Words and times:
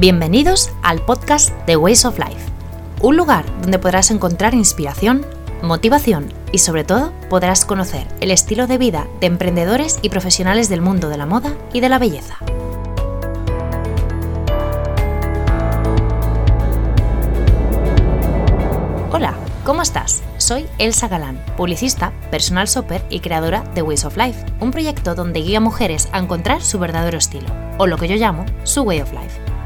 Bienvenidos 0.00 0.70
al 0.84 1.04
podcast 1.04 1.50
The 1.66 1.76
Ways 1.76 2.04
of 2.04 2.20
Life, 2.20 2.52
un 3.00 3.16
lugar 3.16 3.44
donde 3.62 3.80
podrás 3.80 4.12
encontrar 4.12 4.54
inspiración, 4.54 5.26
motivación 5.60 6.32
y 6.52 6.58
sobre 6.58 6.84
todo 6.84 7.12
podrás 7.28 7.64
conocer 7.64 8.06
el 8.20 8.30
estilo 8.30 8.68
de 8.68 8.78
vida 8.78 9.08
de 9.18 9.26
emprendedores 9.26 9.98
y 10.00 10.10
profesionales 10.10 10.68
del 10.68 10.82
mundo 10.82 11.08
de 11.08 11.16
la 11.16 11.26
moda 11.26 11.52
y 11.72 11.80
de 11.80 11.88
la 11.88 11.98
belleza. 11.98 12.36
Hola, 19.10 19.34
¿cómo 19.64 19.82
estás? 19.82 20.22
Soy 20.36 20.68
Elsa 20.78 21.08
Galán, 21.08 21.44
publicista, 21.56 22.12
personal 22.30 22.68
shopper 22.68 23.04
y 23.10 23.18
creadora 23.18 23.64
de 23.74 23.82
Ways 23.82 24.04
of 24.04 24.16
Life, 24.16 24.46
un 24.60 24.70
proyecto 24.70 25.16
donde 25.16 25.40
guía 25.40 25.58
a 25.58 25.60
mujeres 25.60 26.08
a 26.12 26.20
encontrar 26.20 26.62
su 26.62 26.78
verdadero 26.78 27.18
estilo, 27.18 27.48
o 27.78 27.88
lo 27.88 27.96
que 27.96 28.06
yo 28.06 28.14
llamo 28.14 28.46
su 28.62 28.82
Way 28.82 29.00
of 29.00 29.12
Life. 29.12 29.57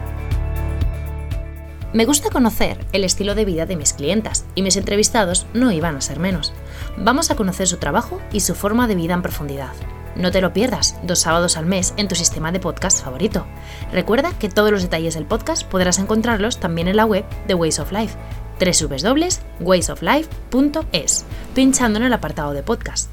Me 1.93 2.07
gusta 2.07 2.31
conocer 2.31 2.83
el 2.93 3.05
estilo 3.05 3.35
de 3.35 3.45
vida 3.45 3.67
de 3.67 3.77
mis 3.77 3.93
clientas 3.93 4.47
y 4.55 4.63
mis 4.63 4.79
entrevistados 4.79 5.45
no 5.53 5.71
iban 5.73 5.95
a 5.95 6.01
ser 6.01 6.19
menos. 6.19 6.55
Vamos 6.97 7.31
a 7.31 7.37
conocer 7.37 7.69
su 7.69 7.77
trabajo 7.77 8.19
y 8.33 8.41
su 8.41 8.55
forma 8.55 8.89
de 8.89 8.95
vida 8.95 9.13
en 9.13 9.21
profundidad. 9.21 9.75
No 10.17 10.31
te 10.31 10.41
lo 10.41 10.55
pierdas, 10.55 10.97
dos 11.03 11.19
sábados 11.19 11.59
al 11.59 11.67
mes 11.67 11.93
en 11.99 12.09
tu 12.09 12.15
sistema 12.15 12.51
de 12.51 12.61
podcast 12.61 13.05
favorito. 13.05 13.45
Recuerda 13.93 14.33
que 14.39 14.49
todos 14.49 14.71
los 14.71 14.81
detalles 14.83 15.13
del 15.15 15.27
podcast 15.27 15.65
podrás 15.65 15.99
encontrarlos 15.99 16.61
también 16.61 16.89
en 16.89 16.97
la 16.97 17.05
web 17.05 17.27
de 17.47 17.55
Ways 17.55 17.79
of 17.79 17.93
Life, 17.93 18.17
www.waysoflife.es, 18.59 21.25
pinchando 21.55 21.99
en 21.99 22.07
el 22.07 22.15
apartado 22.15 22.55
de 22.55 22.63
podcast. 22.63 23.11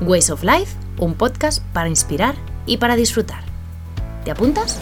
Ways 0.00 0.30
of 0.30 0.42
Life, 0.42 0.74
un 0.98 1.12
podcast 1.14 1.62
para 1.74 1.90
inspirar 1.90 2.34
y 2.64 2.78
para 2.78 2.96
disfrutar. 2.96 3.42
¿Te 4.24 4.30
apuntas? 4.30 4.80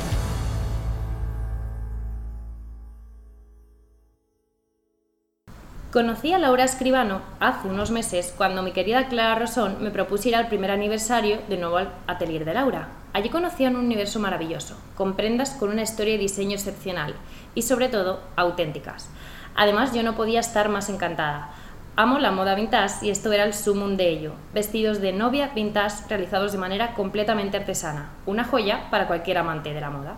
Conocí 5.92 6.33
a 6.33 6.39
Laura 6.39 6.65
Escribano 6.65 7.20
hace 7.39 7.69
unos 7.69 7.92
meses 7.92 8.34
cuando 8.37 8.62
mi 8.65 8.73
querida 8.73 9.06
Clara 9.06 9.37
Rosón 9.37 9.77
me 9.81 9.93
propusiera 9.93 10.41
el 10.41 10.48
primer 10.48 10.73
aniversario 10.73 11.39
del 11.48 11.61
nuevo 11.61 11.78
atelier 12.09 12.45
de 12.45 12.55
Laura. 12.55 12.89
Allí 13.12 13.28
conocí 13.28 13.65
un 13.67 13.77
universo 13.77 14.19
maravilloso, 14.19 14.77
con 14.97 15.15
prendas 15.15 15.51
con 15.51 15.70
una 15.70 15.83
historia 15.83 16.15
y 16.15 16.19
diseño 16.19 16.55
excepcional 16.56 17.15
y 17.55 17.62
sobre 17.62 17.89
todo 17.89 18.20
auténticas. 18.34 19.09
Además 19.55 19.95
yo 19.95 20.03
no 20.03 20.17
podía 20.17 20.41
estar 20.41 20.69
más 20.69 20.91
encantada. 20.91 21.51
Amo 21.95 22.19
la 22.19 22.33
moda 22.33 22.56
vintage 22.56 23.06
y 23.06 23.11
esto 23.11 23.33
era 23.33 23.45
el 23.45 23.55
sumum 23.55 23.97
de 23.97 24.09
ello. 24.09 24.33
Vestidos 24.53 25.00
de 25.00 25.12
novia 25.12 25.53
vintage 25.55 26.09
realizados 26.09 26.50
de 26.50 26.59
manera 26.59 26.95
completamente 26.95 27.59
artesana. 27.59 28.11
Una 28.27 28.43
joya 28.43 28.91
para 28.91 29.06
cualquier 29.06 29.39
amante 29.39 29.73
de 29.73 29.81
la 29.81 29.91
moda 29.91 30.17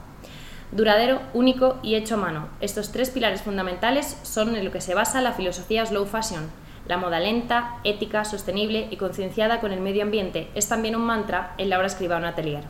duradero, 0.72 1.20
único 1.34 1.78
y 1.82 1.94
hecho 1.94 2.14
a 2.14 2.18
mano. 2.18 2.48
Estos 2.60 2.92
tres 2.92 3.10
pilares 3.10 3.42
fundamentales 3.42 4.18
son 4.22 4.54
en 4.54 4.64
lo 4.64 4.72
que 4.72 4.80
se 4.80 4.94
basa 4.94 5.20
la 5.20 5.32
filosofía 5.32 5.86
slow 5.86 6.06
fashion. 6.06 6.50
La 6.86 6.96
moda 6.96 7.20
lenta, 7.20 7.78
ética, 7.84 8.24
sostenible 8.24 8.88
y 8.90 8.96
concienciada 8.96 9.60
con 9.60 9.72
el 9.72 9.80
medio 9.80 10.02
ambiente 10.02 10.48
es 10.54 10.68
también 10.68 10.96
un 10.96 11.02
mantra 11.02 11.54
en 11.58 11.70
Laura 11.70 11.86
Escribano 11.86 12.26
Atelier. 12.26 12.64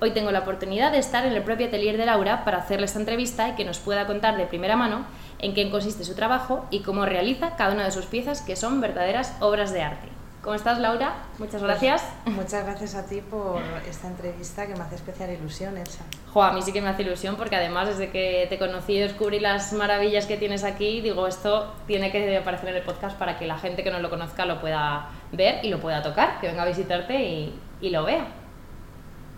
Hoy 0.00 0.10
tengo 0.10 0.32
la 0.32 0.40
oportunidad 0.40 0.90
de 0.90 0.98
estar 0.98 1.24
en 1.26 1.32
el 1.32 1.42
propio 1.42 1.68
atelier 1.68 1.96
de 1.96 2.06
Laura 2.06 2.44
para 2.44 2.58
hacerle 2.58 2.86
esta 2.86 2.98
entrevista 2.98 3.50
y 3.50 3.52
que 3.52 3.64
nos 3.64 3.78
pueda 3.78 4.06
contar 4.06 4.36
de 4.36 4.46
primera 4.46 4.76
mano 4.76 5.04
en 5.38 5.54
qué 5.54 5.70
consiste 5.70 6.04
su 6.04 6.14
trabajo 6.14 6.66
y 6.70 6.80
cómo 6.80 7.06
realiza 7.06 7.54
cada 7.56 7.72
una 7.72 7.84
de 7.84 7.92
sus 7.92 8.06
piezas 8.06 8.42
que 8.42 8.56
son 8.56 8.80
verdaderas 8.80 9.36
obras 9.38 9.72
de 9.72 9.82
arte. 9.82 10.21
¿Cómo 10.42 10.56
estás, 10.56 10.80
Laura? 10.80 11.14
Muchas 11.38 11.60
pues 11.60 11.62
gracias. 11.62 12.04
muchas 12.26 12.64
gracias 12.64 12.96
a 12.96 13.06
ti 13.06 13.20
por 13.20 13.62
esta 13.88 14.08
entrevista 14.08 14.66
que 14.66 14.74
me 14.74 14.80
hace 14.80 14.96
especial 14.96 15.30
ilusión, 15.30 15.78
Elsa. 15.78 16.02
Jo, 16.32 16.42
a 16.42 16.52
mí 16.52 16.60
sí 16.62 16.72
que 16.72 16.82
me 16.82 16.88
hace 16.88 17.02
ilusión 17.02 17.36
porque 17.36 17.54
además 17.54 17.86
desde 17.86 18.10
que 18.10 18.46
te 18.48 18.58
conocí 18.58 18.94
y 18.94 18.98
descubrí 18.98 19.38
las 19.38 19.72
maravillas 19.72 20.26
que 20.26 20.36
tienes 20.36 20.64
aquí, 20.64 21.00
digo, 21.00 21.28
esto 21.28 21.72
tiene 21.86 22.10
que 22.10 22.36
aparecer 22.36 22.70
en 22.70 22.76
el 22.76 22.82
podcast 22.82 23.16
para 23.16 23.38
que 23.38 23.46
la 23.46 23.56
gente 23.56 23.84
que 23.84 23.92
no 23.92 24.00
lo 24.00 24.10
conozca 24.10 24.44
lo 24.44 24.60
pueda 24.60 25.10
ver 25.30 25.64
y 25.64 25.68
lo 25.68 25.78
pueda 25.78 26.02
tocar, 26.02 26.40
que 26.40 26.48
venga 26.48 26.64
a 26.64 26.66
visitarte 26.66 27.22
y, 27.22 27.60
y 27.80 27.90
lo 27.90 28.02
vea. 28.02 28.26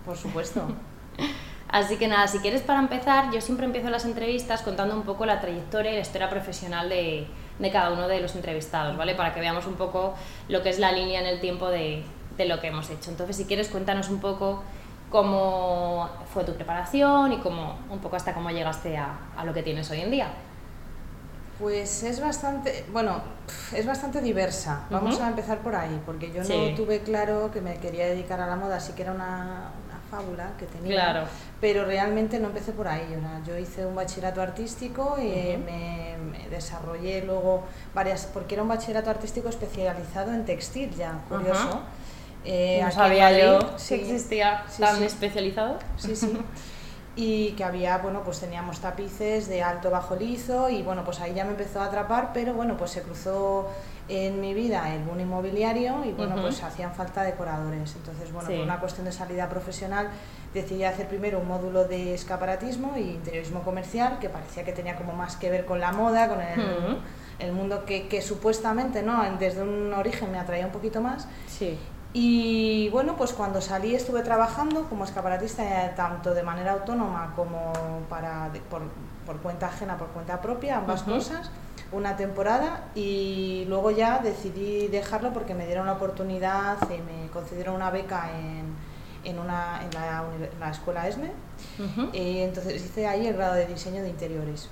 Por 0.06 0.16
supuesto. 0.16 0.66
Así 1.68 1.96
que 1.96 2.08
nada, 2.08 2.28
si 2.28 2.38
quieres 2.38 2.62
para 2.62 2.78
empezar, 2.78 3.30
yo 3.30 3.42
siempre 3.42 3.66
empiezo 3.66 3.90
las 3.90 4.06
entrevistas 4.06 4.62
contando 4.62 4.94
un 4.94 5.02
poco 5.02 5.26
la 5.26 5.40
trayectoria 5.40 5.90
y 5.90 5.94
la 5.96 6.00
historia 6.00 6.30
profesional 6.30 6.88
de, 6.88 7.26
de 7.58 7.70
cada 7.70 7.92
uno 7.92 8.08
de 8.08 8.20
los 8.20 8.34
entrevistados, 8.34 8.96
¿vale? 8.96 9.14
Para 9.14 9.32
que 9.32 9.40
veamos 9.40 9.66
un 9.66 9.74
poco 9.74 10.14
lo 10.48 10.62
que 10.62 10.70
es 10.70 10.78
la 10.78 10.92
línea 10.92 11.20
en 11.20 11.26
el 11.26 11.40
tiempo 11.40 11.68
de, 11.68 12.04
de 12.36 12.44
lo 12.46 12.60
que 12.60 12.68
hemos 12.68 12.90
hecho. 12.90 13.10
Entonces, 13.10 13.36
si 13.36 13.44
quieres, 13.44 13.68
cuéntanos 13.68 14.08
un 14.08 14.20
poco 14.20 14.62
cómo 15.10 16.08
fue 16.32 16.44
tu 16.44 16.54
preparación 16.54 17.32
y 17.32 17.38
cómo, 17.38 17.78
un 17.88 18.00
poco 18.00 18.16
hasta 18.16 18.34
cómo 18.34 18.50
llegaste 18.50 18.96
a, 18.96 19.16
a 19.36 19.44
lo 19.44 19.54
que 19.54 19.62
tienes 19.62 19.88
hoy 19.90 20.00
en 20.00 20.10
día. 20.10 20.28
Pues 21.60 22.02
es 22.02 22.20
bastante, 22.20 22.84
bueno, 22.92 23.20
es 23.72 23.86
bastante 23.86 24.20
diversa. 24.20 24.86
Vamos 24.90 25.20
a 25.20 25.28
empezar 25.28 25.58
por 25.58 25.76
ahí, 25.76 26.02
porque 26.04 26.32
yo 26.32 26.42
no 26.42 26.74
tuve 26.74 27.02
claro 27.02 27.52
que 27.52 27.60
me 27.60 27.76
quería 27.76 28.06
dedicar 28.06 28.40
a 28.40 28.48
la 28.48 28.56
moda, 28.56 28.76
así 28.78 28.92
que 28.94 29.02
era 29.02 29.12
una, 29.12 29.70
fábula 30.14 30.52
que 30.58 30.66
tenía. 30.66 30.92
Claro. 30.92 31.26
Pero 31.60 31.84
realmente 31.84 32.38
no 32.38 32.48
empecé 32.48 32.72
por 32.72 32.88
ahí. 32.88 33.16
Yo 33.46 33.56
hice 33.58 33.84
un 33.86 33.94
bachillerato 33.94 34.40
artístico 34.40 35.16
y 35.18 35.56
me, 35.56 36.16
desarrollé 36.50 37.24
luego 37.24 37.64
varias, 37.94 38.26
porque 38.26 38.54
era 38.54 38.62
un 38.62 38.68
bachillerato 38.68 39.10
artístico 39.10 39.48
especializado 39.48 40.32
en 40.32 40.44
textil 40.44 40.94
ya, 40.94 41.20
curioso. 41.28 41.80
Eh, 42.44 42.80
no 42.84 42.90
sabía 42.92 43.32
yo 43.38 43.78
si 43.78 43.94
existía 43.94 44.64
tan 44.78 45.02
especializado. 45.02 45.78
Sí, 45.96 46.14
sí. 46.14 46.38
y 47.16 47.52
que 47.52 47.64
había, 47.64 47.98
bueno, 47.98 48.22
pues 48.24 48.40
teníamos 48.40 48.80
tapices 48.80 49.48
de 49.48 49.62
alto 49.62 49.90
bajo 49.90 50.16
liso 50.16 50.68
y 50.68 50.82
bueno, 50.82 51.04
pues 51.04 51.20
ahí 51.20 51.32
ya 51.34 51.44
me 51.44 51.52
empezó 51.52 51.80
a 51.80 51.86
atrapar, 51.86 52.32
pero 52.34 52.54
bueno, 52.54 52.76
pues 52.76 52.90
se 52.90 53.02
cruzó 53.02 53.68
en 54.08 54.40
mi 54.40 54.52
vida 54.52 54.94
el 54.94 55.02
boom 55.02 55.20
inmobiliario 55.20 56.04
y 56.04 56.12
bueno, 56.12 56.36
pues 56.40 56.62
hacían 56.62 56.94
falta 56.94 57.22
decoradores. 57.22 57.94
Entonces, 57.96 58.32
bueno, 58.32 58.48
por 58.48 58.58
una 58.58 58.80
cuestión 58.80 59.06
de 59.06 59.12
salida 59.12 59.48
profesional 59.48 60.08
decidí 60.52 60.84
hacer 60.84 61.08
primero 61.08 61.40
un 61.40 61.48
módulo 61.48 61.84
de 61.84 62.14
escaparatismo 62.14 62.96
y 62.96 63.12
interiorismo 63.12 63.62
comercial 63.62 64.18
que 64.18 64.28
parecía 64.28 64.64
que 64.64 64.72
tenía 64.72 64.96
como 64.96 65.14
más 65.14 65.36
que 65.36 65.50
ver 65.50 65.64
con 65.64 65.80
la 65.80 65.92
moda, 65.92 66.28
con 66.28 66.40
el, 66.40 66.98
el 67.38 67.52
mundo 67.52 67.84
que, 67.84 68.06
que, 68.08 68.22
supuestamente, 68.22 69.02
¿no? 69.02 69.22
Desde 69.38 69.62
un 69.62 69.92
origen 69.94 70.30
me 70.30 70.38
atraía 70.38 70.66
un 70.66 70.72
poquito 70.72 71.00
más. 71.00 71.26
Sí. 71.48 71.78
Y 72.16 72.88
bueno, 72.90 73.16
pues 73.16 73.32
cuando 73.32 73.60
salí 73.60 73.96
estuve 73.96 74.22
trabajando 74.22 74.84
como 74.88 75.04
escaparatista 75.04 75.86
eh, 75.86 75.92
tanto 75.96 76.32
de 76.32 76.44
manera 76.44 76.72
autónoma 76.72 77.32
como 77.34 77.72
para, 78.08 78.50
por, 78.70 78.82
por 79.26 79.38
cuenta 79.38 79.66
ajena, 79.66 79.96
por 79.96 80.08
cuenta 80.08 80.40
propia, 80.40 80.76
ambas 80.76 81.02
cosas, 81.02 81.50
una 81.92 82.16
temporada 82.16 82.84
y 82.94 83.64
luego 83.68 83.90
ya 83.90 84.18
decidí 84.18 84.88
dejarlo 84.88 85.32
porque 85.32 85.54
me 85.54 85.66
dieron 85.66 85.86
la 85.86 85.92
oportunidad 85.92 86.78
y 86.90 87.00
me 87.02 87.28
concedieron 87.30 87.74
una 87.74 87.90
beca 87.90 88.30
en, 88.38 88.74
en, 89.24 89.38
una, 89.38 89.80
en, 89.82 89.90
la, 90.60 90.70
escuela 90.70 91.08
ESME. 91.08 91.32
Y 92.12 92.40
entonces 92.40 92.84
hice 92.84 93.06
ahí 93.06 93.26
el 93.26 93.34
grado 93.34 93.54
de 93.54 93.66
diseño 93.66 94.02
de 94.02 94.08
interiores. 94.08 94.68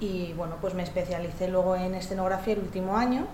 Y 0.00 0.32
bueno, 0.34 0.56
pues 0.60 0.74
me 0.74 0.82
especialicé 0.82 1.48
luego 1.48 1.76
en 1.76 1.94
escenografía 1.94 2.54
el 2.54 2.60
último 2.60 2.96
año 2.96 3.26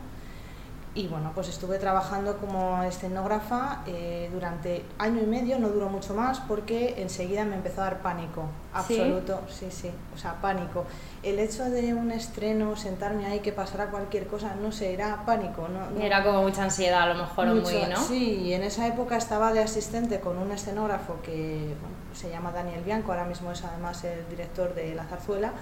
y 0.94 1.08
bueno, 1.08 1.32
pues 1.34 1.48
estuve 1.48 1.78
trabajando 1.78 2.36
como 2.36 2.82
escenógrafa 2.82 3.82
eh, 3.86 4.28
durante 4.30 4.84
año 4.98 5.22
y 5.22 5.26
medio, 5.26 5.58
no 5.58 5.68
duró 5.68 5.88
mucho 5.88 6.12
más 6.12 6.40
porque 6.40 6.96
enseguida 6.98 7.44
me 7.44 7.54
empezó 7.54 7.80
a 7.80 7.84
dar 7.84 8.02
pánico, 8.02 8.44
absoluto, 8.74 9.40
sí, 9.48 9.68
sí, 9.70 9.90
o 10.14 10.18
sea, 10.18 10.34
pánico. 10.42 10.84
El 11.22 11.38
hecho 11.38 11.64
de 11.64 11.94
un 11.94 12.10
estreno, 12.10 12.76
sentarme 12.76 13.24
ahí, 13.24 13.40
que 13.40 13.52
pasara 13.52 13.86
cualquier 13.86 14.26
cosa, 14.26 14.54
no 14.60 14.70
sé, 14.70 14.92
era 14.92 15.24
pánico. 15.24 15.66
No, 15.68 15.98
Era 15.98 16.22
como 16.22 16.42
mucha 16.42 16.64
ansiedad, 16.64 17.02
a 17.02 17.14
lo 17.14 17.14
mejor, 17.14 17.46
muy, 17.46 17.74
¿no? 17.88 17.96
Sí, 17.96 18.42
y 18.44 18.52
en 18.52 18.62
esa 18.62 18.86
época 18.86 19.16
estaba 19.16 19.52
de 19.54 19.60
asistente 19.60 20.20
con 20.20 20.36
un 20.36 20.52
escenógrafo 20.52 21.22
que 21.22 21.74
se 22.12 22.28
llama 22.28 22.52
Daniel 22.52 22.82
Bianco, 22.82 23.12
ahora 23.12 23.24
mismo 23.24 23.50
es 23.50 23.64
además 23.64 24.04
el 24.04 24.28
director 24.28 24.74
de 24.74 24.94
La 24.94 25.04
Zarzuela 25.04 25.52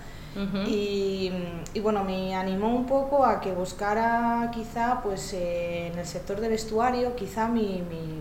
y, 0.66 1.32
bueno, 1.82 2.04
me 2.04 2.34
animó 2.34 2.68
un 2.74 2.86
poco 2.86 3.24
a 3.24 3.40
que 3.40 3.52
buscara 3.52 4.50
quizá 4.54 5.00
pues 5.02 5.32
eh, 5.32 5.88
en 5.92 5.98
el 5.98 6.06
sector 6.06 6.40
de 6.40 6.48
vestuario, 6.48 7.16
quizá 7.16 7.48
mi, 7.48 7.82
mi 7.88 8.20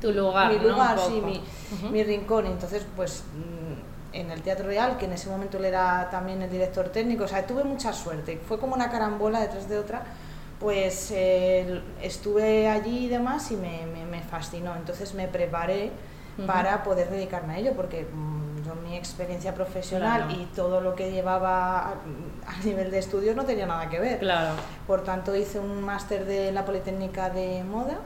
tu 0.00 0.12
lugar, 0.12 0.52
mi 0.52 0.58
lugar, 0.58 0.98
sí, 0.98 1.22
mi, 1.24 1.42
mi, 1.90 2.02
rincón. 2.02 2.46
Entonces, 2.46 2.86
pues 2.96 3.24
mm, 3.34 4.16
en 4.16 4.30
el 4.30 4.42
Teatro 4.42 4.66
Real, 4.66 4.96
que 4.96 5.04
en 5.04 5.12
ese 5.12 5.28
momento 5.28 5.58
él 5.58 5.66
era 5.66 6.08
también 6.10 6.42
el 6.42 6.50
director 6.50 6.88
técnico, 6.88 7.24
o 7.24 7.28
sea, 7.28 7.46
tuve 7.46 7.64
mucha 7.64 7.92
suerte. 7.92 8.40
Fue 8.46 8.58
como 8.58 8.74
una 8.74 8.90
carambola 8.90 9.40
detrás 9.40 9.68
de 9.68 9.78
otra, 9.78 10.02
pues 10.58 11.10
eh, 11.10 11.80
estuve 12.02 12.68
allí 12.68 13.06
y 13.06 13.08
demás 13.08 13.50
y 13.50 13.56
me, 13.56 13.86
me, 14.10 14.20
fascinó. 14.22 14.74
Entonces 14.76 15.14
me 15.14 15.28
preparé 15.28 15.90
para 16.46 16.82
poder 16.82 17.10
dedicarme 17.10 17.54
a 17.54 17.58
ello, 17.58 17.72
porque 17.74 18.06
mm, 18.74 18.82
mi 18.82 18.96
experiencia 18.96 19.54
profesional 19.54 20.30
y 20.30 20.46
todo 20.54 20.80
lo 20.80 20.94
que 20.94 21.10
llevaba 21.10 21.88
a, 21.88 22.64
nivel 22.64 22.90
de 22.90 22.98
estudios 22.98 23.36
no 23.36 23.44
tenía 23.44 23.66
nada 23.66 23.88
que 23.88 24.00
ver. 24.00 24.18
Claro. 24.18 24.54
Por 24.86 25.04
tanto, 25.04 25.34
hice 25.34 25.58
un 25.58 25.82
máster 25.82 26.24
de 26.24 26.52
la 26.52 26.64
Politécnica 26.64 27.30
de 27.30 27.64
Moda 27.64 27.98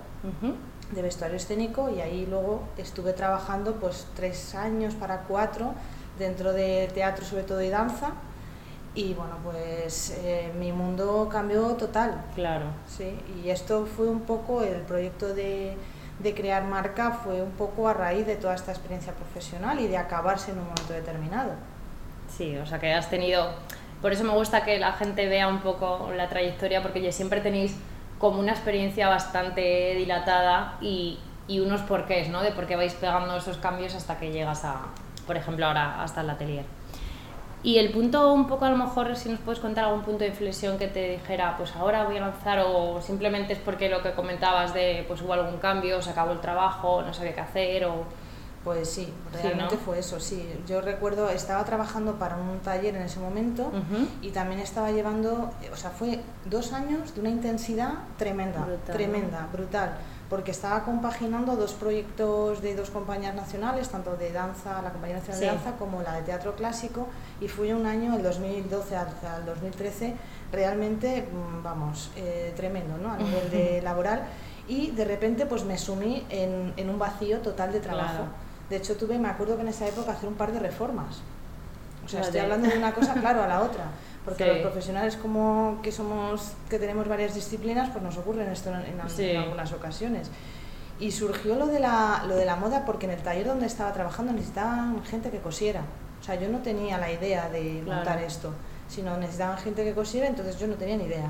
de 0.90 1.02
vestuario 1.02 1.36
escénico 1.36 1.90
y 1.90 2.00
ahí 2.00 2.26
luego 2.26 2.62
estuve 2.76 3.12
trabajando 3.12 3.74
pues 3.76 4.06
tres 4.14 4.54
años 4.54 4.94
para 4.94 5.22
cuatro 5.22 5.74
dentro 6.18 6.52
de 6.52 6.90
teatro 6.94 7.24
sobre 7.24 7.42
todo 7.42 7.62
y 7.62 7.68
danza 7.68 8.12
y 8.94 9.14
bueno 9.14 9.36
pues 9.42 10.16
eh, 10.22 10.52
mi 10.58 10.72
mundo 10.72 11.28
cambió 11.30 11.74
total 11.74 12.22
Claro. 12.34 12.66
sí 12.86 13.18
y 13.42 13.50
esto 13.50 13.86
fue 13.86 14.08
un 14.08 14.20
poco 14.20 14.62
el 14.62 14.80
proyecto 14.82 15.34
de, 15.34 15.76
de 16.18 16.34
crear 16.34 16.64
marca 16.64 17.10
fue 17.10 17.42
un 17.42 17.50
poco 17.52 17.88
a 17.88 17.92
raíz 17.92 18.26
de 18.26 18.36
toda 18.36 18.54
esta 18.54 18.72
experiencia 18.72 19.12
profesional 19.12 19.80
y 19.80 19.88
de 19.88 19.96
acabarse 19.96 20.52
en 20.52 20.58
un 20.58 20.64
momento 20.64 20.92
determinado 20.92 21.52
Sí, 22.28 22.56
o 22.56 22.66
sea 22.66 22.78
que 22.78 22.92
has 22.92 23.10
tenido... 23.10 23.50
Por 24.00 24.12
eso 24.12 24.24
me 24.24 24.32
gusta 24.32 24.64
que 24.64 24.78
la 24.78 24.92
gente 24.92 25.26
vea 25.28 25.48
un 25.48 25.60
poco 25.60 26.10
la 26.14 26.28
trayectoria, 26.28 26.82
porque 26.82 27.00
ya 27.00 27.10
siempre 27.10 27.40
tenéis 27.40 27.76
como 28.18 28.38
una 28.38 28.52
experiencia 28.52 29.08
bastante 29.08 29.94
dilatada 29.94 30.76
y, 30.80 31.18
y 31.48 31.60
unos 31.60 31.80
porqués, 31.82 32.28
¿no? 32.28 32.42
De 32.42 32.50
por 32.50 32.66
qué 32.66 32.76
vais 32.76 32.92
pegando 32.94 33.36
esos 33.36 33.56
cambios 33.56 33.94
hasta 33.94 34.18
que 34.18 34.30
llegas 34.30 34.64
a, 34.64 34.82
por 35.26 35.36
ejemplo, 35.36 35.66
ahora 35.66 36.02
hasta 36.02 36.20
el 36.20 36.28
atelier. 36.28 36.64
Y 37.64 37.78
el 37.78 37.90
punto, 37.90 38.30
un 38.34 38.46
poco 38.46 38.66
a 38.66 38.70
lo 38.70 38.76
mejor, 38.76 39.16
si 39.16 39.30
nos 39.30 39.40
puedes 39.40 39.58
contar 39.58 39.86
algún 39.86 40.02
punto 40.02 40.18
de 40.18 40.28
inflexión 40.28 40.76
que 40.76 40.86
te 40.86 41.12
dijera, 41.12 41.56
pues 41.56 41.74
ahora 41.74 42.04
voy 42.04 42.18
a 42.18 42.20
lanzar, 42.20 42.62
o 42.66 43.00
simplemente 43.00 43.54
es 43.54 43.58
porque 43.58 43.88
lo 43.88 44.02
que 44.02 44.12
comentabas 44.12 44.74
de, 44.74 45.02
pues 45.08 45.22
hubo 45.22 45.32
algún 45.32 45.58
cambio, 45.58 46.02
se 46.02 46.10
acabó 46.10 46.32
el 46.32 46.40
trabajo, 46.40 47.00
no 47.00 47.14
sabía 47.14 47.34
qué 47.34 47.40
hacer, 47.40 47.86
o... 47.86 48.04
Pues 48.64 48.88
sí, 48.88 49.12
realmente 49.30 49.74
¿no? 49.74 49.80
fue 49.80 49.98
eso, 49.98 50.18
sí. 50.18 50.42
Yo 50.66 50.80
recuerdo, 50.80 51.28
estaba 51.28 51.64
trabajando 51.66 52.18
para 52.18 52.36
un 52.36 52.60
taller 52.60 52.96
en 52.96 53.02
ese 53.02 53.20
momento 53.20 53.70
y 54.22 54.30
también 54.30 54.58
estaba 54.60 54.90
llevando, 54.90 55.50
o 55.70 55.76
sea, 55.76 55.90
fue 55.90 56.20
dos 56.46 56.72
años 56.72 57.14
de 57.14 57.20
una 57.20 57.28
intensidad 57.28 57.92
tremenda, 58.16 58.60
Brutal, 58.60 58.96
tremenda, 58.96 59.48
brutal, 59.52 59.98
porque 60.30 60.50
estaba 60.50 60.84
compaginando 60.84 61.56
dos 61.56 61.72
proyectos 61.72 62.62
de 62.62 62.74
dos 62.74 62.90
compañías 62.90 63.34
nacionales, 63.34 63.88
tanto 63.88 64.16
de 64.16 64.32
danza, 64.32 64.80
la 64.82 64.90
Compañía 64.90 65.16
Nacional 65.16 65.40
de. 65.40 65.46
Danza, 65.46 65.72
como 65.76 66.02
la 66.02 66.14
de 66.14 66.22
Teatro 66.22 66.54
Clásico, 66.54 67.08
y 67.40 67.48
fue 67.48 67.74
un 67.74 67.86
año, 67.86 68.14
el 68.14 68.22
2012 68.22 68.96
hacia 68.96 69.36
el 69.36 69.44
2013, 69.46 70.14
realmente, 70.50 71.22
mm, 71.30 71.62
vamos, 71.62 72.10
eh, 72.16 72.52
tremendo, 72.56 72.96
¿no? 72.96 73.12
A 73.12 73.16
nivel 73.18 73.50
de 73.50 73.82
laboral. 73.82 74.22
Y 74.66 74.92
de 74.92 75.04
repente, 75.04 75.44
pues 75.44 75.64
me 75.64 75.76
sumí 75.76 76.26
en, 76.30 76.72
en 76.76 76.88
un 76.88 76.98
vacío 76.98 77.40
total 77.40 77.72
de 77.72 77.80
trabajo. 77.80 78.14
Claro. 78.14 78.44
De 78.70 78.76
hecho, 78.76 78.96
tuve, 78.96 79.18
me 79.18 79.28
acuerdo 79.28 79.56
que 79.56 79.62
en 79.62 79.68
esa 79.68 79.86
época 79.86 80.12
hacer 80.12 80.28
un 80.28 80.36
par 80.36 80.52
de 80.52 80.58
reformas. 80.58 81.20
O 82.04 82.08
sea, 82.08 82.20
estoy 82.20 82.40
hablando 82.40 82.68
de 82.68 82.76
una 82.76 82.92
cosa, 82.92 83.14
claro, 83.14 83.42
a 83.42 83.46
la 83.46 83.62
otra. 83.62 83.84
Porque 84.24 84.44
Sí. 84.44 84.50
los 84.50 84.58
profesionales 84.60 85.16
como 85.16 85.80
que 85.82 85.92
somos, 85.92 86.52
que 86.70 86.78
tenemos 86.78 87.06
varias 87.08 87.34
disciplinas, 87.34 87.90
pues 87.90 88.02
nos 88.02 88.16
ocurren 88.16 88.50
esto 88.50 88.70
en, 88.70 88.76
en- 89.00 89.08
Sí. 89.10 89.30
en 89.30 89.36
algunas 89.42 89.72
ocasiones. 89.72 90.30
Y 90.98 91.10
surgió 91.10 91.56
lo 91.56 91.66
de, 91.66 91.80
la, 91.80 92.24
lo 92.26 92.36
de 92.36 92.44
la 92.46 92.56
moda 92.56 92.84
porque 92.86 93.06
en 93.06 93.12
el 93.12 93.20
taller 93.22 93.46
donde 93.46 93.66
estaba 93.66 93.92
trabajando 93.92 94.32
necesitaban 94.32 95.02
gente 95.04 95.30
que 95.30 95.38
cosiera. 95.40 95.82
O 96.20 96.24
sea, 96.24 96.36
yo 96.36 96.48
no 96.48 96.58
tenía 96.60 96.96
la 96.98 97.12
idea 97.12 97.50
de 97.50 97.80
Claro. 97.84 97.96
montar 97.96 98.18
esto, 98.22 98.52
sino 98.88 99.16
necesitaban 99.18 99.58
gente 99.58 99.84
que 99.84 99.92
cosiera, 99.92 100.26
entonces 100.26 100.58
yo 100.58 100.66
no 100.68 100.74
tenía 100.76 100.96
ni 100.96 101.04
idea 101.04 101.28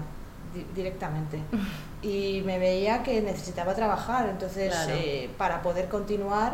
di- 0.54 0.66
directamente. 0.74 1.38
Y 2.02 2.42
me 2.44 2.58
veía 2.58 3.02
que 3.02 3.22
necesitaba 3.22 3.74
trabajar, 3.74 4.28
entonces 4.28 4.70
Claro. 4.74 4.92
eh, 4.94 5.30
para 5.38 5.62
poder 5.62 5.88
continuar, 5.88 6.52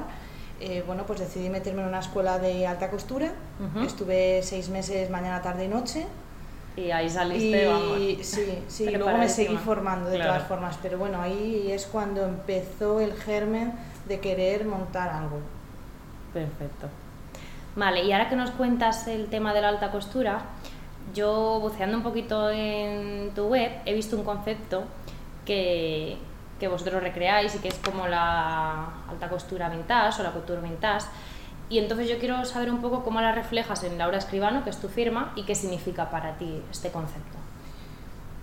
eh, 0.61 0.85
bueno, 0.87 1.05
pues 1.07 1.19
decidí 1.19 1.49
meterme 1.51 1.83
en 1.83 1.89
una 1.89 1.99
escuela 1.99 2.39
de 2.39 2.69
alta 2.69 2.89
costura. 2.89 3.33
Ujú. 3.59 3.85
Estuve 3.85 4.43
seis 4.45 4.69
meses 4.69 5.11
mañana, 5.11 5.43
tarde 5.43 5.65
y 5.65 5.69
noche. 5.69 6.07
Y 6.77 6.91
ahí 6.91 7.11
saliste, 7.11 7.63
Y 7.63 7.67
vamos. 7.67 7.99
sí, 8.27 8.59
sí, 8.69 8.91
luego 8.97 9.17
me 9.19 9.29
seguí 9.29 9.57
formando 9.57 10.09
de 10.09 10.17
Claro. 10.17 10.33
todas 10.35 10.49
formas, 10.49 10.79
pero 10.81 10.99
bueno, 10.99 11.21
ahí 11.21 11.71
es 11.71 11.87
cuando 11.87 12.25
empezó 12.25 13.01
el 13.01 13.13
germen 13.15 13.73
de 14.07 14.21
querer 14.21 14.65
montar 14.65 15.09
algo. 15.11 15.41
Perfecto. 16.33 16.89
Vale, 17.77 18.05
y 18.05 18.13
ahora 18.13 18.29
que 18.29 18.37
nos 18.37 18.51
cuentas 18.53 19.07
el 19.09 19.27
tema 19.27 19.53
de 19.53 19.61
la 19.61 19.69
alta 19.69 19.91
costura, 19.91 20.43
yo 21.15 21.59
buceando 21.61 21.97
un 21.97 22.03
poquito 22.03 22.51
en 22.51 23.33
tu 23.35 23.47
web 23.49 23.71
he 23.85 23.95
visto 23.95 24.17
un 24.17 24.25
concepto 24.25 24.85
que, 25.45 26.17
que 26.59 26.69
vosotros 26.69 27.03
recreáis 27.03 27.55
y 27.55 27.59
que 27.59 27.69
es 27.69 27.79
como 27.85 28.07
la 28.07 28.87
alta 29.09 29.29
costura 29.29 29.69
vintage 29.69 30.21
o 30.21 30.25
la 30.25 30.31
costura 30.33 30.61
vintage. 30.61 31.07
Y 31.71 31.79
entonces 31.79 32.09
yo 32.09 32.19
quiero 32.19 32.45
saber 32.45 32.71
un 32.71 32.81
poco 32.83 33.03
cómo 33.05 33.21
la 33.21 33.33
reflejas 33.33 33.85
en 33.85 33.97
Laura 33.97 34.19
Escribano, 34.19 34.65
que 34.65 34.71
es 34.71 34.77
tu 34.79 34.89
firma, 34.89 35.33
y 35.37 35.45
qué 35.45 35.55
significa 35.55 36.11
para 36.11 36.37
ti 36.37 36.63
este 36.71 36.91
concepto. 36.91 37.39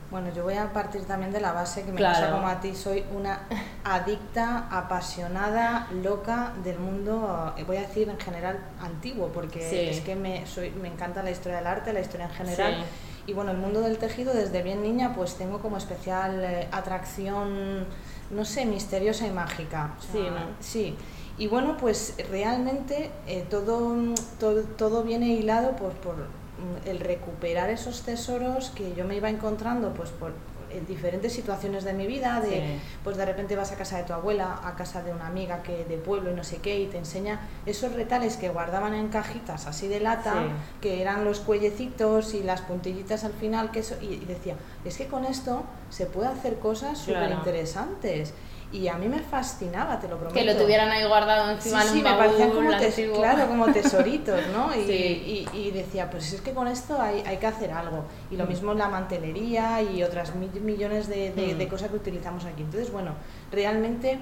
Bueno, 0.10 0.30
yo 0.34 0.44
voy 0.44 0.54
a 0.54 0.72
partir 0.72 1.04
también 1.04 1.34
de 1.34 1.42
la 1.42 1.52
base 1.52 1.84
que 1.84 1.92
me 1.92 1.98
Claro. 1.98 2.16
pasa 2.18 2.32
como 2.32 2.48
a 2.48 2.62
ti, 2.62 2.74
soy 2.74 3.04
una 3.14 3.42
adicta, 3.84 4.70
apasionada, 4.72 5.88
loca 6.02 6.54
del 6.64 6.80
mundo, 6.80 7.54
eh, 7.58 7.66
voy 7.66 7.76
a 7.76 7.82
decir 7.82 8.08
en 8.08 8.18
general 8.18 8.58
antiguo, 8.82 9.28
porque 9.34 9.60
Sí. 9.70 9.78
es 9.78 10.00
que 10.00 10.16
me, 10.16 10.46
soy, 10.48 10.70
me 10.72 10.88
encanta 10.88 11.22
la 11.22 11.32
historia 11.32 11.58
del 11.58 11.68
arte, 11.68 11.92
la 11.92 12.00
historia 12.00 12.28
en 12.28 12.32
general. 12.32 12.76
Sí. 12.76 13.32
Y 13.32 13.34
bueno, 13.34 13.52
el 13.52 13.58
mundo 13.58 13.82
del 13.82 13.98
tejido 13.98 14.34
desde 14.34 14.64
bien 14.64 14.82
niña 14.82 15.12
pues 15.14 15.36
tengo 15.36 15.60
como 15.60 15.76
especial 15.76 16.42
eh, 16.42 16.70
atracción, 16.72 17.86
no 18.32 18.46
sé, 18.46 18.66
misteriosa 18.66 19.28
y 19.28 19.32
mágica. 19.32 19.92
O 20.00 20.02
sea, 20.02 20.12
Sí, 20.14 20.20
¿no? 20.30 20.38
Sí. 20.62 20.98
Y 21.38 21.48
bueno, 21.48 21.78
pues 21.78 22.16
realmente 22.31 23.12
eh, 23.28 23.45
todo, 23.50 23.95
todo, 24.39 24.62
todo 24.63 25.04
viene 25.04 25.28
hilado 25.28 25.75
por, 25.75 25.92
por 25.94 26.16
mm, 26.16 26.88
el 26.88 27.00
recuperar 27.00 27.69
esos 27.69 28.01
tesoros 28.01 28.72
que 28.72 28.94
yo 28.95 29.06
me 29.06 29.16
iba 29.16 29.30
encontrando 29.30 29.94
pues 29.94 30.10
por 30.10 30.31
en 30.69 30.86
diferentes 30.86 31.31
situaciones 31.31 31.86
de 31.86 31.94
mi 31.94 32.07
vida, 32.07 32.42
de 32.42 32.50
Sí. 32.50 32.80
pues 33.01 33.16
de 33.16 33.25
repente 33.25 33.56
vas 33.56 33.72
a 33.72 33.75
casa 33.75 33.98
de 34.00 34.04
tu 34.04 34.12
abuela, 34.12 34.60
a 34.66 34.75
casa 34.75 35.01
de 35.01 35.13
una 35.13 35.25
amiga 35.28 35.63
que 35.63 35.86
de 35.86 35.98
pueblo 35.98 36.30
y 36.31 36.34
no 36.34 36.44
sé 36.44 36.57
qué, 36.57 36.78
y 36.81 36.88
te 36.88 36.98
enseña 36.98 37.40
esos 37.66 37.94
retales 37.94 38.36
que 38.36 38.50
guardaban 38.50 38.94
en 38.94 39.07
cajitas 39.07 39.66
así 39.66 39.88
de 39.88 40.01
lata, 40.01 40.33
Sí. 40.33 40.51
que 40.81 41.01
eran 41.01 41.24
los 41.24 41.40
cuellecitos 41.40 42.33
y 42.33 42.44
las 42.44 42.62
puntillitas 42.62 43.24
al 43.24 43.31
final, 43.31 43.72
que 43.72 43.80
eso, 43.80 43.95
y, 44.01 44.16
y 44.16 44.25
decía, 44.25 44.56
es 44.83 44.98
que 44.98 45.07
con 45.07 45.24
esto 45.24 45.63
se 45.90 46.06
puede 46.06 46.28
hacer 46.28 46.60
cosas 46.60 47.00
Claro. 47.04 47.22
súper 47.28 47.38
interesantes. 47.38 48.33
Y 48.72 48.90
a 48.90 48.96
mí 48.96 49.08
me 49.08 49.19
fascinaba, 49.19 49.98
te 49.98 50.10
lo 50.10 50.18
prometo. 50.18 50.38
Que 50.38 50.44
lo 50.44 50.56
tuvieran 50.58 50.90
ahí 50.90 51.08
guardado 51.08 51.46
Sí, 51.48 51.52
encima 51.54 51.84
en 51.84 51.88
sí, 51.88 51.98
un 52.00 52.04
me 52.04 52.10
baúl 52.10 52.18
parecían 52.25 52.52
como, 52.52 52.69
tes- 52.78 53.10
claro, 53.16 53.48
como 53.48 53.66
tesoritos, 53.74 54.40
¿no? 54.54 54.75
Y, 54.75 54.86
Sí. 54.86 55.48
y- 55.54 55.58
y 55.58 55.72
decía, 55.72 56.10
pues 56.12 56.34
es 56.34 56.42
que 56.42 56.52
con 56.52 56.68
esto 56.68 57.02
hay, 57.02 57.21
hay 57.26 57.38
que 57.38 57.47
hacer 57.47 57.71
algo. 57.71 58.04
Y 58.30 58.36
lo 58.36 58.45
Mm. 58.45 58.50
mismo 58.50 58.74
la 58.74 58.90
mantelería 58.90 59.81
y 59.81 60.04
otras 60.04 60.36
mi- 60.36 60.50
millones 60.59 61.07
de, 61.07 61.31
de- 61.31 61.54
Mm. 61.56 61.57
de 61.59 61.68
cosas 61.69 61.90
que 61.92 61.95
utilizamos 61.95 62.44
aquí. 62.44 62.64
Entonces, 62.64 62.92
bueno, 62.92 63.12
realmente 63.54 64.19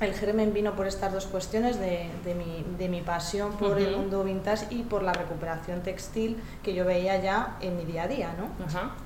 el 0.00 0.12
germen 0.12 0.52
vino 0.52 0.74
por 0.76 0.86
estas 0.86 1.10
dos 1.12 1.24
cuestiones 1.26 1.78
de, 1.78 2.10
de 2.24 2.34
mi, 2.34 2.66
de 2.76 2.88
mi 2.90 3.00
pasión 3.00 3.52
por 3.52 3.78
el 3.78 3.96
mundo 3.96 4.24
vintage 4.24 4.66
y 4.68 4.82
por 4.82 5.02
la 5.02 5.12
recuperación 5.14 5.80
textil 5.82 6.36
que 6.62 6.74
yo 6.74 6.84
veía 6.84 7.16
ya 7.22 7.56
en 7.62 7.78
mi 7.78 7.84
día 7.86 8.02
a 8.02 8.08
día, 8.08 8.34
¿no? 8.36 8.48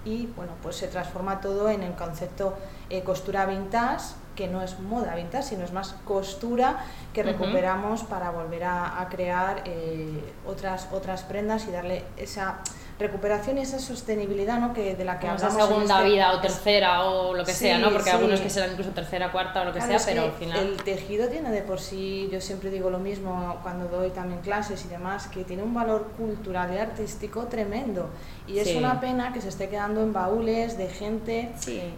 Y 0.04 0.26
bueno, 0.34 0.52
pues 0.62 0.74
se 0.76 0.88
transforma 0.88 1.40
todo 1.40 1.68
en 1.68 1.82
el 1.84 1.92
concepto 1.92 2.54
eh, 2.88 3.02
costura 3.04 3.46
vintage, 3.46 4.14
que 4.40 4.48
no 4.48 4.62
es 4.62 4.80
moda 4.80 5.14
vintage, 5.16 5.50
sino 5.50 5.64
es 5.64 5.72
más 5.72 5.94
costura 6.06 6.82
que 7.12 7.22
recuperamos 7.22 8.04
para 8.04 8.30
volver 8.30 8.64
a, 8.64 8.98
a 8.98 9.10
crear 9.10 9.64
eh, 9.66 10.32
otras, 10.46 10.88
otras 10.92 11.24
prendas 11.24 11.66
y 11.68 11.72
darle 11.72 12.04
esa 12.16 12.60
recuperación 13.00 13.58
y 13.58 13.62
esa 13.62 13.78
sostenibilidad 13.78 14.58
¿no? 14.60 14.72
que, 14.72 14.94
de 14.94 15.04
la 15.04 15.18
que 15.18 15.26
esa 15.26 15.34
hablamos. 15.48 15.60
en 15.62 15.66
segunda 15.68 15.96
este- 15.98 16.10
vida 16.10 16.32
o 16.32 16.40
tercera 16.40 17.04
o 17.04 17.34
lo 17.34 17.44
que 17.44 17.52
Sí, 17.52 17.58
sea, 17.64 17.78
¿no? 17.78 17.88
Porque 17.90 18.10
sí. 18.10 18.16
algunos 18.16 18.40
que 18.40 18.50
serán 18.50 18.70
incluso 18.72 18.90
tercera, 18.90 19.32
cuarta 19.32 19.62
o 19.62 19.64
lo 19.64 19.72
que 19.72 19.78
Claro, 19.80 19.98
sea, 19.98 20.06
pero 20.14 20.24
al 20.26 20.32
final... 20.32 20.58
El 20.60 20.76
tejido 20.84 21.28
tiene 21.28 21.50
de 21.50 21.62
por 21.62 21.80
sí, 21.80 22.28
yo 22.30 22.40
siempre 22.40 22.70
digo 22.70 22.90
lo 22.90 22.98
mismo 22.98 23.58
cuando 23.62 23.86
doy 23.88 24.10
también 24.10 24.40
clases 24.42 24.84
y 24.84 24.88
demás, 24.88 25.26
que 25.26 25.42
tiene 25.44 25.62
un 25.62 25.74
valor 25.74 26.12
cultural 26.16 26.72
y 26.74 26.78
artístico 26.78 27.44
tremendo. 27.46 28.10
Y 28.46 28.58
es 28.58 28.68
Sí. 28.68 28.76
una 28.76 29.00
pena 29.00 29.32
que 29.32 29.40
se 29.40 29.48
esté 29.48 29.68
quedando 29.68 30.02
en 30.02 30.12
baúles 30.12 30.76
de 30.78 30.88
gente 30.88 31.50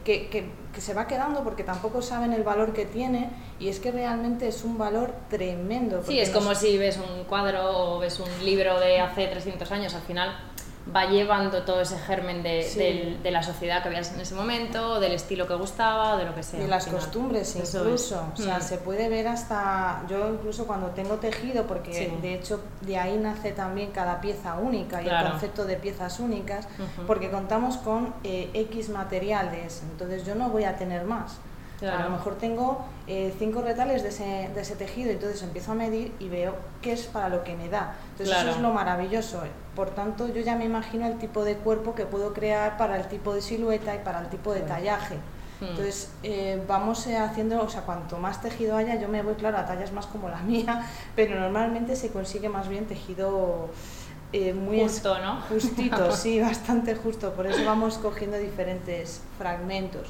que, 0.05 0.29
que- 0.29 0.63
que 0.73 0.81
se 0.81 0.95
va 0.95 1.07
quedando 1.07 1.45
porque 1.45 1.65
tampoco 1.65 2.01
saben 2.01 2.33
el 2.33 2.45
valor 2.45 2.73
que 2.73 2.87
tiene 2.87 3.29
y 3.61 3.69
es 3.69 3.79
que 3.79 3.91
realmente 3.93 4.49
es 4.49 4.65
un 4.65 4.79
valor 4.79 5.13
tremendo. 5.29 6.03
Sí, 6.07 6.19
es 6.19 6.31
como 6.31 6.55
si 6.55 6.79
ves 6.79 6.97
un 6.99 7.25
cuadro 7.25 7.97
o 7.97 7.99
ves 7.99 8.19
un 8.21 8.29
libro 8.45 8.81
de 8.81 8.99
hace 9.01 9.27
300 9.27 9.71
años, 9.71 9.95
al 9.95 10.01
final 10.03 10.35
va 10.95 11.07
llevando 11.07 11.63
todo 11.63 11.81
ese 11.81 11.97
germen 11.99 12.43
de, 12.43 12.63
Sí. 12.65 12.79
del- 12.79 13.23
de 13.23 13.31
la 13.31 13.43
sociedad 13.43 13.83
que 13.83 13.89
veías 13.89 14.13
en 14.13 14.21
ese 14.21 14.35
momento, 14.35 14.99
del 14.99 15.13
estilo 15.13 15.47
que 15.47 15.55
gustaba, 15.55 16.17
de 16.17 16.25
lo 16.25 16.35
que 16.35 16.43
sea. 16.43 16.65
Al 16.65 16.71
las 16.71 16.87
costumbres 16.87 17.55
Eso 17.55 17.79
incluso, 17.85 18.27
es. 18.35 18.41
o 18.41 18.43
sea, 18.43 18.59
Mm. 18.59 18.63
se 18.63 18.79
puede 18.79 19.09
ver 19.09 19.29
hasta, 19.29 20.03
yo 20.09 20.29
incluso 20.31 20.67
cuando 20.67 20.89
tengo 20.89 21.17
tejido, 21.17 21.67
porque 21.69 21.93
Sí. 21.93 22.19
de 22.21 22.35
hecho 22.35 22.61
de 22.81 22.99
ahí 22.99 23.17
nace 23.17 23.53
también 23.53 23.93
cada 23.93 24.21
pieza 24.21 24.55
única 24.55 25.01
y 25.01 25.05
Claro. 25.05 25.27
el 25.27 25.33
concepto 25.33 25.65
de 25.65 25.77
piezas 25.77 26.19
únicas, 26.19 26.67
porque 27.07 27.31
contamos 27.31 27.77
con 27.77 28.13
eh, 28.25 28.51
X 28.55 28.89
materiales, 28.89 29.83
entonces 29.93 30.25
yo 30.27 30.35
no 30.35 30.49
voy 30.51 30.65
a 30.65 30.77
tener 30.77 31.05
más. 31.05 31.37
Claro. 31.83 31.99
A 31.99 32.03
lo 32.05 32.11
mejor 32.11 32.37
tengo 32.37 32.85
eh, 33.09 33.35
cinco 33.41 33.61
retales 33.61 34.05
de 34.05 34.11
ese, 34.11 34.51
de 34.55 34.61
ese 34.61 34.77
tejido, 34.77 35.11
entonces 35.11 35.43
empiezo 35.43 35.73
a 35.73 35.75
medir 35.75 36.13
y 36.21 36.29
veo 36.29 36.55
qué 36.81 36.93
es 36.93 37.07
para 37.07 37.29
lo 37.29 37.43
que 37.43 37.57
me 37.57 37.69
da. 37.69 37.97
Entonces 38.13 38.29
Claro. 38.29 38.49
eso 38.51 38.59
es 38.59 38.63
lo 38.63 38.73
maravilloso. 38.73 39.43
Por 39.75 39.91
tanto, 39.91 40.29
yo 40.29 40.41
ya 40.43 40.55
me 40.55 40.65
imagino 40.65 41.09
el 41.09 41.19
tipo 41.19 41.45
de 41.45 41.57
cuerpo 41.57 41.97
que 41.97 42.07
puedo 42.07 42.33
crear 42.33 42.77
para 42.77 42.97
el 42.97 43.09
tipo 43.09 43.35
de 43.35 43.43
silueta 43.43 43.97
y 43.97 43.99
para 43.99 44.21
el 44.21 44.29
tipo 44.29 44.53
de 44.55 44.61
tallaje. 44.61 45.17
Mm. 45.61 45.65
Entonces, 45.65 46.13
eh, 46.23 46.63
vamos 46.69 47.05
eh, 47.09 47.17
haciendo, 47.17 47.61
o 47.61 47.69
sea, 47.69 47.83
cuanto 47.83 48.17
más 48.19 48.41
tejido 48.41 48.77
haya, 48.77 48.95
yo 49.01 49.09
me 49.09 49.23
voy, 49.23 49.35
claro, 49.35 49.59
a 49.59 49.67
tallas 49.67 49.91
más 49.91 50.07
como 50.07 50.29
la 50.29 50.39
mía, 50.43 50.87
pero 51.17 51.39
normalmente 51.41 51.97
se 51.97 52.11
consigue 52.11 52.49
más 52.49 52.69
bien 52.69 52.87
tejido 52.87 53.71
eh, 54.33 54.53
muy 54.55 54.81
justo, 54.81 55.19
¿no? 55.19 55.41
Justito, 55.49 56.13
sí, 56.17 56.41
bastante 56.41 56.95
justo. 56.95 57.33
Por 57.33 57.47
eso 57.47 57.65
vamos 57.65 57.99
cogiendo 57.99 58.39
diferentes 58.39 59.21
fragmentos. 59.37 60.09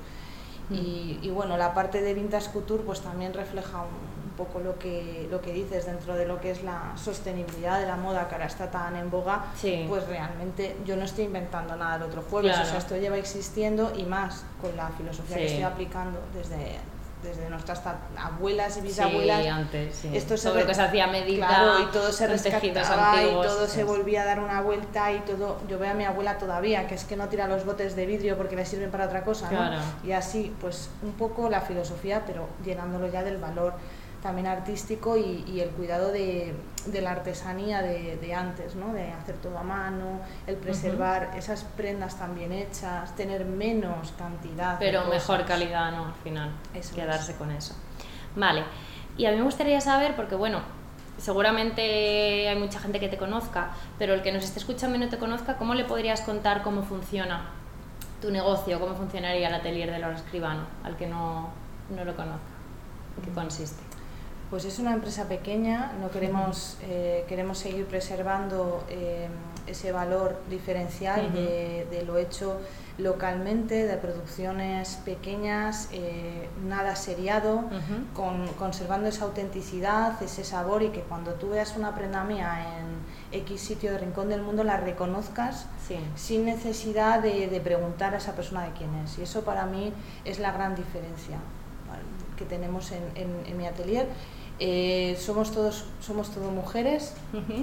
Mm. 0.68 0.74
Y, 0.74 1.18
y, 1.22 1.30
bueno, 1.30 1.56
la 1.56 1.74
parte 1.74 2.00
de 2.00 2.14
Vintage 2.14 2.50
Couture 2.50 2.82
pues 2.84 3.00
también 3.00 3.32
refleja 3.34 3.82
un, 3.82 4.12
poco 4.36 4.60
lo 4.60 4.78
que, 4.78 5.28
lo 5.30 5.40
que 5.40 5.52
dices 5.52 5.86
dentro 5.86 6.14
de 6.14 6.26
lo 6.26 6.40
que 6.40 6.50
es 6.50 6.62
la 6.62 6.92
sostenibilidad 6.96 7.78
de 7.78 7.86
la 7.86 7.96
moda 7.96 8.28
que 8.28 8.34
ahora 8.34 8.46
está 8.46 8.70
tan 8.70 8.96
en 8.96 9.10
boga, 9.10 9.44
pues 9.88 10.08
realmente 10.08 10.76
yo 10.86 10.96
no 10.96 11.04
estoy 11.04 11.24
inventando 11.24 11.76
nada 11.76 11.98
del 11.98 12.08
otro 12.08 12.22
jueves, 12.22 12.58
o 12.58 12.64
sea, 12.64 12.78
esto 12.78 12.96
lleva 12.96 13.18
existiendo 13.18 13.92
y 13.96 14.04
más 14.04 14.44
con 14.60 14.76
la 14.76 14.88
filosofía 14.88 15.36
que 15.36 15.46
estoy 15.46 15.62
aplicando 15.62 16.18
desde 16.34 16.78
desde 17.22 17.48
nuestras 17.48 17.80
abuelas 18.16 18.76
y 18.76 18.80
bisabuelas. 18.80 19.42
Sí, 19.42 19.48
antes, 19.48 19.94
sí. 19.94 20.10
Esto 20.16 20.34
todo 20.34 20.60
lo 20.60 20.66
que 20.66 20.74
se 20.74 20.82
hacía 20.82 21.06
medida. 21.06 21.46
Claro, 21.46 21.80
y 21.80 21.86
todo 21.86 22.12
se 22.12 22.26
rescataba 22.26 23.22
y 23.22 23.30
todo 23.30 23.66
se 23.66 23.84
volvía 23.84 24.22
a 24.22 24.24
dar 24.24 24.40
una 24.40 24.60
vuelta 24.60 25.12
y 25.12 25.20
todo. 25.20 25.60
Yo 25.68 25.78
veo 25.78 25.90
a 25.90 25.94
mi 25.94 26.04
abuela 26.04 26.38
todavía, 26.38 26.86
que 26.86 26.94
es 26.94 27.04
que 27.04 27.16
no 27.16 27.28
tira 27.28 27.46
los 27.48 27.64
botes 27.64 27.96
de 27.96 28.06
vidrio 28.06 28.36
porque 28.36 28.56
le 28.56 28.66
sirven 28.66 28.90
para 28.90 29.06
otra 29.06 29.22
cosa, 29.22 29.50
¿no? 29.50 29.70
Y 30.06 30.12
así, 30.12 30.54
pues 30.60 30.90
un 31.02 31.12
poco 31.12 31.48
la 31.48 31.60
filosofía, 31.60 32.22
pero 32.26 32.48
llenándolo 32.64 33.08
ya 33.08 33.22
del 33.22 33.38
valor 33.38 33.74
también 34.22 34.46
artístico 34.46 35.16
y, 35.16 35.60
el 35.60 35.70
cuidado 35.70 36.12
de, 36.12 36.54
la 36.92 37.10
artesanía 37.10 37.82
de, 37.82 38.34
antes, 38.34 38.76
¿no? 38.76 38.94
de 38.94 39.10
hacer 39.10 39.36
todo 39.36 39.58
a 39.58 39.62
mano, 39.64 40.20
el 40.46 40.56
preservar 40.56 41.32
esas 41.36 41.64
prendas 41.64 42.18
tan 42.18 42.34
bien 42.34 42.52
hechas, 42.52 43.14
tener 43.16 43.44
menos 43.44 44.12
cantidad. 44.16 44.78
Pero 44.78 45.04
mejor 45.06 45.44
calidad, 45.44 45.90
¿no? 45.90 46.06
Al 46.06 46.14
final, 46.14 46.52
quedarse 46.94 47.34
con 47.34 47.50
eso. 47.50 47.74
Vale, 48.36 48.64
y 49.18 49.26
a 49.26 49.32
mí 49.32 49.36
me 49.36 49.42
gustaría 49.42 49.80
saber, 49.80 50.14
porque 50.14 50.36
bueno, 50.36 50.60
seguramente 51.18 52.48
hay 52.48 52.56
mucha 52.56 52.78
gente 52.78 53.00
que 53.00 53.08
te 53.08 53.18
conozca, 53.18 53.72
pero 53.98 54.14
el 54.14 54.22
que 54.22 54.32
nos 54.32 54.44
esté 54.44 54.60
escuchando 54.60 54.96
y 54.96 55.00
no 55.00 55.08
te 55.08 55.18
conozca, 55.18 55.56
¿cómo 55.56 55.74
le 55.74 55.84
podrías 55.84 56.20
contar 56.20 56.62
cómo 56.62 56.82
funciona 56.82 57.50
tu 58.20 58.30
negocio, 58.30 58.78
cómo 58.78 58.94
funcionaría 58.94 59.48
el 59.48 59.54
atelier 59.54 59.90
de 59.90 59.98
Laura 59.98 60.16
Escribano, 60.16 60.62
al 60.84 60.96
que 60.96 61.08
no, 61.08 61.50
no 61.90 62.04
lo 62.04 62.14
conozca? 62.14 62.40
¿En 63.18 63.24
qué 63.24 63.30
consiste? 63.32 63.91
Pues 64.52 64.66
es 64.66 64.78
una 64.78 64.92
empresa 64.92 65.28
pequeña, 65.28 65.94
no 65.98 66.10
queremos, 66.10 66.76
eh, 66.82 67.24
queremos 67.26 67.56
seguir 67.56 67.86
preservando 67.86 68.84
eh, 68.90 69.26
ese 69.66 69.92
valor 69.92 70.42
diferencial 70.50 71.32
de, 71.32 72.04
lo 72.06 72.18
hecho 72.18 72.60
localmente, 72.98 73.86
de 73.86 73.96
producciones 73.96 74.96
pequeñas, 75.06 75.88
eh, 75.90 76.50
nada 76.66 76.96
seriado, 76.96 77.64
con, 78.12 78.46
conservando 78.58 79.08
esa 79.08 79.24
autenticidad, 79.24 80.22
ese 80.22 80.44
sabor 80.44 80.82
y 80.82 80.90
que 80.90 81.00
cuando 81.00 81.32
tú 81.32 81.48
veas 81.48 81.74
una 81.74 81.94
prenda 81.94 82.22
mía 82.22 82.66
en 82.78 83.40
X 83.40 83.58
sitio 83.58 83.92
de 83.92 83.96
rincón 83.96 84.28
del 84.28 84.42
mundo 84.42 84.64
la 84.64 84.76
reconozcas 84.76 85.66
sin 86.14 86.44
necesidad 86.44 87.22
de, 87.22 87.58
preguntar 87.64 88.12
a 88.12 88.18
esa 88.18 88.36
persona 88.36 88.64
de 88.64 88.72
quién 88.72 88.94
es. 88.96 89.18
Y 89.18 89.22
eso 89.22 89.44
para 89.44 89.64
mí 89.64 89.94
es 90.26 90.38
la 90.38 90.52
gran 90.52 90.74
diferencia 90.74 91.38
que 92.36 92.44
tenemos 92.44 92.92
en, 92.92 93.30
en 93.46 93.56
mi 93.56 93.66
atelier 93.66 94.06
eh, 94.64 95.16
somos 95.18 95.50
todos 95.50 95.84
somos 96.00 96.30
todos 96.30 96.52
mujeres 96.52 97.14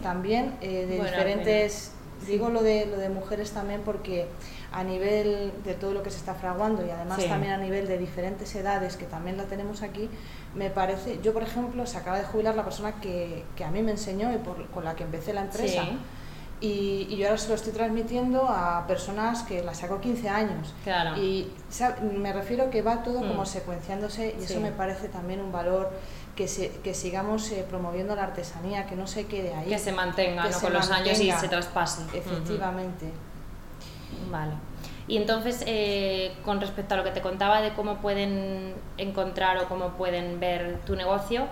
también 0.03 0.57
eh, 0.59 0.85
de 0.85 0.95
diferentes 0.97 1.93
digo 2.27 2.49
lo 2.49 2.61
de 2.61 2.87
lo 2.87 2.97
de 2.97 3.07
mujeres 3.07 3.51
también 3.51 3.83
porque 3.85 4.27
a 4.73 4.83
nivel 4.83 5.53
de 5.63 5.75
todo 5.75 5.93
lo 5.93 6.03
que 6.03 6.09
se 6.11 6.17
está 6.17 6.33
fraguando 6.33 6.85
y 6.85 6.89
además 6.89 7.25
también 7.25 7.53
a 7.53 7.57
nivel 7.57 7.87
de 7.87 7.97
diferentes 7.97 8.53
edades 8.53 8.97
que 8.97 9.05
también 9.05 9.37
la 9.37 9.45
tenemos 9.45 9.81
aquí 9.81 10.09
me 10.55 10.69
parece 10.69 11.19
yo 11.23 11.31
por 11.31 11.43
ejemplo 11.43 11.85
se 11.85 11.97
acaba 11.97 12.17
de 12.17 12.25
jubilar 12.25 12.55
la 12.55 12.65
persona 12.65 12.99
que, 12.99 13.45
que 13.55 13.63
a 13.63 13.71
mí 13.71 13.81
me 13.81 13.91
enseñó 13.91 14.33
y 14.33 14.37
por, 14.37 14.67
con 14.67 14.83
la 14.83 14.93
que 14.95 15.03
empecé 15.03 15.33
la 15.33 15.41
empresa. 15.41 15.83
Y, 16.61 17.07
y, 17.09 17.15
yo 17.15 17.27
ahora 17.27 17.37
se 17.37 17.47
lo 17.47 17.55
estoy 17.55 17.71
transmitiendo 17.71 18.45
a 18.49 18.85
personas 18.85 19.43
que 19.43 19.63
la 19.63 19.73
saco 19.73 20.01
15 20.01 20.27
años. 20.27 20.73
Claro. 20.83 21.15
Y 21.15 21.47
me 22.17 22.33
refiero 22.33 22.69
que 22.69 22.81
va 22.81 23.01
todo 23.01 23.19
como 23.19 23.43
mm. 23.43 23.45
secuenciándose 23.45 24.35
y 24.37 24.43
eso 24.43 24.59
me 24.59 24.73
parece 24.73 25.07
también 25.07 25.39
un 25.39 25.53
valor 25.53 25.89
que, 26.39 26.47
se, 26.47 26.71
que 26.81 26.93
sigamos 26.93 27.51
eh, 27.51 27.65
promoviendo 27.69 28.15
la 28.15 28.23
artesanía, 28.23 28.85
que 28.85 28.95
no 28.95 29.07
se 29.07 29.25
quede 29.25 29.53
ahí. 29.53 29.67
Que 29.67 29.77
se 29.77 29.91
mantenga 29.91 30.47
¿no? 30.47 30.57
con 30.57 30.71
los 30.71 30.89
años 30.89 31.19
y 31.19 31.29
se 31.33 31.49
traspase. 31.49 32.03
Efectivamente. 32.13 33.11
Vale. 34.31 34.53
Y 35.09 35.17
entonces, 35.17 35.61
eh, 35.65 36.31
con 36.45 36.61
respecto 36.61 36.93
a 36.93 36.97
lo 36.97 37.03
que 37.03 37.11
te 37.11 37.19
contaba 37.19 37.61
de 37.61 37.73
cómo 37.73 37.97
pueden 37.97 38.73
encontrar 38.97 39.57
o 39.57 39.67
cómo 39.67 39.97
pueden 39.97 40.39
ver 40.39 40.79
tu 40.85 40.95
negocio, 40.95 41.45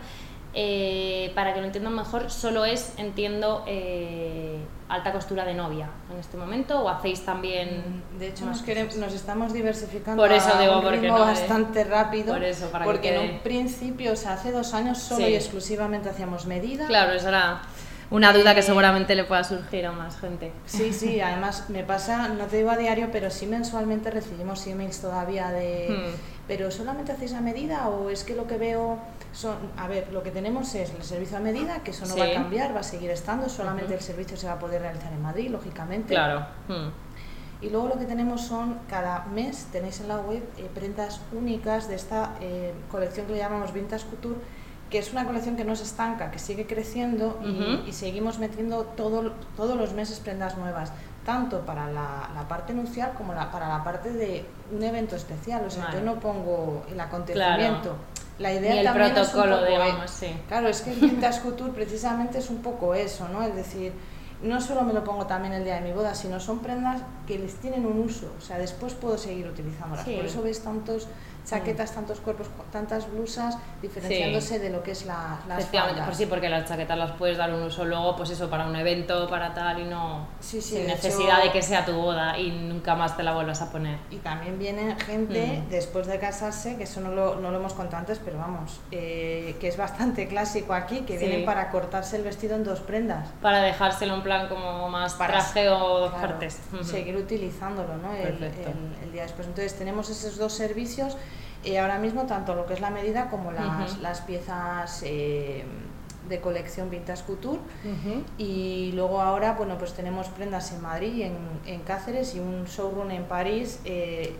eh, 0.59 1.31
para 1.35 1.53
que 1.53 1.59
lo 1.59 1.67
entiendan 1.67 1.93
mejor, 1.93 2.31
solo 2.31 2.65
es, 2.65 2.93
entiendo, 2.97 3.63
eh, 3.67 4.57
alta 4.89 5.11
costura 5.11 5.45
de 5.45 5.53
novia 5.53 5.87
en 6.11 6.17
este 6.17 6.35
momento 6.35 6.81
o 6.81 6.89
hacéis 6.89 7.23
también 7.23 8.01
mm, 8.15 8.17
de 8.17 8.29
hecho 8.29 8.45
nos, 8.45 8.63
queremos, 8.63 8.95
nos 8.95 9.13
estamos 9.13 9.53
diversificando 9.53 10.19
por 10.23 10.31
eso 10.31 10.51
a 10.55 10.59
digo, 10.59 10.77
un 10.77 10.81
porque 10.81 10.99
ritmo 11.01 11.19
bastante 11.19 11.83
rápido 11.83 12.33
por 12.33 12.43
eso, 12.43 12.71
para 12.71 12.85
porque 12.85 13.13
en 13.13 13.33
un 13.35 13.39
principio 13.41 14.13
o 14.13 14.15
sea, 14.15 14.33
hace 14.33 14.51
dos 14.51 14.73
años 14.73 14.97
solo 14.97 15.27
y 15.27 15.35
exclusivamente 15.35 16.09
hacíamos 16.09 16.47
medida 16.47 16.87
claro 16.87 17.11
eso 17.11 17.27
era 17.27 17.61
una 18.09 18.33
duda 18.33 18.55
que 18.55 18.63
seguramente 18.63 19.13
le 19.13 19.25
pueda 19.25 19.43
surgir 19.43 19.85
a 19.85 19.91
más 19.91 20.17
gente. 20.17 20.53
Sí, 20.65 20.93
sí, 20.93 21.19
además 21.19 21.69
me 21.69 21.83
pasa, 21.83 22.29
no 22.29 22.45
te 22.45 22.55
digo 22.55 22.69
a 22.71 22.77
diario, 22.77 23.09
pero 23.11 23.29
sí 23.29 23.45
mensualmente 23.47 24.09
recibimos 24.09 24.65
emails 24.65 25.01
todavía 25.01 25.51
de, 25.51 25.89
hmm. 25.89 26.19
pero 26.47 26.71
solamente 26.71 27.11
hacéis 27.11 27.33
a 27.33 27.41
medida 27.41 27.89
o 27.89 28.09
es 28.09 28.23
que 28.23 28.33
lo 28.33 28.47
que 28.47 28.57
veo 28.57 28.97
a 29.77 29.87
ver, 29.87 30.11
lo 30.11 30.23
que 30.23 30.31
tenemos 30.31 30.73
es 30.75 30.91
el 30.93 31.03
servicio 31.03 31.37
a 31.37 31.39
medida, 31.39 31.83
que 31.83 31.91
eso 31.91 32.05
no 32.05 32.17
va 32.17 32.25
a 32.25 32.33
cambiar, 32.33 32.75
va 32.75 32.79
a 32.79 32.83
seguir 32.83 33.11
estando, 33.11 33.49
solamente 33.49 33.93
el 33.93 34.01
servicio 34.01 34.37
se 34.37 34.47
va 34.47 34.53
a 34.53 34.59
poder 34.59 34.81
realizar 34.81 35.11
en 35.11 35.21
Madrid, 35.21 35.49
lógicamente. 35.49 36.13
Claro. 36.13 36.45
Hmm. 36.67 36.89
Y 37.61 37.69
luego 37.69 37.87
lo 37.87 37.97
que 37.97 38.05
tenemos 38.05 38.41
son, 38.41 38.77
cada 38.87 39.25
mes 39.25 39.67
tenéis 39.71 39.99
en 40.01 40.09
la 40.09 40.17
web 40.17 40.43
eh, 40.57 40.69
prendas 40.73 41.21
únicas 41.33 41.87
de 41.87 41.95
esta 41.95 42.35
eh, 42.39 42.73
colección 42.91 43.25
que 43.25 43.33
le 43.33 43.39
llamamos 43.39 43.73
Vintage 43.73 44.05
Couture, 44.05 44.39
que 44.89 44.99
es 44.99 45.11
una 45.11 45.25
colección 45.25 45.55
que 45.55 45.65
no 45.65 45.75
se 45.75 45.83
estanca, 45.83 46.31
que 46.31 46.39
sigue 46.39 46.65
creciendo 46.65 47.39
y, 47.85 47.91
seguimos 47.91 48.39
metiendo 48.39 48.83
todo, 48.83 49.33
todos 49.57 49.75
los 49.75 49.93
meses 49.93 50.19
prendas 50.19 50.57
nuevas, 50.57 50.93
tanto 51.25 51.65
para 51.65 51.91
la, 51.91 52.45
parte 52.47 52.73
nupcial 52.73 53.11
como 53.17 53.33
la, 53.33 53.51
para 53.51 53.67
la 53.67 53.83
parte 53.83 54.13
de 54.13 54.45
un 54.71 54.81
evento 54.81 55.17
especial. 55.17 55.65
O 55.65 55.69
sea, 55.69 55.91
yo 55.91 56.01
no 56.01 56.19
pongo 56.19 56.85
el 56.89 56.99
acontecimiento. 56.99 57.97
La 58.39 58.53
idea 58.53 58.75
y 58.75 58.77
el 58.79 58.85
también 58.85 59.13
protocolo, 59.13 59.65
es 59.65 59.69
digamos, 59.69 60.11
sí. 60.11 60.27
Claro, 60.47 60.67
es 60.67 60.81
que 60.81 60.91
el 60.91 60.99
Vintage 60.99 61.41
Couture 61.41 61.71
precisamente 61.71 62.37
es 62.37 62.49
un 62.49 62.61
poco 62.61 62.93
eso, 62.93 63.27
¿no? 63.29 63.43
Es 63.43 63.55
decir, 63.55 63.93
no 64.41 64.61
solo 64.61 64.83
me 64.83 64.93
lo 64.93 65.03
pongo 65.03 65.25
también 65.25 65.53
el 65.53 65.63
día 65.63 65.75
de 65.75 65.81
mi 65.81 65.91
boda, 65.91 66.13
sino 66.13 66.39
son 66.39 66.59
prendas 66.59 67.01
que 67.25 67.39
les 67.39 67.55
tienen 67.55 67.85
un 67.85 67.99
uso, 67.99 68.31
o 68.37 68.41
sea, 68.41 68.59
después 68.59 68.93
puedo 68.93 69.17
seguir 69.17 69.47
utilizándolas. 69.47 70.05
Por 70.05 70.25
eso 70.25 70.43
ves 70.43 70.61
tantos 70.61 71.07
chaquetas, 71.47 71.93
tantos 71.93 72.19
cuerpos, 72.19 72.47
tantas 72.71 73.09
blusas, 73.09 73.57
diferenciándose 73.81 74.59
de 74.59 74.69
lo 74.69 74.83
que 74.83 74.91
es 74.91 75.05
la, 75.05 75.39
las 75.47 75.59
Efectivamente, 75.59 76.01
pues 76.05 76.17
sí, 76.17 76.25
porque 76.25 76.49
las 76.49 76.67
chaquetas 76.67 76.97
las 76.97 77.11
puedes 77.11 77.37
dar 77.37 77.53
un 77.53 77.63
uso 77.63 77.85
luego, 77.85 78.15
pues 78.17 78.31
eso, 78.31 78.49
para 78.49 78.67
un 78.67 78.75
evento, 78.75 79.27
para 79.29 79.53
tal, 79.53 79.79
y 79.79 79.85
no 79.85 80.27
sin 80.41 80.87
necesidad 80.87 81.41
de 81.41 81.51
que 81.51 81.61
sea 81.61 81.85
tu 81.85 81.93
boda 81.93 82.37
y 82.37 82.51
nunca 82.51 82.95
más 82.95 83.15
te 83.15 83.23
la 83.23 83.33
vuelvas 83.33 83.61
a 83.61 83.71
poner. 83.71 83.97
Y 84.11 84.17
también 84.17 84.59
viene 84.59 84.95
gente 84.99 85.63
mm. 85.65 85.69
después 85.69 86.07
de 86.07 86.19
casarse, 86.19 86.75
que 86.75 86.83
eso 86.83 86.99
no 86.99 87.11
lo, 87.11 87.35
no 87.35 87.51
lo 87.51 87.57
hemos 87.57 87.73
contado 87.73 87.97
antes, 87.97 88.19
pero 88.23 88.37
vamos, 88.39 88.81
eh, 88.91 89.55
que 89.59 89.69
es 89.69 89.77
bastante 89.77 90.27
clásico 90.27 90.73
aquí, 90.73 91.01
que 91.01 91.17
vienen 91.17 91.45
para 91.45 91.71
cortarse 91.71 92.17
el 92.17 92.23
vestido 92.23 92.55
en 92.55 92.65
dos 92.65 92.81
prendas. 92.81 93.29
Para 93.41 93.61
dejárselo 93.61 94.15
en 94.15 94.23
plan 94.23 94.49
como 94.49 94.89
más 94.89 95.13
para, 95.13 95.33
traje 95.33 95.69
o 95.69 95.99
dos 95.99 96.11
partes. 96.13 96.59
Seguir 96.83 97.15
utilizándolo, 97.15 97.95
¿no? 97.97 98.13
El, 98.13 98.43
el 98.43 99.11
día 99.13 99.23
después. 99.23 99.47
Entonces 99.47 99.77
tenemos 99.77 100.09
esos 100.09 100.37
dos 100.37 100.51
servicios 100.53 101.15
y 101.63 101.75
ahora 101.77 101.97
mismo 101.97 102.25
tanto 102.25 102.55
lo 102.55 102.65
que 102.65 102.73
es 102.73 102.81
la 102.81 102.89
medida 102.89 103.29
como 103.29 103.51
las, 103.51 103.99
las 103.99 104.21
piezas 104.21 105.01
eh, 105.03 105.65
de 106.29 106.41
colección 106.41 106.89
Vintage 106.89 107.23
Couture. 107.23 107.59
Y 108.37 108.91
luego 108.93 109.21
ahora 109.21 109.53
bueno 109.53 109.77
pues 109.77 109.93
tenemos 109.93 110.27
prendas 110.29 110.71
en 110.71 110.81
Madrid 110.81 111.21
en, 111.21 111.37
en 111.65 111.81
Cáceres 111.81 112.35
y 112.35 112.39
un 112.39 112.65
showroom 112.65 113.11
en 113.11 113.23
París 113.25 113.79
eh, 113.85 114.35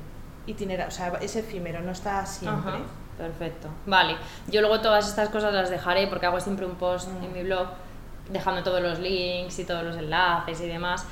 o 0.47 0.91
sea 0.91 1.13
es 1.21 1.35
efímero 1.35 1.81
no 1.81 1.91
está 1.91 2.25
siempre. 2.25 2.73
Perfecto. 3.17 3.67
Vale. 3.87 4.15
Yo 4.47 4.61
luego 4.61 4.79
todas 4.79 5.07
estas 5.07 5.29
cosas 5.29 5.51
las 5.53 5.71
dejaré 5.71 6.05
porque 6.07 6.27
hago 6.27 6.39
siempre 6.39 6.65
un 6.65 6.75
post 6.75 7.09
en 7.23 7.33
mi 7.33 7.41
blog 7.41 7.67
dejando 8.29 8.61
todos 8.63 8.81
los 8.81 8.99
links 8.99 9.57
y 9.59 9.65
todos 9.65 9.83
los 9.83 9.97
enlaces 9.97 10.61
y 10.61 10.67
demás. 10.67 11.05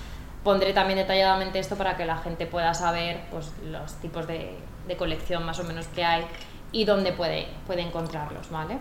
Pondré 0.44 0.74
también 0.74 1.00
detalladamente 1.00 1.58
esto 1.58 1.76
para 1.76 1.98
que 1.98 2.06
la 2.06 2.18
gente 2.18 2.46
pueda 2.46 2.76
saber 2.76 3.22
pues, 3.32 3.52
los 3.64 3.94
tipos 3.96 4.28
de, 4.28 4.56
de 4.88 4.98
colección 4.98 5.46
más 5.46 5.60
o 5.60 5.64
menos 5.64 5.88
que 5.88 6.04
hay 6.04 6.26
y 6.72 6.86
dónde 6.86 7.14
puede, 7.14 7.48
puede 7.68 7.82
encontrarlos, 7.82 8.50
¿vale? 8.50 8.78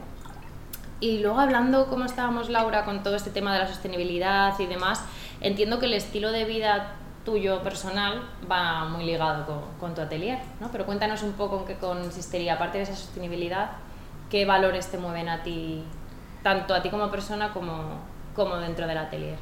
Y 1.00 1.18
luego 1.18 1.40
hablando, 1.40 1.86
como 1.88 2.04
estábamos 2.04 2.48
Laura, 2.48 2.84
con 2.84 3.02
todo 3.02 3.16
este 3.16 3.30
tema 3.30 3.52
de 3.52 3.60
la 3.60 3.66
sostenibilidad 3.66 4.58
y 4.58 4.66
demás, 4.66 5.04
entiendo 5.40 5.78
que 5.78 5.86
el 5.86 5.94
estilo 5.94 6.32
de 6.32 6.44
vida 6.44 6.96
tuyo 7.24 7.62
personal 7.62 8.22
va 8.50 8.84
muy 8.84 9.04
ligado 9.04 9.46
con, 9.46 9.60
con 9.80 9.94
tu 9.94 10.00
atelier, 10.00 10.38
¿no? 10.60 10.70
Pero 10.70 10.86
cuéntanos 10.86 11.22
un 11.22 11.32
poco 11.32 11.60
en 11.60 11.64
qué 11.66 11.74
consistiría, 11.76 12.54
aparte 12.54 12.78
de 12.78 12.84
esa 12.84 12.96
sostenibilidad, 12.96 13.72
qué 14.30 14.44
valores 14.44 14.90
te 14.90 14.98
mueven 14.98 15.28
a 15.28 15.42
ti, 15.42 15.82
tanto 16.42 16.74
a 16.74 16.82
ti 16.82 16.90
como 16.90 17.10
persona 17.10 17.52
como, 17.52 18.00
como 18.34 18.56
dentro 18.56 18.86
del 18.86 18.98
atelier. 18.98 19.38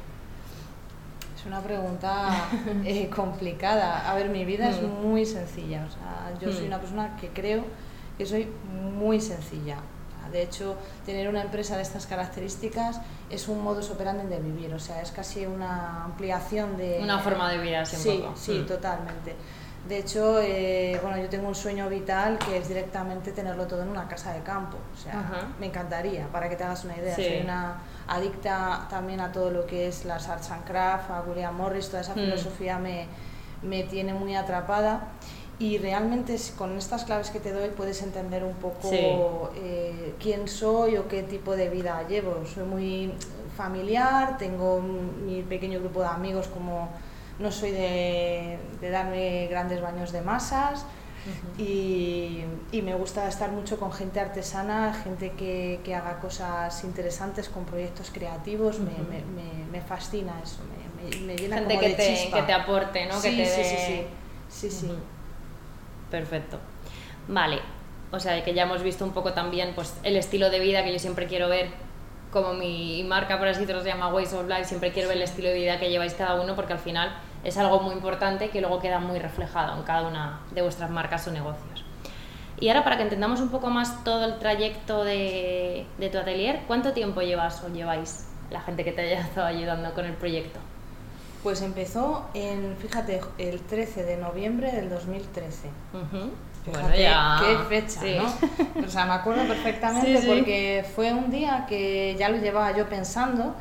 Es 1.43 1.47
una 1.47 1.59
pregunta 1.59 2.29
eh, 2.85 3.09
complicada. 3.09 4.09
A 4.09 4.15
ver, 4.15 4.29
mi 4.29 4.45
vida 4.45 4.69
es 4.69 4.81
Mm. 4.81 4.85
muy 5.05 5.25
sencilla. 5.25 5.85
O 5.85 5.91
sea, 5.91 6.39
yo 6.39 6.51
soy 6.53 6.63
Mm. 6.63 6.67
una 6.67 6.79
persona 6.79 7.17
que 7.19 7.27
creo 7.29 7.65
que 8.17 8.25
soy 8.25 8.47
muy 8.97 9.19
sencilla. 9.19 9.75
De 10.31 10.41
hecho, 10.41 10.77
tener 11.05 11.27
una 11.27 11.41
empresa 11.41 11.75
de 11.75 11.83
estas 11.83 12.07
características 12.07 13.01
es 13.29 13.49
un 13.49 13.61
modus 13.61 13.89
operandi 13.91 14.25
de 14.27 14.39
vivir. 14.39 14.73
O 14.73 14.79
sea, 14.79 15.01
es 15.01 15.11
casi 15.11 15.45
una 15.45 16.05
ampliación 16.05 16.77
de... 16.77 16.99
Una 17.03 17.19
forma 17.19 17.51
de 17.51 17.57
vida, 17.59 17.81
así 17.81 17.97
un 17.97 18.01
Sí, 18.01 18.17
poco. 18.23 18.33
sí, 18.37 18.51
Mm. 18.59 18.65
totalmente. 18.65 19.35
De 19.87 19.97
hecho, 19.97 20.39
eh, 20.41 20.97
bueno, 21.01 21.17
yo 21.17 21.27
tengo 21.27 21.47
un 21.47 21.55
sueño 21.55 21.89
vital 21.89 22.39
que 22.39 22.57
es 22.57 22.69
directamente 22.69 23.33
tenerlo 23.33 23.67
todo 23.67 23.81
en 23.83 23.89
una 23.89 24.07
casa 24.07 24.31
de 24.33 24.39
campo. 24.41 24.77
O 24.93 24.97
sea, 24.97 25.19
Ajá. 25.19 25.47
me 25.59 25.65
encantaría, 25.65 26.25
para 26.27 26.47
que 26.47 26.55
te 26.55 26.63
hagas 26.63 26.85
una 26.85 26.95
idea. 26.97 27.15
Sí. 27.15 27.25
Soy 27.25 27.41
una 27.41 27.81
adicta 28.07 28.87
también 28.89 29.19
a 29.19 29.31
todo 29.33 29.51
lo 29.51 29.65
que 29.65 29.87
es 29.89 30.05
las 30.05 30.29
arts 30.29 30.51
and 30.51 30.63
craft, 30.63 31.09
a 31.11 31.21
William 31.27 31.55
Morris, 31.55 31.87
toda 31.89 32.01
esa 32.01 32.13
Mm. 32.13 32.19
filosofía 32.19 32.79
me, 32.79 33.07
me 33.61 33.83
tiene 33.83 34.13
muy 34.13 34.35
atrapada. 34.35 35.01
Y 35.59 35.77
realmente 35.77 36.35
con 36.57 36.77
estas 36.77 37.03
claves 37.03 37.29
que 37.29 37.39
te 37.39 37.51
doy 37.51 37.69
puedes 37.69 38.01
entender 38.01 38.43
un 38.43 38.55
poco 38.55 38.89
Sí. 38.89 38.97
eh, 39.61 40.15
quién 40.19 40.47
soy 40.47 40.97
o 40.97 41.07
qué 41.09 41.23
tipo 41.23 41.55
de 41.57 41.69
vida 41.69 42.03
llevo. 42.07 42.43
Soy 42.45 42.63
muy 42.63 43.13
familiar, 43.57 44.37
tengo 44.37 44.81
mi 44.81 45.41
pequeño 45.43 45.79
grupo 45.79 45.99
de 45.99 46.07
amigos 46.07 46.47
como 46.47 46.89
no 47.39 47.51
soy 47.51 47.71
de, 47.71 48.57
de 48.81 48.89
darme 48.89 49.47
grandes 49.47 49.81
baños 49.81 50.11
de 50.11 50.21
masas 50.21 50.85
y, 51.57 52.41
y 52.71 52.81
me 52.81 52.95
gusta 52.95 53.27
estar 53.29 53.51
mucho 53.51 53.79
con 53.79 53.91
gente 53.93 54.19
artesana, 54.19 54.93
gente 55.03 55.31
que, 55.31 55.79
que 55.83 55.95
haga 55.95 56.19
cosas 56.19 56.83
interesantes 56.83 57.47
con 57.49 57.63
proyectos 57.65 58.09
creativos, 58.11 58.79
me, 58.79 58.91
me, 58.91 59.23
me- 59.23 59.65
me 59.71 59.81
fascina 59.81 60.33
eso, 60.43 60.59
me, 60.65 61.25
me- 61.25 61.35
llena 61.37 61.55
Gente 61.57 61.69
como 61.75 61.79
que 61.81 61.89
de 61.89 61.95
te, 61.95 62.07
chispa. 62.15 62.37
que 62.37 62.43
te 62.43 62.53
aporte, 62.53 63.05
¿no? 63.05 63.19
Sí, 63.19 63.35
que 63.37 63.43
te 63.43 63.49
sí, 63.49 63.63
sí, 63.63 63.77
sí, 64.49 64.69
sí, 64.69 64.87
sí. 64.87 64.91
Perfecto. 66.11 66.59
Vale, 67.27 67.59
o 68.11 68.19
sea 68.19 68.43
que 68.43 68.53
ya 68.53 68.63
hemos 68.63 68.83
visto 68.83 69.03
un 69.05 69.11
poco 69.11 69.33
también 69.33 69.73
pues, 69.75 69.95
el 70.03 70.15
estilo 70.17 70.49
de 70.49 70.59
vida 70.59 70.83
que 70.83 70.91
yo 70.93 70.99
siempre 70.99 71.25
quiero 71.27 71.49
ver, 71.49 71.69
como 72.33 72.53
mi 72.53 73.03
marca, 73.03 73.37
por 73.37 73.47
así 73.47 73.61
decirlo, 73.61 73.83
se 73.83 73.89
llama 73.89 74.09
Ways 74.09 74.33
of 74.33 74.47
Life, 74.47 74.65
siempre 74.65 74.91
quiero 74.91 75.07
ver 75.07 75.17
el 75.17 75.23
estilo 75.23 75.49
de 75.49 75.55
vida 75.55 75.79
que 75.79 75.89
lleváis 75.89 76.15
cada 76.15 76.41
uno 76.41 76.55
porque 76.55 76.73
al 76.73 76.79
final 76.79 77.15
es 77.43 77.57
algo 77.57 77.79
muy 77.79 77.93
importante 77.93 78.49
que 78.49 78.59
luego 78.59 78.79
queda 78.79 78.99
muy 78.99 79.19
reflejado 79.19 79.77
en 79.77 79.83
cada 79.83 80.07
una 80.07 80.39
de 80.51 80.61
vuestras 80.63 80.89
marcas 80.89 81.27
o 81.27 81.31
negocios. 81.31 81.85
Y 82.59 82.69
ahora 82.69 82.83
para 82.83 82.97
que 82.97 83.03
entendamos 83.03 83.39
un 83.39 83.49
poco 83.49 83.69
más 83.69 84.03
todo 84.03 84.25
el 84.25 84.39
trayecto 84.39 85.03
de, 85.03 85.85
de 85.97 86.09
tu 86.09 86.17
atelier, 86.17 86.61
¿cuánto 86.67 86.93
tiempo 86.93 87.21
llevas 87.21 87.63
o 87.63 87.69
lleváis 87.69 88.25
la 88.49 88.61
gente 88.61 88.83
que 88.83 88.91
te 88.91 89.01
haya 89.01 89.21
estado 89.21 89.47
ayudando 89.47 89.93
con 89.93 90.05
el 90.05 90.13
proyecto? 90.13 90.59
Pues 91.43 91.61
empezó 91.61 92.25
en, 92.33 92.77
fíjate, 92.77 93.21
el 93.37 93.59
13 93.59 94.03
de 94.05 94.17
noviembre 94.17 94.71
del 94.71 94.89
2013. 94.89 95.67
Ujú. 95.93 96.07
Bueno, 96.13 96.31
Fíjate 96.65 97.01
ya- 97.01 97.41
qué 97.41 97.57
fecha, 97.81 98.01
sí. 98.01 98.15
¿no? 98.17 98.85
O 98.85 98.89
sea, 98.89 99.05
me 99.05 99.13
acuerdo 99.13 99.45
perfectamente 99.47 100.17
Sí, 100.17 100.23
sí. 100.23 100.27
porque 100.27 100.85
fue 100.95 101.13
un 101.13 101.29
día 101.29 101.65
que 101.67 102.15
ya 102.17 102.29
lo 102.29 102.37
llevaba 102.37 102.75
yo 102.75 102.87
pensando 102.87 103.55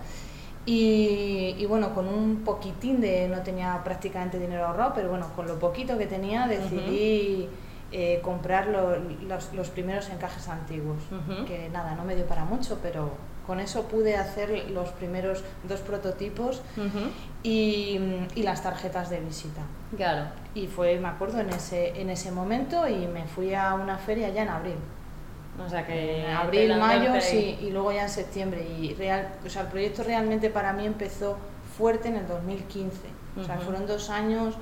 y, 0.65 1.57
y 1.59 1.67
bueno, 1.67 1.93
con 1.95 2.07
un 2.07 2.43
poquitín 2.45 3.01
de, 3.01 3.29
no 3.29 3.43
tenía 3.43 3.81
prácticamente 3.83 4.39
dinero 4.39 4.67
ahorrado, 4.67 4.93
pero 4.95 5.09
bueno, 5.09 5.27
con 5.35 5.47
lo 5.49 5.59
poquito 5.59 5.99
que 5.99 6.07
tenía 6.07 6.47
decidí 6.47 7.49
eh, 7.91 8.21
comprar 8.23 8.69
lo- 8.69 8.97
los, 9.27 9.53
los 9.53 9.69
primeros 9.71 10.09
encajes 10.09 10.49
antiguos, 10.49 10.99
que 11.47 11.69
nada, 11.71 11.95
no 11.97 12.05
me 12.05 12.15
dio 12.15 12.27
para 12.27 12.45
mucho, 12.45 12.79
pero 12.83 13.11
con 13.47 13.59
eso 13.59 13.83
pude 13.89 14.17
hacer 14.17 14.71
los 14.71 14.91
primeros 14.91 15.43
dos 15.69 15.81
prototipos 15.81 16.63
y 17.43 17.99
las 18.37 18.63
tarjetas 18.63 19.11
de 19.11 19.21
visita. 19.21 19.63
Claro. 19.97 20.25
Y 20.55 20.67
fue, 20.67 20.99
me 20.99 21.09
acuerdo, 21.09 21.41
en 21.41 21.51
ese, 21.51 22.01
en 22.01 22.11
ese 22.11 22.31
momento 22.31 22.87
y 22.89 23.07
me 23.07 23.25
fui 23.25 23.55
a 23.55 23.75
una 23.75 23.99
feria 23.99 24.29
ya 24.31 24.43
en 24.43 24.49
abril. 24.49 24.77
O 25.65 25.69
sea 25.69 25.87
que. 25.87 26.25
En 26.25 26.31
abril, 26.31 26.77
mayo, 26.79 27.13
sí, 27.21 27.59
y 27.61 27.71
luego 27.71 27.93
ya 27.93 28.03
en 28.03 28.09
septiembre. 28.09 28.63
Y 28.63 28.95
real, 28.95 29.29
o 29.45 29.49
sea, 29.51 29.63
el 29.63 29.69
proyecto 29.69 30.03
realmente 30.03 30.51
para 30.51 30.73
mí 30.73 30.87
empezó 30.87 31.37
fuerte 31.77 32.09
en 32.09 32.17
el 32.17 32.27
2015. 32.27 32.97
O 33.39 33.45
sea, 33.45 33.59
fueron 33.59 33.87
dos 33.87 34.11
años 34.11 34.57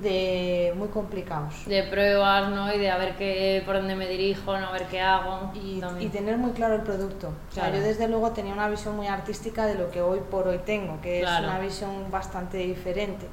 de 0.00 0.72
muy 0.76 0.88
complicados. 0.88 1.66
De 1.66 1.82
pruebas, 1.84 2.50
¿no? 2.50 2.72
Y 2.72 2.78
de 2.78 2.90
a 2.90 2.96
ver 2.98 3.16
qué, 3.16 3.62
por 3.66 3.76
dónde 3.76 3.96
me 3.96 4.08
dirijo, 4.08 4.56
no 4.58 4.68
a 4.68 4.72
ver 4.72 4.84
qué 4.84 5.00
hago. 5.00 5.52
Y, 5.54 5.80
tener 6.08 6.38
muy 6.38 6.52
claro 6.52 6.74
el 6.74 6.82
producto. 6.82 7.32
O 7.50 7.54
sea, 7.54 7.74
yo 7.74 7.80
desde 7.80 8.08
luego 8.08 8.30
tenía 8.30 8.52
una 8.52 8.68
visión 8.68 8.96
muy 8.96 9.06
artística 9.06 9.66
de 9.66 9.74
lo 9.74 9.90
que 9.90 10.00
hoy 10.00 10.20
por 10.30 10.46
hoy 10.46 10.58
tengo, 10.58 11.00
que 11.00 11.20
Claro. 11.20 11.46
es 11.46 11.50
una 11.50 11.60
visión 11.60 12.10
bastante 12.10 12.58
diferente. 12.58 13.26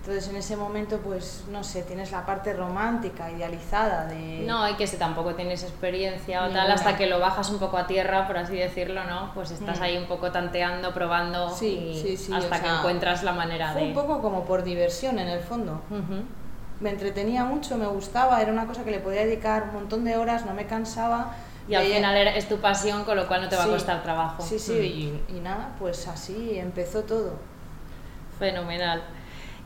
Entonces 0.00 0.28
en 0.28 0.36
ese 0.36 0.56
momento, 0.56 0.96
pues, 1.04 1.44
no 1.50 1.62
sé, 1.62 1.82
tienes 1.82 2.10
la 2.10 2.24
parte 2.24 2.54
romántica, 2.54 3.30
idealizada 3.30 4.06
de... 4.06 4.44
No, 4.46 4.66
y 4.66 4.74
que 4.74 4.86
si 4.86 4.96
tampoco 4.96 5.34
tienes 5.34 5.62
experiencia 5.62 6.44
o 6.46 6.48
tal, 6.48 6.70
hasta 6.70 6.96
que 6.96 7.06
lo 7.06 7.20
bajas 7.20 7.50
un 7.50 7.58
poco 7.58 7.76
a 7.76 7.86
tierra, 7.86 8.26
por 8.26 8.38
así 8.38 8.56
decirlo, 8.56 9.04
¿no? 9.04 9.30
Pues 9.34 9.50
estás 9.50 9.78
Mm. 9.78 9.82
ahí 9.82 9.98
un 9.98 10.06
poco 10.06 10.32
tanteando, 10.32 10.94
probando 10.94 11.50
Sí, 11.50 11.66
y 11.92 12.00
sí, 12.00 12.16
sí, 12.16 12.32
hasta 12.32 12.56
que 12.60 12.66
sea, 12.66 12.78
encuentras 12.78 13.22
la 13.24 13.32
manera 13.32 13.72
Fue 13.72 13.82
de... 13.82 13.88
un 13.88 13.94
poco 13.94 14.22
como 14.22 14.44
por 14.46 14.62
diversión 14.62 15.18
en 15.18 15.28
el 15.28 15.40
fondo. 15.40 15.82
Ujú. 15.90 16.22
Me 16.80 16.88
entretenía 16.88 17.44
mucho, 17.44 17.76
me 17.76 17.86
gustaba, 17.86 18.40
era 18.40 18.50
una 18.52 18.64
cosa 18.66 18.84
que 18.84 18.90
le 18.92 19.00
podía 19.00 19.26
dedicar 19.26 19.64
un 19.64 19.74
montón 19.74 20.04
de 20.06 20.16
horas, 20.16 20.46
no 20.46 20.54
me 20.54 20.64
cansaba. 20.66 21.34
Y 21.68 21.74
al 21.74 21.82
Veía- 21.82 21.96
final 21.96 22.16
es 22.16 22.48
tu 22.48 22.56
pasión, 22.56 23.04
con 23.04 23.18
lo 23.18 23.28
cual 23.28 23.42
no 23.42 23.48
te 23.50 23.56
va 23.56 23.64
a 23.64 23.68
costar 23.68 24.02
trabajo. 24.02 24.42
Sí, 24.42 24.58
sí, 24.58 24.72
Mm. 25.28 25.32
y, 25.34 25.36
y 25.36 25.40
nada, 25.40 25.74
pues 25.78 26.08
así 26.08 26.58
empezó 26.58 27.02
todo. 27.02 27.34
Fenomenal. 28.38 29.02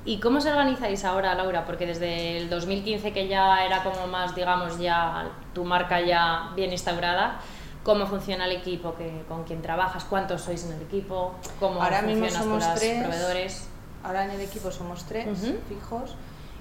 ¿Y 0.06 0.20
cómo 0.20 0.38
os 0.38 0.44
organizáis 0.46 1.04
ahora, 1.04 1.34
Laura? 1.34 1.64
Porque 1.64 1.86
desde 1.86 2.36
el 2.36 2.50
2015, 2.50 3.12
que 3.12 3.26
ya 3.26 3.64
era 3.64 3.82
como 3.82 4.06
más, 4.06 4.34
digamos, 4.34 4.78
ya 4.78 5.28
tu 5.54 5.64
marca 5.64 6.00
ya 6.02 6.50
bien 6.54 6.72
instaurada, 6.72 7.36
¿cómo 7.82 8.06
funciona 8.06 8.44
el 8.44 8.52
equipo 8.52 8.94
que, 8.96 9.22
con 9.28 9.44
quien 9.44 9.62
trabajas? 9.62 10.04
¿Cuántos 10.04 10.42
sois 10.42 10.62
en 10.66 10.72
el 10.74 10.82
equipo? 10.82 11.34
¿Cómo 11.58 11.82
Ahora 11.82 12.02
mismo 12.02 12.26
con 12.26 12.34
somos 12.34 12.64
los 12.66 12.74
tres. 12.74 13.02
proveedores? 13.02 13.68
Ahora 14.02 14.26
en 14.26 14.32
el 14.32 14.40
equipo 14.42 14.70
somos 14.70 15.04
tres 15.04 15.26
fijos 15.66 16.14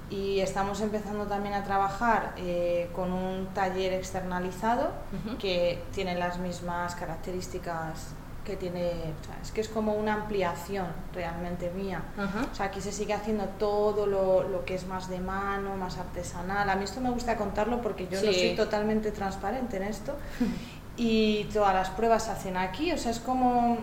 y 0.10 0.39
estamos 0.39 0.79
empezando 0.79 1.25
también 1.25 1.53
a 1.56 1.63
trabajar 1.65 2.34
eh, 2.38 2.89
con 2.95 3.12
un 3.12 3.47
taller 3.47 3.91
externalizado 3.91 4.91
Ujú. 5.12 5.38
que 5.38 5.84
tiene 5.93 6.15
las 6.15 6.38
mismas 6.38 6.95
características 6.95 8.13
que 8.43 8.56
tiene, 8.58 8.89
o 9.21 9.25
sea, 9.25 9.38
es 9.41 9.51
que 9.51 9.62
es 9.62 9.69
como 9.69 9.93
una 9.93 10.13
ampliación 10.15 10.88
realmente 11.13 11.71
mía. 11.71 12.01
Ajá. 12.17 12.45
O 12.51 12.56
sea, 12.56 12.65
aquí 12.67 12.82
se 12.82 12.91
sigue 12.91 13.13
haciendo 13.13 13.45
todo 13.58 14.06
lo, 14.06 14.43
lo 14.43 14.65
que 14.65 14.75
es 14.75 14.86
más 14.88 15.10
de 15.10 15.19
mano, 15.19 15.75
más 15.77 15.97
artesanal. 15.97 16.69
A 16.69 16.75
mí 16.75 16.84
esto 16.84 16.99
me 17.01 17.10
gusta 17.10 17.38
contarlo 17.38 17.82
porque 17.82 18.08
yo 18.08 18.21
no 18.21 18.32
Sí. 18.32 18.39
soy 18.39 18.56
totalmente 18.56 19.12
transparente 19.12 19.77
en 19.77 19.84
esto. 19.84 20.15
y 20.97 21.45
todas 21.53 21.73
las 21.73 21.89
pruebas 21.89 22.23
se 22.25 22.32
hacen 22.32 22.58
aquí. 22.58 22.91
O 22.91 22.97
sea, 22.97 23.12
es 23.12 23.19
como, 23.19 23.77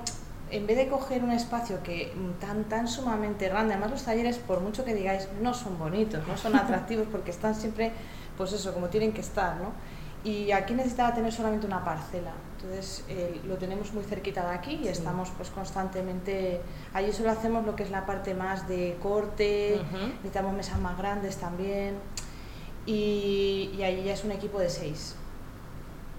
en 0.51 0.67
vez 0.67 0.77
de 0.77 0.89
coger 0.89 1.25
un 1.25 1.33
espacio 1.33 1.83
que 1.83 2.13
mm, 2.15 2.41
tan, 2.41 2.65
tan 2.65 2.87
sumamente 2.87 3.49
grande, 3.49 3.73
además 3.75 3.91
los 3.93 4.03
talleres, 4.05 4.37
por 4.39 4.61
mucho 4.61 4.85
que 4.85 4.95
digáis, 4.95 5.29
no 5.41 5.55
son 5.55 5.79
bonitos, 5.79 6.27
no 6.29 6.37
son 6.37 6.55
atractivos 6.57 7.07
porque 7.11 7.31
están 7.31 7.55
siempre, 7.55 7.93
pues 8.37 8.53
eso, 8.53 8.73
como 8.75 8.89
tienen 8.89 9.13
que 9.13 9.21
estar, 9.23 9.57
¿no? 9.57 9.73
Y 10.23 10.53
aquí 10.53 10.75
necesitaba 10.75 11.15
tener 11.15 11.33
solamente 11.33 11.67
una 11.67 11.83
parcela. 11.85 12.33
Entonces 12.57 13.05
eh, 13.09 13.41
lo 13.47 13.57
tenemos 13.57 13.93
muy 13.95 14.05
cerquita 14.05 14.47
de 14.51 14.55
aquí 14.55 14.75
y 14.75 14.83
Sí. 14.85 14.89
estamos 14.89 15.31
pues 15.37 15.49
constantemente... 15.51 16.61
Allí 16.93 17.11
solo 17.13 17.31
hacemos 17.31 17.65
lo 17.65 17.75
que 17.75 17.85
es 17.85 17.91
la 17.91 18.05
parte 18.05 18.35
más 18.35 18.69
de 18.69 18.99
corte, 19.03 19.81
necesitamos 20.17 20.53
mesas 20.53 20.79
más 20.79 20.99
grandes 20.99 21.37
también. 21.39 21.95
Y, 22.87 23.71
y 23.77 23.83
ahí 23.83 24.03
ya 24.05 24.13
es 24.13 24.25
un 24.25 24.33
equipo 24.33 24.59
de 24.59 24.69
seis. 24.69 25.17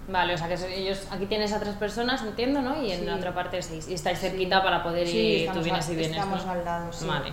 Vale, 0.07 0.33
o 0.33 0.37
sea 0.37 0.47
que 0.47 0.55
ellos, 0.75 1.07
aquí 1.11 1.27
tienes 1.27 1.53
a 1.53 1.59
tres 1.59 1.75
personas, 1.75 2.23
entiendo, 2.23 2.61
¿no? 2.61 2.81
Y 2.81 2.91
en 2.91 3.01
Sí. 3.01 3.05
la 3.05 3.15
otra 3.15 3.33
parte 3.35 3.61
seis. 3.61 3.87
Y 3.87 3.93
estáis 3.93 4.17
Sí. 4.19 4.27
cerquita 4.29 4.63
para 4.63 4.81
poder 4.81 5.07
ir, 5.07 5.51
tú 5.51 5.61
vienes 5.61 5.87
y 5.89 5.95
vienes, 5.95 6.17
estamos 6.17 6.43
¿no? 6.45 6.51
al 6.53 6.65
lado, 6.65 6.91
sí. 6.91 7.05
Vale, 7.05 7.31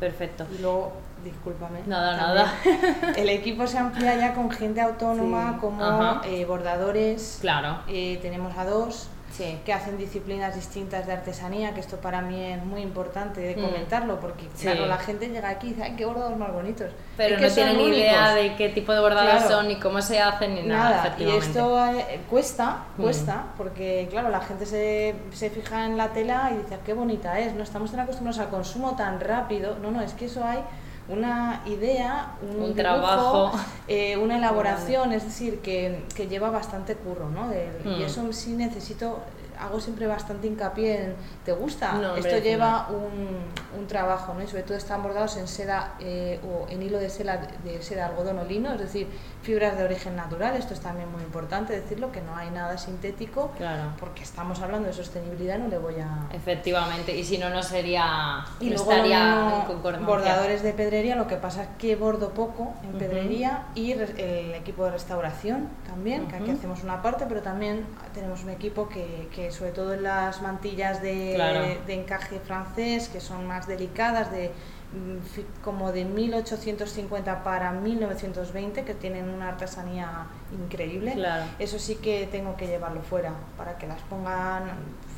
perfecto. 0.00 0.46
Y 0.58 0.62
luego, 0.62 0.92
discúlpame. 1.24 1.80
Nada, 1.86 2.16
también, 2.36 3.14
El 3.16 3.28
equipo 3.30 3.66
se 3.66 3.78
amplía 3.78 4.14
ya 4.16 4.34
con 4.34 4.50
gente 4.50 4.80
autónoma 4.80 5.52
Sí. 5.54 5.58
como 5.60 6.20
eh, 6.24 6.44
bordadores. 6.44 7.38
Claro. 7.40 7.78
Eh, 7.88 8.18
tenemos 8.22 8.56
a 8.56 8.64
dos. 8.64 9.08
Sí. 9.32 9.58
que 9.64 9.72
hacen 9.72 9.98
disciplinas 9.98 10.54
distintas 10.54 11.08
de 11.08 11.12
artesanía, 11.12 11.74
que 11.74 11.80
esto 11.80 11.96
para 11.96 12.20
mí 12.20 12.40
es 12.40 12.64
muy 12.64 12.82
importante 12.82 13.40
de 13.40 13.54
comentarlo, 13.56 14.20
porque 14.20 14.44
Mm. 14.44 14.48
Sí. 14.54 14.62
claro, 14.62 14.86
la 14.86 14.96
gente 14.96 15.28
llega 15.28 15.48
aquí 15.48 15.66
y 15.66 15.70
dice, 15.70 15.82
ay, 15.82 15.94
qué 15.96 16.04
bordados 16.04 16.38
más 16.38 16.52
bonitos. 16.52 16.92
Pero 17.16 17.34
Es 17.34 17.40
que 17.40 17.48
no 17.48 17.54
tienen 17.72 17.76
ni 17.78 17.98
idea 17.98 18.32
de 18.32 18.54
qué 18.54 18.68
tipo 18.68 18.92
de 18.92 19.00
bordados 19.00 19.32
Claro. 19.42 19.48
son, 19.56 19.66
ni 19.66 19.80
cómo 19.80 20.00
se 20.02 20.20
hacen, 20.20 20.54
ni 20.54 20.62
nada, 20.62 21.02
Nada, 21.08 21.16
y 21.18 21.28
esto 21.30 21.84
eh, 21.84 22.20
cuesta, 22.30 22.84
Mm. 22.96 23.02
cuesta, 23.02 23.44
porque 23.56 24.06
claro, 24.08 24.28
la 24.28 24.38
gente 24.40 24.66
se, 24.66 25.16
se 25.32 25.50
fija 25.50 25.84
en 25.86 25.96
la 25.96 26.10
tela 26.10 26.52
y 26.54 26.58
dice, 26.58 26.78
qué 26.86 26.92
bonita 26.94 27.36
es, 27.40 27.54
no 27.54 27.64
estamos 27.64 27.90
tan 27.90 27.98
acostumbrados 28.00 28.38
al 28.38 28.50
consumo 28.50 28.94
tan 28.94 29.18
rápido, 29.18 29.76
no, 29.82 29.90
no, 29.90 30.00
es 30.00 30.12
que 30.14 30.26
eso 30.26 30.44
hay 30.44 30.60
una 31.08 31.62
idea, 31.66 32.32
un, 32.42 32.48
Un 32.48 32.54
dibujo, 32.56 32.74
trabajo. 32.74 33.52
eh, 33.88 34.16
una 34.16 34.38
elaboración, 34.38 35.12
es 35.12 35.24
decir, 35.24 35.60
que, 35.60 36.02
que 36.14 36.28
lleva 36.28 36.50
bastante 36.50 36.94
curro, 36.94 37.28
¿no? 37.28 37.48
De- 37.48 37.68
Mm. 37.84 38.00
Y 38.00 38.02
eso 38.04 38.32
sí 38.32 38.52
necesito, 38.52 39.18
hago 39.58 39.80
siempre 39.80 40.06
bastante 40.06 40.46
hincapié 40.46 41.04
en, 41.04 41.14
¿te 41.44 41.52
gusta? 41.52 41.92
No, 41.92 42.16
Esto 42.16 42.38
lleva 42.38 42.88
un, 42.90 43.78
un 43.80 43.86
trabajo, 43.86 44.34
¿no? 44.34 44.42
Y 44.42 44.46
sobre 44.46 44.62
todo 44.62 44.76
están 44.76 45.02
bordados 45.02 45.36
en 45.36 45.48
seda 45.48 45.94
eh, 46.00 46.40
o 46.44 46.68
en 46.68 46.82
hilo 46.82 46.98
de 46.98 47.10
seda, 47.10 47.46
de 47.64 47.82
seda, 47.82 48.06
algodón 48.06 48.38
o 48.38 48.44
lino, 48.44 48.72
es 48.74 48.80
decir, 48.80 49.08
fibras 49.42 49.76
de 49.76 49.84
origen 49.84 50.16
natural. 50.16 50.56
Esto 50.56 50.74
es 50.74 50.80
también 50.80 51.10
muy 51.10 51.22
importante 51.22 51.72
decirlo, 51.72 52.10
que 52.12 52.20
no 52.20 52.36
hay 52.36 52.50
nada 52.50 52.78
sintético, 52.78 53.50
Claro. 53.56 53.90
porque 54.00 54.22
estamos 54.22 54.60
hablando 54.60 54.88
de 54.88 54.94
sostenibilidad, 54.94 55.58
no 55.58 55.68
le 55.68 55.78
voy 55.78 55.96
a... 56.00 56.26
Efectivamente, 56.32 57.14
y 57.16 57.24
si 57.24 57.38
no, 57.38 57.50
no 57.50 57.62
sería. 57.62 58.44
Y 58.60 58.70
no 58.70 58.76
luego 58.76 58.92
estaría 58.92 59.64
en 59.94 60.06
bordadores 60.06 60.62
de 60.62 60.72
pedrería, 60.72 61.16
lo 61.16 61.26
que 61.26 61.36
pasa 61.36 61.62
es 61.64 61.68
que 61.78 61.96
bordo 61.96 62.30
poco 62.30 62.74
en 62.82 62.98
pedrería 62.98 63.64
y 63.74 63.94
re- 63.94 64.14
el 64.48 64.54
equipo 64.54 64.84
de 64.84 64.92
restauración 64.92 65.68
también, 65.86 66.26
que 66.28 66.36
aquí 66.36 66.50
hacemos 66.50 66.82
una 66.82 67.02
parte, 67.02 67.24
pero 67.28 67.42
también 67.42 67.84
tenemos 68.14 68.42
un 68.44 68.50
equipo 68.50 68.88
que, 68.88 69.28
que 69.34 69.43
sobre 69.52 69.72
todo 69.72 69.94
en 69.94 70.02
las 70.02 70.42
mantillas 70.42 71.02
de, 71.02 71.32
Claro. 71.34 71.60
de 71.86 71.94
encaje 71.94 72.40
francés, 72.40 73.08
que 73.08 73.20
son 73.20 73.46
más 73.46 73.66
delicadas, 73.66 74.30
de 74.32 74.50
mm, 74.92 75.62
como 75.64 75.90
de 75.90 76.04
1850 76.04 77.42
para 77.42 77.72
1920, 77.72 78.84
que 78.84 78.94
tienen 78.94 79.28
una 79.28 79.48
artesanía 79.48 80.26
increíble. 80.52 81.14
Claro. 81.14 81.44
Eso 81.58 81.78
sí 81.80 81.96
que 81.96 82.28
tengo 82.30 82.56
que 82.56 82.66
llevarlo 82.68 83.02
fuera 83.02 83.32
para 83.56 83.76
que 83.76 83.86
las 83.88 84.00
pongan 84.02 84.70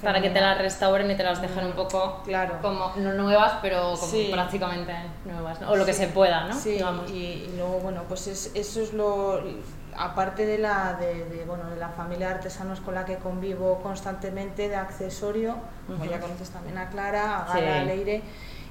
Para 0.02 0.20
que 0.22 0.30
te 0.30 0.40
las 0.40 0.58
restauren 0.58 1.10
y 1.10 1.14
te 1.16 1.22
las 1.24 1.40
dejen 1.42 1.66
un 1.66 1.72
poco 1.72 2.22
Claro. 2.24 2.58
como 2.62 2.92
no 2.96 3.12
nuevas, 3.14 3.54
pero 3.62 3.94
como 3.94 3.96
Sí. 4.12 4.28
prácticamente 4.32 4.92
nuevas, 5.24 5.60
¿no? 5.60 5.70
o 5.70 5.76
lo 5.76 5.84
que 5.86 5.92
se 5.94 6.08
pueda, 6.08 6.44
¿no? 6.48 6.54
Sí, 6.54 6.78
y, 7.08 7.12
y 7.12 7.54
luego, 7.56 7.78
bueno, 7.80 8.02
pues 8.08 8.26
es- 8.28 8.50
eso 8.54 8.80
es 8.82 8.92
lo. 8.92 9.40
Aparte 9.98 10.44
de 10.46 10.58
la, 10.58 10.94
de, 11.00 11.24
de, 11.24 11.44
bueno, 11.44 11.70
de 11.70 11.76
la 11.76 11.88
familia 11.90 12.28
de 12.28 12.34
artesanos 12.34 12.80
con 12.80 12.94
la 12.94 13.04
que 13.04 13.16
convivo 13.16 13.80
constantemente, 13.82 14.68
de 14.68 14.76
accesorio, 14.76 15.56
como 15.86 16.04
ya 16.04 16.20
conoces 16.20 16.50
también 16.50 16.78
a 16.78 16.88
Clara, 16.90 17.42
a 17.44 17.52
Sí. 17.52 17.60
Gala, 17.60 17.80
a 17.80 17.84
Leire, 17.84 18.22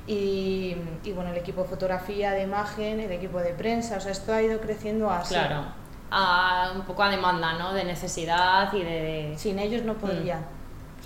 y, 0.08 0.76
y 1.04 1.12
bueno, 1.14 1.32
el 1.32 1.38
equipo 1.38 1.64
de 1.64 1.68
fotografía, 1.70 2.32
de 2.32 2.44
imagen, 2.44 3.00
el 3.00 3.12
equipo 3.12 3.40
de 3.40 3.54
prensa, 3.54 3.98
o 3.98 4.00
sea, 4.00 4.12
esto 4.12 4.34
ha 4.34 4.42
ido 4.42 4.60
creciendo 4.60 5.10
así. 5.10 5.34
Claro. 5.34 5.64
A, 6.12 6.72
un 6.76 6.84
poco 6.84 7.02
a 7.04 7.10
demanda, 7.10 7.54
¿no? 7.54 7.74
De 7.74 7.84
necesidad 7.84 8.72
y 8.74 8.84
de... 8.84 9.34
Sin 9.38 9.58
ellos 9.58 9.84
no 9.84 9.96
podría. 9.96 10.40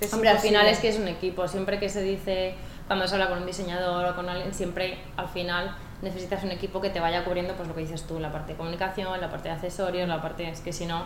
Es 0.02 0.12
Mm. 0.12 0.16
Hombre, 0.16 0.30
al 0.30 0.40
final 0.40 0.68
es 0.68 0.80
que 0.80 0.90
es 0.90 0.98
un 1.00 1.08
equipo. 1.08 1.48
Siempre 1.48 1.80
que 1.80 1.88
se 1.90 2.02
dice, 2.02 2.56
cuando 2.88 3.08
se 3.08 3.16
habla 3.16 3.30
con 3.30 3.40
un 3.40 3.46
diseñador 3.46 4.06
o 4.06 4.16
con 4.16 4.28
alguien, 4.28 4.54
siempre 4.54 4.98
al 5.16 5.30
final 5.30 5.76
necesitas 6.02 6.44
un 6.44 6.52
equipo 6.52 6.80
que 6.82 6.90
te 6.90 7.00
vaya 7.00 7.24
cubriendo, 7.26 7.54
pues 7.56 7.68
lo 7.68 7.76
que 7.76 7.82
dices 7.82 8.04
tú, 8.04 8.20
la 8.20 8.32
parte 8.32 8.54
de 8.54 8.58
comunicación, 8.58 9.20
la 9.20 9.30
parte 9.30 9.50
de 9.50 9.56
accesorios, 9.56 10.08
la 10.08 10.22
parte... 10.22 10.48
Es 10.50 10.62
que 10.62 10.72
si 10.72 10.86
no, 10.86 11.04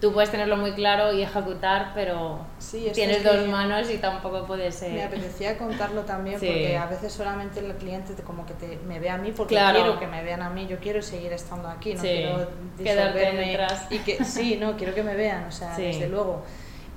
tú 0.00 0.12
puedes 0.12 0.30
tenerlo 0.30 0.56
muy 0.58 0.72
claro 0.72 1.12
y 1.14 1.22
ejecutar, 1.22 1.92
pero 1.94 2.40
Sí, 2.58 2.90
tienes 2.92 3.24
dos 3.24 3.46
manos 3.48 3.90
y 3.90 3.96
tampoco 3.98 4.44
puedes 4.46 4.74
ser... 4.74 4.92
Me 4.92 5.02
apetecía 5.04 5.56
contarlo 5.56 6.02
también 6.02 6.38
Sí. 6.38 6.46
porque 6.46 6.76
a 6.76 6.86
veces 6.86 7.12
solamente 7.12 7.60
el 7.60 7.72
cliente 7.76 8.12
te- 8.12 8.22
como 8.22 8.44
que 8.44 8.52
te, 8.54 8.76
me 8.86 9.00
ve 9.00 9.08
a 9.08 9.16
mí 9.16 9.32
porque 9.32 9.54
Claro. 9.54 9.78
quiero 9.80 9.98
que 9.98 10.06
me 10.06 10.22
vean 10.22 10.42
a 10.42 10.50
mí, 10.50 10.66
yo 10.66 10.78
quiero 10.78 11.00
seguir 11.00 11.32
estando 11.32 11.68
aquí, 11.68 11.94
no 11.94 12.02
Sí. 12.02 12.08
quiero 12.08 12.48
disolverme 12.76 13.58
y 13.90 13.98
que 14.00 14.24
sí, 14.24 14.56
no, 14.60 14.76
quiero 14.76 14.94
que 14.94 15.02
me 15.02 15.14
vean, 15.14 15.44
o 15.44 15.52
sea, 15.52 15.76
desde 15.76 16.08
luego. 16.08 16.42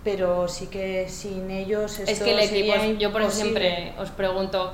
Pero 0.04 0.48
sí 0.48 0.68
que 0.68 1.10
sin 1.10 1.50
ellos 1.52 2.00
esto 2.00 2.12
Es 2.12 2.22
que 2.22 2.32
el 2.32 2.40
equipo, 2.40 2.74
sería 2.78 2.94
yo 3.00 3.12
por 3.12 3.22
eso 3.24 3.32
siempre 3.32 3.94
os 4.00 4.10
pregunto 4.12 4.74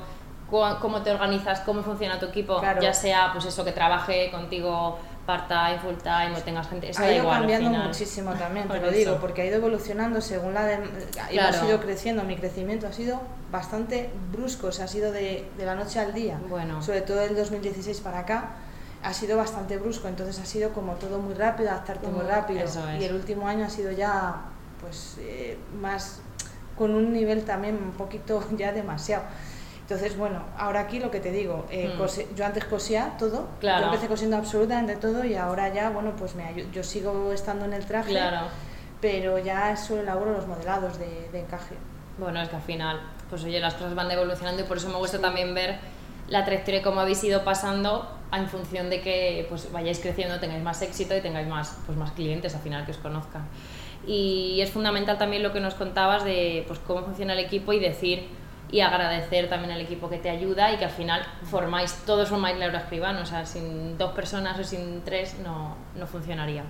cómo 0.82 1.02
te 1.02 1.12
organizas, 1.12 1.62
cómo 1.62 1.82
funciona 1.84 2.20
tu 2.20 2.28
equipo, 2.28 2.60
Claro. 2.60 2.82
ya 2.82 2.94
sea 2.94 3.30
pues 3.34 3.46
eso 3.46 3.63
que 3.66 3.72
trabaje 3.72 4.30
contigo 4.32 4.98
part-time, 5.26 5.80
full-time 5.80 6.36
o 6.38 6.42
tengas 6.42 6.68
gente, 6.68 6.89
eso 6.89 7.02
ha 7.02 7.08
ido 7.10 7.24
igual 7.24 7.36
al 7.36 7.39
cambiando 7.48 7.70
muchísimo 7.80 8.34
también, 8.34 8.68
te 8.68 8.80
lo 8.80 8.92
digo, 8.92 9.18
porque 9.22 9.42
ha 9.42 9.46
ido 9.46 9.56
evolucionando 9.56 10.20
según 10.20 10.54
la... 10.54 10.66
De, 10.66 10.78
Claro. 11.30 11.56
Hemos 11.58 11.70
ido 11.70 11.80
creciendo, 11.80 12.24
mi 12.24 12.36
crecimiento 12.36 12.88
ha 12.88 12.92
sido 12.92 13.22
bastante 13.52 14.10
brusco, 14.34 14.68
o 14.68 14.72
sea, 14.74 14.86
ha 14.86 14.88
sido 14.89 15.12
de, 15.13 15.50
de 15.58 15.66
la 15.66 15.76
noche 15.76 16.00
al 16.00 16.13
día. 16.13 16.38
Bueno. 16.50 16.82
Sobre 16.84 17.02
todo 17.02 17.18
del 17.20 17.36
2016 17.38 18.02
para 18.02 18.20
acá, 18.20 18.50
ha 19.02 19.13
sido 19.13 19.38
bastante 19.38 19.78
brusco, 19.78 20.08
entonces 20.10 20.39
ha 20.42 20.46
sido 20.46 20.72
como 20.74 20.94
todo 20.96 21.20
muy 21.20 21.34
rápido, 21.36 21.70
adaptarte 21.70 22.08
muy 22.08 22.26
Mm, 22.26 22.28
rápido. 22.28 22.66
es. 22.66 22.78
Y 23.00 23.06
el 23.06 23.16
último 23.16 23.48
año 23.48 23.66
ha 23.66 23.70
sido 23.70 23.92
ya, 23.92 24.36
pues, 24.82 25.16
eh, 25.20 25.58
más, 25.82 26.20
con 26.78 26.94
un 26.96 27.13
nivel 27.13 27.44
también 27.46 27.76
un 27.82 27.92
poquito 27.92 28.44
ya 28.58 28.74
demasiado. 28.74 29.24
Entonces, 29.84 30.17
bueno, 30.17 30.41
ahora 30.58 30.80
aquí 30.82 31.00
lo 31.00 31.12
que 31.12 31.19
te 31.19 31.30
digo, 31.32 31.65
eh, 31.69 31.91
Mm. 31.93 31.98
cose- 31.98 32.28
yo 32.36 32.46
antes 32.46 32.63
cosía 32.65 33.15
todo, 33.19 33.48
Claro. 33.60 33.82
yo 33.82 33.86
empecé 33.88 34.08
cosiendo 34.08 34.38
absolutamente 34.38 34.96
todo 34.96 35.26
y 35.26 35.36
ahora 35.36 35.74
ya, 35.74 35.89
bueno, 35.89 36.13
pues 36.17 36.36
me 36.36 36.43
ayu- 36.46 36.72
yo 36.72 36.84
sigo 36.84 37.32
estando 37.34 37.65
en 37.65 37.74
el 37.74 37.86
traje, 37.86 38.12
Claro. 38.12 38.48
pero 39.02 39.38
ya 39.39 39.76
solo 39.76 40.02
elaboro 40.02 40.32
los 40.32 40.48
modelados 40.48 40.98
de, 41.00 41.28
de 41.34 41.39
encaje. 41.41 41.76
Bueno, 42.17 42.41
es 42.41 42.48
que 42.48 42.56
al 42.56 42.62
final, 42.62 43.02
pues 43.30 43.43
oye, 43.43 43.60
las 43.60 43.74
cosas 43.74 43.93
van 43.93 44.10
evolucionando 44.10 44.62
y 44.62 44.65
por 44.65 44.78
eso 44.78 44.88
me 44.88 44.96
gusta 44.96 45.19
también 45.19 45.54
ver 45.54 45.76
la 46.30 46.46
trayectoria 46.46 46.80
y 46.80 46.84
cómo 46.84 47.02
habéis 47.02 47.22
ido 47.26 47.43
pasando 47.43 48.10
en 48.32 48.48
función 48.48 48.89
de 48.89 49.02
que 49.02 49.46
pues 49.50 49.69
vayáis 49.72 50.00
creciendo, 50.00 50.39
tengáis 50.39 50.63
más 50.63 50.82
éxito 50.82 51.15
y 51.15 51.19
tengáis 51.19 51.48
más, 51.48 51.76
pues, 51.86 51.98
más 51.98 52.12
clientes 52.13 52.56
al 52.56 52.62
final 52.62 52.86
que 52.86 52.91
os 52.91 52.98
conozcan. 52.98 53.43
Y 54.08 54.62
es 54.62 54.72
fundamental 54.72 55.17
también 55.17 55.43
lo 55.43 55.52
que 55.52 55.60
nos 55.60 55.74
contabas 55.76 56.24
de 56.24 56.63
pues, 56.67 56.80
cómo 56.80 57.04
funciona 57.04 57.34
el 57.34 57.39
equipo 57.39 57.74
y 57.74 57.80
decir 57.80 58.28
y 58.74 58.82
agradecer 58.82 59.50
también 59.50 59.72
al 59.72 59.82
equipo 59.82 60.10
que 60.10 60.18
te 60.18 60.32
ayuda 60.32 60.74
y 60.74 60.78
que 60.78 60.86
al 60.86 60.92
final 60.92 61.22
formáis, 61.44 61.94
todos 62.08 62.28
formáis 62.28 62.58
Laura 62.58 62.80
Escribano, 62.80 63.22
o 63.22 63.26
sea, 63.26 63.46
sin 63.46 64.00
dos 64.00 64.14
personas 64.14 64.58
o 64.58 64.64
sin 64.64 65.04
tres 65.04 65.38
no, 65.44 65.76
no 65.96 66.08
funcionaría. 66.08 66.64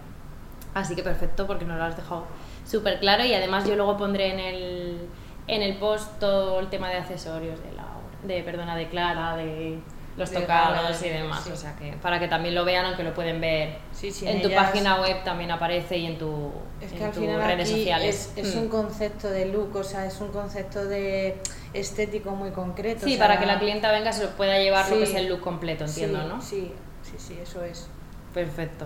Así 0.74 0.98
que 0.98 1.02
perfecto, 1.02 1.48
porque 1.48 1.64
nos 1.64 1.78
lo 1.78 1.86
has 1.86 1.96
dejado 1.96 2.26
súper 2.66 3.00
claro 3.00 3.24
y 3.24 3.34
además 3.34 3.66
yo 3.66 3.78
luego 3.78 3.96
pondré 3.96 4.34
en 4.34 4.40
el, 4.42 5.10
en 5.48 5.62
el 5.62 5.78
post 5.78 6.20
todo 6.20 6.60
el 6.60 6.68
tema 6.68 6.90
de 6.90 6.98
accesorios 6.98 7.64
de 7.64 7.72
la 7.72 7.86
de 8.24 8.44
perdona 8.44 8.76
de 8.76 8.90
Clara, 8.90 9.38
de 9.38 9.80
los 10.18 10.32
tocados 10.32 11.02
y 11.04 11.10
demás, 11.10 11.44
sí. 11.44 11.52
o 11.52 11.56
sea 11.56 11.76
que 11.76 11.94
para 11.94 12.20
que 12.20 12.28
también 12.28 12.54
lo 12.54 12.64
vean, 12.66 12.86
aunque 12.86 13.04
lo 13.04 13.14
pueden 13.16 13.42
ver 13.42 13.78
Sí, 13.92 14.12
sí, 14.12 14.28
en 14.28 14.42
tu 14.44 14.52
página 14.54 15.02
web 15.02 15.24
también 15.24 15.50
aparece 15.50 15.98
y 15.98 16.06
en 16.06 16.18
tu 16.20 16.52
Es 16.82 16.92
en 16.92 16.98
que 17.00 17.04
al 17.06 17.12
tus 17.12 17.20
final 17.22 17.42
redes 17.44 17.70
aquí 17.70 17.80
sociales. 17.80 18.32
es, 18.36 18.46
es 18.48 18.56
Mm. 18.56 18.60
un 18.60 18.68
concepto 18.70 19.30
de 19.30 19.46
look, 19.48 19.76
o 19.76 19.84
sea, 19.84 20.06
es 20.06 20.20
un 20.22 20.28
concepto 20.30 20.86
de 20.86 21.38
estético 21.74 22.32
muy 22.32 22.52
concreto. 22.52 23.06
Sí, 23.06 23.14
o 23.16 23.18
sea, 23.18 23.28
para 23.28 23.40
que 23.40 23.46
la 23.48 23.58
clienta 23.58 23.92
venga 23.92 24.12
se 24.14 24.24
lo 24.26 24.30
pueda 24.32 24.58
llevar 24.60 24.88
lo 24.90 24.98
que 24.98 25.04
es 25.04 25.16
el 25.16 25.28
look 25.30 25.42
completo, 25.42 25.86
entiendo, 25.86 26.24
¿no? 26.28 26.42
Sí, 26.42 26.72
sí, 27.02 27.14
sí, 27.18 27.40
eso 27.42 27.64
es. 27.64 27.88
Perfecto. 28.34 28.86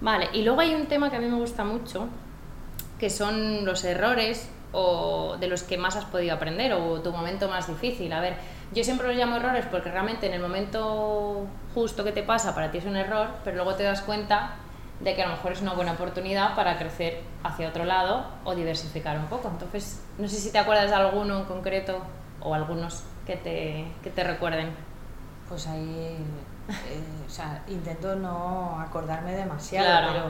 Vale, 0.00 0.28
y 0.32 0.42
luego 0.42 0.60
hay 0.60 0.74
un 0.74 0.86
tema 0.86 1.10
que 1.10 1.16
a 1.16 1.20
mí 1.20 1.28
me 1.28 1.36
gusta 1.38 1.64
mucho, 1.64 2.08
que 2.98 3.08
son 3.08 3.64
los 3.64 3.84
errores 3.84 4.48
o 4.72 5.36
de 5.38 5.48
los 5.48 5.62
que 5.62 5.76
más 5.78 5.96
has 5.96 6.04
podido 6.06 6.34
aprender 6.34 6.72
o 6.72 7.00
tu 7.00 7.12
momento 7.12 7.48
más 7.48 7.68
difícil. 7.68 8.12
A 8.12 8.20
ver, 8.20 8.34
yo 8.72 8.84
siempre 8.84 9.06
los 9.08 9.16
llamo 9.16 9.36
errores 9.36 9.66
porque 9.70 9.90
realmente 9.90 10.26
en 10.26 10.34
el 10.34 10.40
momento 10.40 11.46
justo 11.74 12.04
que 12.04 12.12
te 12.12 12.22
pasa 12.22 12.54
para 12.54 12.70
ti 12.70 12.78
es 12.78 12.84
un 12.84 12.96
error, 12.96 13.28
pero 13.44 13.56
luego 13.56 13.74
te 13.74 13.82
das 13.82 14.02
cuenta 14.02 14.52
de 15.00 15.14
que 15.14 15.22
a 15.22 15.26
lo 15.26 15.32
mejor 15.32 15.52
es 15.52 15.60
una 15.62 15.72
buena 15.74 15.92
oportunidad 15.92 16.54
para 16.54 16.78
crecer 16.78 17.20
hacia 17.42 17.68
otro 17.68 17.84
lado 17.84 18.24
o 18.44 18.54
diversificar 18.54 19.18
un 19.18 19.26
poco. 19.26 19.48
Entonces, 19.48 20.00
no 20.18 20.28
sé 20.28 20.36
si 20.36 20.52
te 20.52 20.58
acuerdas 20.58 20.88
de 20.90 20.94
alguno 20.96 21.40
en 21.40 21.44
concreto 21.44 21.98
o 22.40 22.54
algunos 22.54 23.02
que 23.26 23.36
te, 23.36 23.86
que 24.02 24.10
te 24.10 24.22
recuerden. 24.24 24.70
Pues 25.48 25.66
ahí, 25.66 26.16
eh, 26.68 27.00
o 27.26 27.30
sea, 27.30 27.62
intento 27.68 28.14
no 28.16 28.78
acordarme 28.80 29.32
demasiado, 29.32 29.86
Claro. 29.86 30.08
pero 30.12 30.24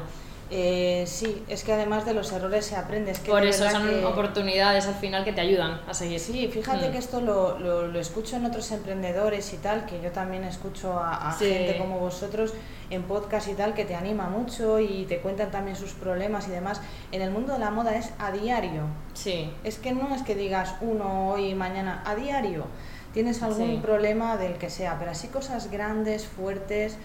eh, 0.51 1.05
sí, 1.07 1.43
es 1.49 1.65
que 1.65 1.73
además 1.73 2.05
de 2.05 2.13
los 2.15 2.31
errores 2.33 2.67
se 2.67 2.77
aprende. 2.77 3.11
Es 3.13 3.21
que 3.21 3.31
Por 3.31 3.45
eso 3.47 3.69
son 3.71 3.89
que- 3.89 4.05
oportunidades 4.05 4.87
al 4.87 4.95
final 4.97 5.25
que 5.25 5.33
te 5.33 5.41
ayudan 5.41 5.81
a 5.89 5.95
seguir. 5.95 6.21
Sí, 6.21 6.49
fíjate 6.53 6.89
Mm. 6.89 6.93
que 6.93 6.99
esto 6.99 7.21
lo, 7.23 7.59
lo, 7.59 7.87
lo 7.87 7.99
escucho 7.99 8.37
en 8.37 8.45
otros 8.45 8.71
emprendedores 8.73 9.53
y 9.55 9.57
tal, 9.57 9.87
que 9.87 10.01
yo 10.03 10.11
también 10.11 10.45
escucho 10.45 10.99
a, 10.99 11.31
a 11.31 11.39
Sí. 11.39 11.47
gente 11.47 11.79
como 11.79 11.99
vosotros 11.99 12.53
en 12.91 13.03
podcast 13.05 13.49
y 13.49 13.55
tal, 13.55 13.73
que 13.73 13.87
te 13.87 13.95
anima 13.95 14.29
mucho 14.29 14.79
y 14.79 15.07
te 15.07 15.21
cuentan 15.21 15.51
también 15.51 15.77
sus 15.77 15.93
problemas 15.95 16.47
y 16.49 16.51
demás. 16.51 16.83
En 17.13 17.23
el 17.23 17.31
mundo 17.31 17.55
de 17.55 17.59
la 17.59 17.71
moda 17.71 17.97
es 17.97 18.11
a 18.19 18.31
diario. 18.33 18.83
Sí, 19.15 19.51
Es 19.65 19.79
que 19.79 19.93
no 19.93 20.15
es 20.15 20.23
que 20.23 20.35
digas 20.35 20.75
uno 20.83 21.31
hoy 21.31 21.49
y 21.51 21.55
mañana, 21.55 22.03
a 22.05 22.15
diario. 22.15 22.67
Tienes 23.15 23.43
algún 23.43 23.69
Sí. 23.71 23.79
problema 23.83 24.37
del 24.37 24.55
que 24.55 24.69
sea, 24.71 24.99
pero 24.99 25.11
así 25.13 25.29
cosas 25.29 25.71
grandes, 25.71 26.27
fuertes. 26.27 26.97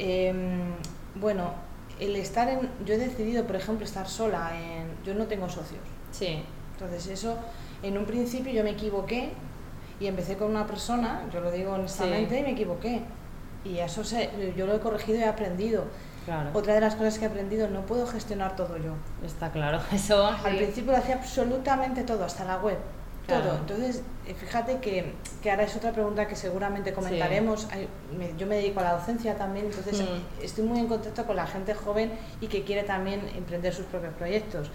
em, 0.00 0.74
bueno, 1.16 1.52
el 2.00 2.16
estar 2.16 2.48
en. 2.48 2.70
Yo 2.84 2.94
he 2.94 2.98
decidido, 2.98 3.44
por 3.46 3.56
ejemplo, 3.56 3.84
estar 3.84 4.08
sola 4.08 4.50
en. 4.54 4.86
Yo 5.04 5.14
no 5.14 5.26
tengo 5.26 5.48
socios. 5.48 5.80
sí, 6.10 6.44
Entonces 6.72 7.06
eso, 7.08 7.36
en 7.82 7.98
un 7.98 8.04
principio 8.04 8.52
yo 8.52 8.62
me 8.64 8.70
equivoqué 8.70 9.32
y 10.00 10.06
empecé 10.06 10.36
con 10.36 10.50
una 10.50 10.66
persona, 10.66 11.26
yo 11.32 11.40
lo 11.40 11.50
digo 11.50 11.72
honestamente, 11.72 12.38
y 12.38 12.42
me 12.42 12.52
equivoqué. 12.52 13.02
Y 13.64 13.78
eso 13.78 14.04
se, 14.04 14.30
yo 14.56 14.66
lo 14.66 14.74
he 14.76 14.80
corregido 14.80 15.18
y 15.18 15.22
he 15.22 15.26
aprendido. 15.26 15.84
Claro. 16.24 16.50
Otra 16.52 16.74
de 16.74 16.80
las 16.80 16.94
cosas 16.94 17.18
que 17.18 17.24
he 17.24 17.28
aprendido, 17.28 17.68
no 17.68 17.86
puedo 17.86 18.06
gestionar 18.06 18.54
todo 18.54 18.76
yo. 18.76 18.94
Está 19.22 19.50
claro, 19.50 19.80
eso. 19.92 20.26
Al 20.44 20.52
sí. 20.52 20.56
principio 20.58 20.92
lo 20.92 20.98
hacía 20.98 21.16
absolutamente 21.16 22.04
todo, 22.04 22.24
hasta 22.24 22.44
la 22.44 22.58
web. 22.58 22.78
Claro. 23.28 23.44
Todo. 23.44 23.58
Entonces, 23.58 24.02
eh, 24.26 24.34
fíjate 24.34 24.78
que, 24.78 25.12
que 25.42 25.50
ahora 25.50 25.64
es 25.64 25.76
otra 25.76 25.92
pregunta 25.92 26.26
que 26.26 26.34
seguramente 26.34 26.92
comentaremos. 26.94 27.68
Hay- 27.70 27.86
me- 28.18 28.34
yo 28.38 28.46
me 28.46 28.56
dedico 28.56 28.80
a 28.80 28.84
la 28.84 28.92
docencia 28.94 29.36
también, 29.36 29.66
entonces 29.66 30.00
Mm. 30.00 30.42
estoy 30.42 30.64
muy 30.64 30.80
en 30.80 30.86
contacto 30.88 31.26
con 31.26 31.36
la 31.36 31.46
gente 31.46 31.74
joven 31.74 32.10
y 32.40 32.46
que 32.48 32.64
quiere 32.64 32.82
también 32.84 33.20
emprender 33.36 33.74
sus 33.74 33.84
propios 33.86 34.14
proyectos. 34.14 34.70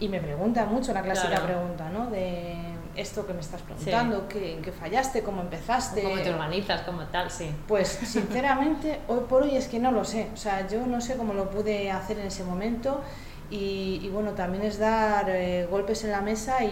Y 0.00 0.08
me 0.08 0.20
pregunta 0.20 0.64
mucho 0.66 0.92
la 0.94 1.02
clásica 1.02 1.30
Claro. 1.30 1.46
pregunta, 1.46 1.90
¿no? 1.90 2.08
De 2.08 2.54
esto 2.94 3.26
que 3.26 3.34
me 3.34 3.40
estás 3.40 3.62
preguntando, 3.62 4.28
¿qué, 4.28 4.54
en 4.54 4.62
qué 4.62 4.70
fallaste, 4.70 5.24
cómo 5.24 5.40
empezaste. 5.42 6.02
¿Cómo 6.04 6.20
te 6.22 6.30
organizas? 6.30 6.82
como 6.82 7.02
tal? 7.06 7.28
Sí. 7.32 7.50
Pues 7.66 7.88
sinceramente, 8.04 9.00
hoy 9.08 9.20
por 9.28 9.42
hoy 9.42 9.56
es 9.56 9.66
que 9.66 9.80
no 9.80 9.90
lo 9.90 10.04
sé. 10.04 10.28
O 10.32 10.36
sea, 10.36 10.68
yo 10.68 10.86
no 10.86 11.00
sé 11.00 11.16
cómo 11.16 11.34
lo 11.34 11.50
pude 11.50 11.90
hacer 11.90 12.20
en 12.20 12.28
ese 12.28 12.44
momento. 12.44 13.00
Y, 13.50 14.00
y 14.02 14.08
bueno, 14.10 14.32
también 14.32 14.62
es 14.64 14.78
dar 14.78 15.26
eh, 15.30 15.66
golpes 15.70 16.04
en 16.04 16.10
la 16.10 16.20
mesa 16.20 16.62
y, 16.64 16.66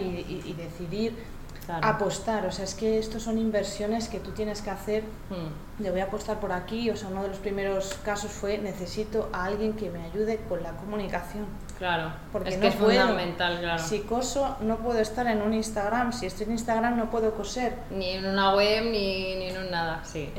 y- 0.45 0.49
y 0.49 0.53
decidir 0.53 1.37
Claro. 1.65 1.85
apostar. 1.85 2.45
O 2.45 2.51
sea, 2.53 2.63
es 2.63 2.75
que 2.75 2.97
estos 2.97 3.23
son 3.23 3.37
inversiones 3.37 4.07
que 4.07 4.19
tú 4.21 4.31
tienes 4.31 4.61
que 4.61 4.69
hacer. 4.69 5.03
Mm. 5.29 5.83
Le 5.83 5.91
voy 5.91 5.99
a 5.99 6.05
apostar 6.05 6.39
por 6.39 6.53
aquí. 6.53 6.89
O 6.89 6.95
sea, 6.95 7.09
uno 7.09 7.23
de 7.23 7.27
los 7.27 7.39
primeros 7.39 7.93
casos 8.05 8.31
fue 8.31 8.57
necesito 8.57 9.29
a 9.33 9.43
alguien 9.43 9.73
que 9.73 9.89
me 9.89 10.01
ayude 10.03 10.37
con 10.47 10.63
la 10.63 10.71
comunicación. 10.71 11.45
Claro. 11.77 12.13
Porque 12.31 12.51
es 12.51 12.55
no 12.55 12.61
que 12.61 12.67
es 12.69 12.75
puedo. 12.75 13.01
fundamental, 13.01 13.59
claro. 13.59 13.83
Si 13.83 13.99
coso, 13.99 14.55
no 14.61 14.77
puedo 14.77 14.99
estar 14.99 15.27
en 15.27 15.41
un 15.41 15.53
Instagram. 15.53 16.13
Si 16.13 16.25
estoy 16.25 16.45
en 16.45 16.53
Instagram, 16.53 16.95
no 16.97 17.09
puedo 17.11 17.33
coser. 17.35 17.75
Ni 17.91 18.11
en 18.11 18.25
una 18.27 18.55
web 18.55 18.85
ni, 18.85 19.35
ni 19.35 19.49
en 19.49 19.57
un 19.57 19.69
nada, 19.69 19.99
sí. 20.05 20.31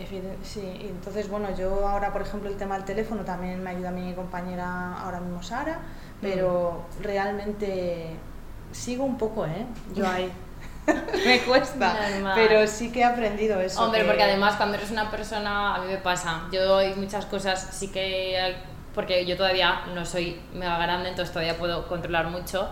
Sí, 0.43 0.63
entonces 0.81 1.29
bueno, 1.29 1.55
yo 1.55 1.87
ahora 1.87 2.11
por 2.11 2.23
ejemplo 2.23 2.49
el 2.49 2.57
tema 2.57 2.77
del 2.77 2.87
teléfono 2.87 3.23
también 3.23 3.63
me 3.63 3.69
ayuda 3.71 3.91
mi 3.91 4.15
compañera 4.15 4.95
ahora 5.03 5.21
mismo 5.21 5.43
Sara, 5.43 5.79
pero 6.21 6.85
realmente 7.01 8.11
sigo 8.73 9.05
un 9.05 9.17
poco, 9.19 9.47
¿eh? 9.47 9.67
Yo 9.95 10.07
ahí. 10.09 10.31
me 11.27 11.41
cuesta, 11.41 11.95
Normal. 12.11 12.33
pero 12.35 12.67
sí 12.67 12.91
que 12.91 13.01
he 13.01 13.05
aprendido 13.05 13.61
eso. 13.61 13.83
Hombre, 13.85 14.01
que- 14.03 14.07
porque 14.07 14.23
además 14.23 14.57
cuando 14.57 14.77
eres 14.77 14.91
una 14.91 15.11
persona, 15.11 15.75
a 15.75 15.81
mí 15.81 15.87
me 15.89 15.99
pasa, 15.99 16.43
yo 16.51 16.77
hay 16.79 16.95
muchas 16.95 17.27
cosas 17.27 17.69
sí 17.73 17.89
que, 17.89 18.55
porque 18.95 19.27
yo 19.27 19.37
todavía 19.37 19.83
no 19.95 20.05
soy 20.07 20.41
mega 20.55 20.79
grande, 20.79 21.11
entonces 21.11 21.33
todavía 21.33 21.59
puedo 21.59 21.87
controlar 21.89 22.29
mucho, 22.29 22.69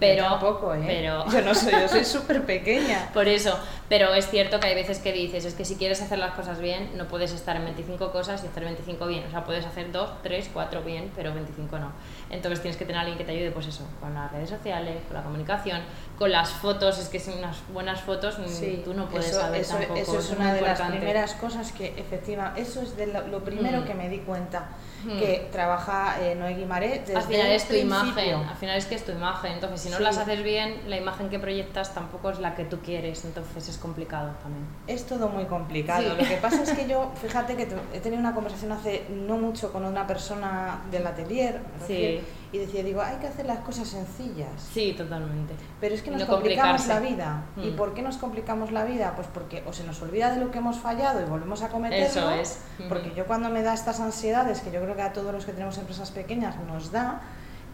pero... 0.00 0.22
Yo 0.24 0.30
tampoco, 0.30 0.74
¿eh? 0.74 0.82
pero 0.86 1.24
Yo 1.30 1.42
no 1.42 1.54
soy, 1.54 1.72
yo 1.72 1.88
soy 1.88 2.04
súper 2.04 2.44
pequeña. 2.44 3.10
Por 3.14 3.28
eso, 3.28 3.56
pero 3.88 4.12
es 4.14 4.28
cierto 4.28 4.58
que 4.58 4.66
hay 4.68 4.74
veces 4.74 4.98
que 4.98 5.12
dices, 5.12 5.44
es 5.44 5.54
que 5.54 5.64
si 5.64 5.76
quieres 5.76 6.00
hacer 6.02 6.18
las 6.18 6.32
cosas 6.32 6.58
bien, 6.60 6.90
no 6.96 7.06
puedes 7.06 7.32
estar 7.32 7.54
en 7.56 7.64
25 7.64 8.10
cosas 8.10 8.42
y 8.42 8.46
hacer 8.48 8.64
25 8.64 9.06
bien. 9.06 9.24
O 9.26 9.30
sea, 9.30 9.44
puedes 9.44 9.64
hacer 9.66 9.92
2, 9.92 10.10
3, 10.22 10.50
4 10.52 10.82
bien, 10.82 11.12
pero 11.14 11.32
25 11.34 11.78
no. 11.78 11.92
Entonces 12.30 12.60
tienes 12.62 12.76
que 12.76 12.84
tener 12.84 12.98
a 12.98 13.00
alguien 13.02 13.18
que 13.18 13.24
te 13.24 13.32
ayude, 13.32 13.50
pues 13.50 13.66
eso, 13.66 13.84
con 14.00 14.14
las 14.14 14.30
redes 14.32 14.50
sociales, 14.50 14.96
con 15.06 15.16
la 15.16 15.22
comunicación, 15.22 15.80
con 16.18 16.30
las 16.32 16.50
fotos. 16.50 16.98
Es 16.98 17.08
que 17.08 17.18
sin 17.20 17.34
unas 17.38 17.56
buenas 17.72 18.00
fotos 18.00 18.38
mm, 18.38 18.46
Sí, 18.48 18.80
tú 18.84 18.94
no 18.94 19.06
puedes 19.08 19.28
eso, 19.30 19.40
saber 19.40 19.60
eso, 19.60 19.76
tampoco. 19.76 20.00
eso 20.00 20.18
es 20.18 20.28
muy 20.30 20.36
una 20.38 20.54
de 20.54 20.60
las 20.62 20.70
importante. 20.70 20.96
primeras 20.98 21.34
cosas 21.34 21.72
que 21.72 21.94
efectivamente, 21.96 22.60
eso 22.62 22.80
es 22.82 22.96
de 22.96 23.06
lo, 23.08 23.26
lo 23.26 23.44
primero 23.44 23.80
Mm. 23.80 23.84
que 23.84 23.94
me 23.94 24.08
di 24.08 24.18
cuenta, 24.18 24.68
Que 25.06 25.48
trabaja 25.52 26.16
eh, 26.20 26.34
Noé 26.34 26.54
Guimaré 26.54 27.00
desde 27.00 27.16
Al 27.16 27.22
final 27.22 27.46
el 27.46 27.52
es 27.52 27.66
tu 27.68 27.74
imagen, 27.74 28.12
principio. 28.14 28.38
al 28.48 28.56
final 28.56 28.76
es 28.76 28.86
que 28.86 28.94
es 28.96 29.04
tu 29.04 29.12
imagen. 29.12 29.52
Entonces, 29.52 29.80
si 29.80 29.88
no 29.90 29.96
Sí. 29.96 30.02
las 30.02 30.18
haces 30.18 30.42
bien, 30.42 30.82
la 30.88 30.96
imagen 30.96 31.28
que 31.30 31.38
proyectas 31.38 31.94
tampoco 31.94 32.30
es 32.30 32.38
la 32.38 32.54
que 32.54 32.64
tú 32.64 32.80
quieres. 32.80 33.24
Entonces 33.24 33.68
es 33.68 33.78
complicado 33.78 34.32
también. 34.42 34.66
Es 34.86 35.06
todo 35.06 35.28
muy 35.28 35.44
complicado. 35.46 36.02
Sí. 36.02 36.08
Lo 36.22 36.28
que 36.28 36.36
pasa 36.36 36.62
es 36.62 36.72
que 36.72 36.86
yo, 36.88 37.12
fíjate 37.22 37.56
que 37.56 37.68
he 37.94 38.00
tenido 38.00 38.20
una 38.20 38.34
conversación 38.34 38.72
hace 38.72 39.04
no 39.10 39.36
mucho 39.36 39.72
con 39.72 39.84
una 39.84 40.06
persona 40.06 40.82
del 40.90 41.06
atelier 41.06 41.60
Sí. 41.86 42.20
Y 42.52 42.58
decía, 42.58 42.82
digo, 42.82 43.00
hay 43.00 43.16
que 43.18 43.26
hacer 43.28 43.46
las 43.46 43.60
cosas 43.60 43.86
sencillas. 43.88 44.48
Sí, 44.72 44.92
totalmente. 44.96 45.54
Pero 45.80 45.94
es 45.94 46.02
que 46.02 46.10
nos 46.10 46.20
no 46.22 46.26
complicamos 46.26 46.86
la 46.88 46.98
vida. 47.00 47.42
¿Y 47.56 47.70
Mm. 47.70 47.76
por 47.76 47.94
qué 47.94 48.02
nos 48.02 48.16
complicamos 48.16 48.72
la 48.72 48.84
vida? 48.84 49.12
Pues 49.14 49.28
porque 49.32 49.62
o 49.66 49.72
se 49.72 49.84
nos 49.84 50.02
olvida 50.02 50.30
de 50.32 50.40
lo 50.40 50.50
que 50.50 50.58
hemos 50.58 50.78
fallado 50.78 51.20
y 51.20 51.24
volvemos 51.24 51.62
a 51.62 51.68
cometerlo. 51.68 52.06
Eso 52.06 52.30
es. 52.30 52.58
Porque 52.88 53.12
yo 53.14 53.26
cuando 53.26 53.50
me 53.50 53.62
da 53.62 53.72
estas 53.74 54.00
ansiedades, 54.00 54.60
que 54.60 54.70
yo 54.72 54.80
creo 54.82 54.96
que 54.96 55.02
a 55.02 55.12
todos 55.12 55.32
los 55.32 55.44
que 55.46 55.52
tenemos 55.52 55.78
empresas 55.78 56.10
pequeñas 56.10 56.56
nos 56.66 56.90
da, 56.90 57.20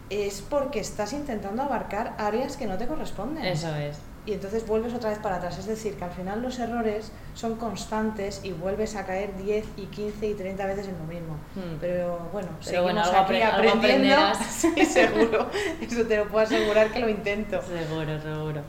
es 0.09 0.41
porque 0.41 0.79
estás 0.79 1.11
intentando 1.13 1.63
abarcar 1.63 2.13
áreas 2.17 2.55
que 2.55 2.65
no 2.67 2.77
te 2.77 2.87
corresponden. 2.87 3.43
Eso 3.45 3.75
es. 3.75 3.97
Y 4.27 4.33
entonces 4.33 4.67
vuelves 4.67 4.93
otra 4.93 5.09
vez 5.09 5.19
para 5.19 5.37
atrás. 5.37 5.57
Es 5.57 5.65
decir, 5.65 5.95
que 5.95 6.03
al 6.03 6.11
final 6.11 6.41
los 6.41 6.59
errores 6.59 7.11
son 7.33 7.55
constantes 7.55 8.41
y 8.43 8.51
vuelves 8.51 8.95
a 8.97 9.05
caer 9.05 9.35
10 9.37 9.65
y 9.77 9.85
15 9.85 10.27
y 10.27 10.33
30 10.33 10.65
veces 10.67 10.87
en 10.89 10.97
lo 10.99 11.05
mismo. 11.05 11.35
Mm. 11.55 11.77
Pero 11.79 12.19
bueno, 12.33 12.49
Pero 12.65 12.83
bueno, 12.83 13.03
seguimos 13.03 13.07
algo 13.07 13.19
aquí 13.21 13.33
apre- 13.35 13.43
algo 13.53 13.69
aprendiendo. 13.77 14.15
aprenderás. 14.15 14.37
Sí, 14.75 14.85
seguro. 14.85 15.49
Eso 15.81 16.03
te 16.05 16.17
lo 16.17 16.27
puedo 16.27 16.45
asegurar 16.45 16.91
que 16.91 16.99
lo 16.99 17.09
intento. 17.09 17.61
Seguro, 17.61 18.21
seguro. 18.21 18.61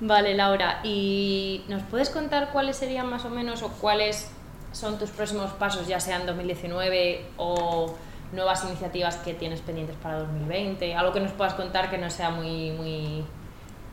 Vale, 0.00 0.34
Laura, 0.34 0.80
¿y 0.84 1.64
nos 1.68 1.82
puedes 1.84 2.10
contar 2.10 2.50
cuáles 2.52 2.76
serían 2.76 3.08
más 3.08 3.24
o 3.24 3.30
menos 3.30 3.62
o 3.62 3.68
cuáles 3.68 4.30
son 4.72 4.98
tus 4.98 5.10
próximos 5.10 5.52
pasos, 5.52 5.86
ya 5.86 6.00
sean 6.00 6.26
2019 6.26 7.24
o 7.38 7.94
nuevas 8.32 8.64
iniciativas 8.64 9.16
que 9.16 9.32
tienes 9.34 9.60
pendientes 9.60 9.96
para 10.02 10.18
2020? 10.18 10.94
Algo 10.96 11.12
que 11.12 11.20
nos 11.20 11.32
puedas 11.32 11.54
contar 11.54 11.88
que 11.88 11.98
no 11.98 12.10
sea 12.10 12.30
muy, 12.30 12.72
muy 12.72 13.24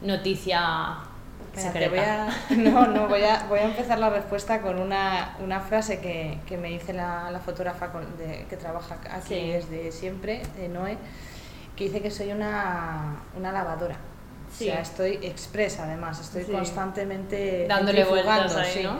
noticia 0.01 0.97
secreta. 1.55 1.89
voy 1.89 1.99
a, 1.99 2.27
no, 2.71 2.87
no, 2.87 3.07
voy 3.07 3.23
a, 3.23 3.45
voy 3.49 3.59
a 3.59 3.63
empezar 3.63 3.99
la 3.99 4.09
respuesta 4.09 4.61
con 4.61 4.79
una, 4.79 5.35
una 5.43 5.59
frase 5.59 5.99
que, 5.99 6.39
que 6.45 6.57
me 6.57 6.69
dice 6.69 6.93
la, 6.93 7.29
la 7.31 7.39
fotógrafa 7.39 7.91
con- 7.91 8.17
de- 8.17 8.45
que 8.49 8.55
trabaja 8.57 8.97
aquí 9.11 9.27
Sí. 9.35 9.49
desde 9.51 9.91
siempre, 9.91 10.41
eh, 10.57 10.69
Noé, 10.69 10.97
que 11.75 11.85
dice 11.85 12.01
que 12.01 12.11
soy 12.11 12.31
una, 12.31 13.17
una 13.37 13.51
lavadora. 13.51 13.95
Sí. 14.55 14.69
O 14.69 14.71
sea, 14.73 14.81
estoy 14.81 15.19
expresa 15.21 15.83
además, 15.83 16.19
estoy 16.19 16.43
Sí. 16.43 16.51
constantemente 16.51 17.65
Dándole 17.67 18.03
vueltas 18.05 18.55
ahí, 18.55 18.71
sí. 18.73 18.83
¿no? 18.83 18.97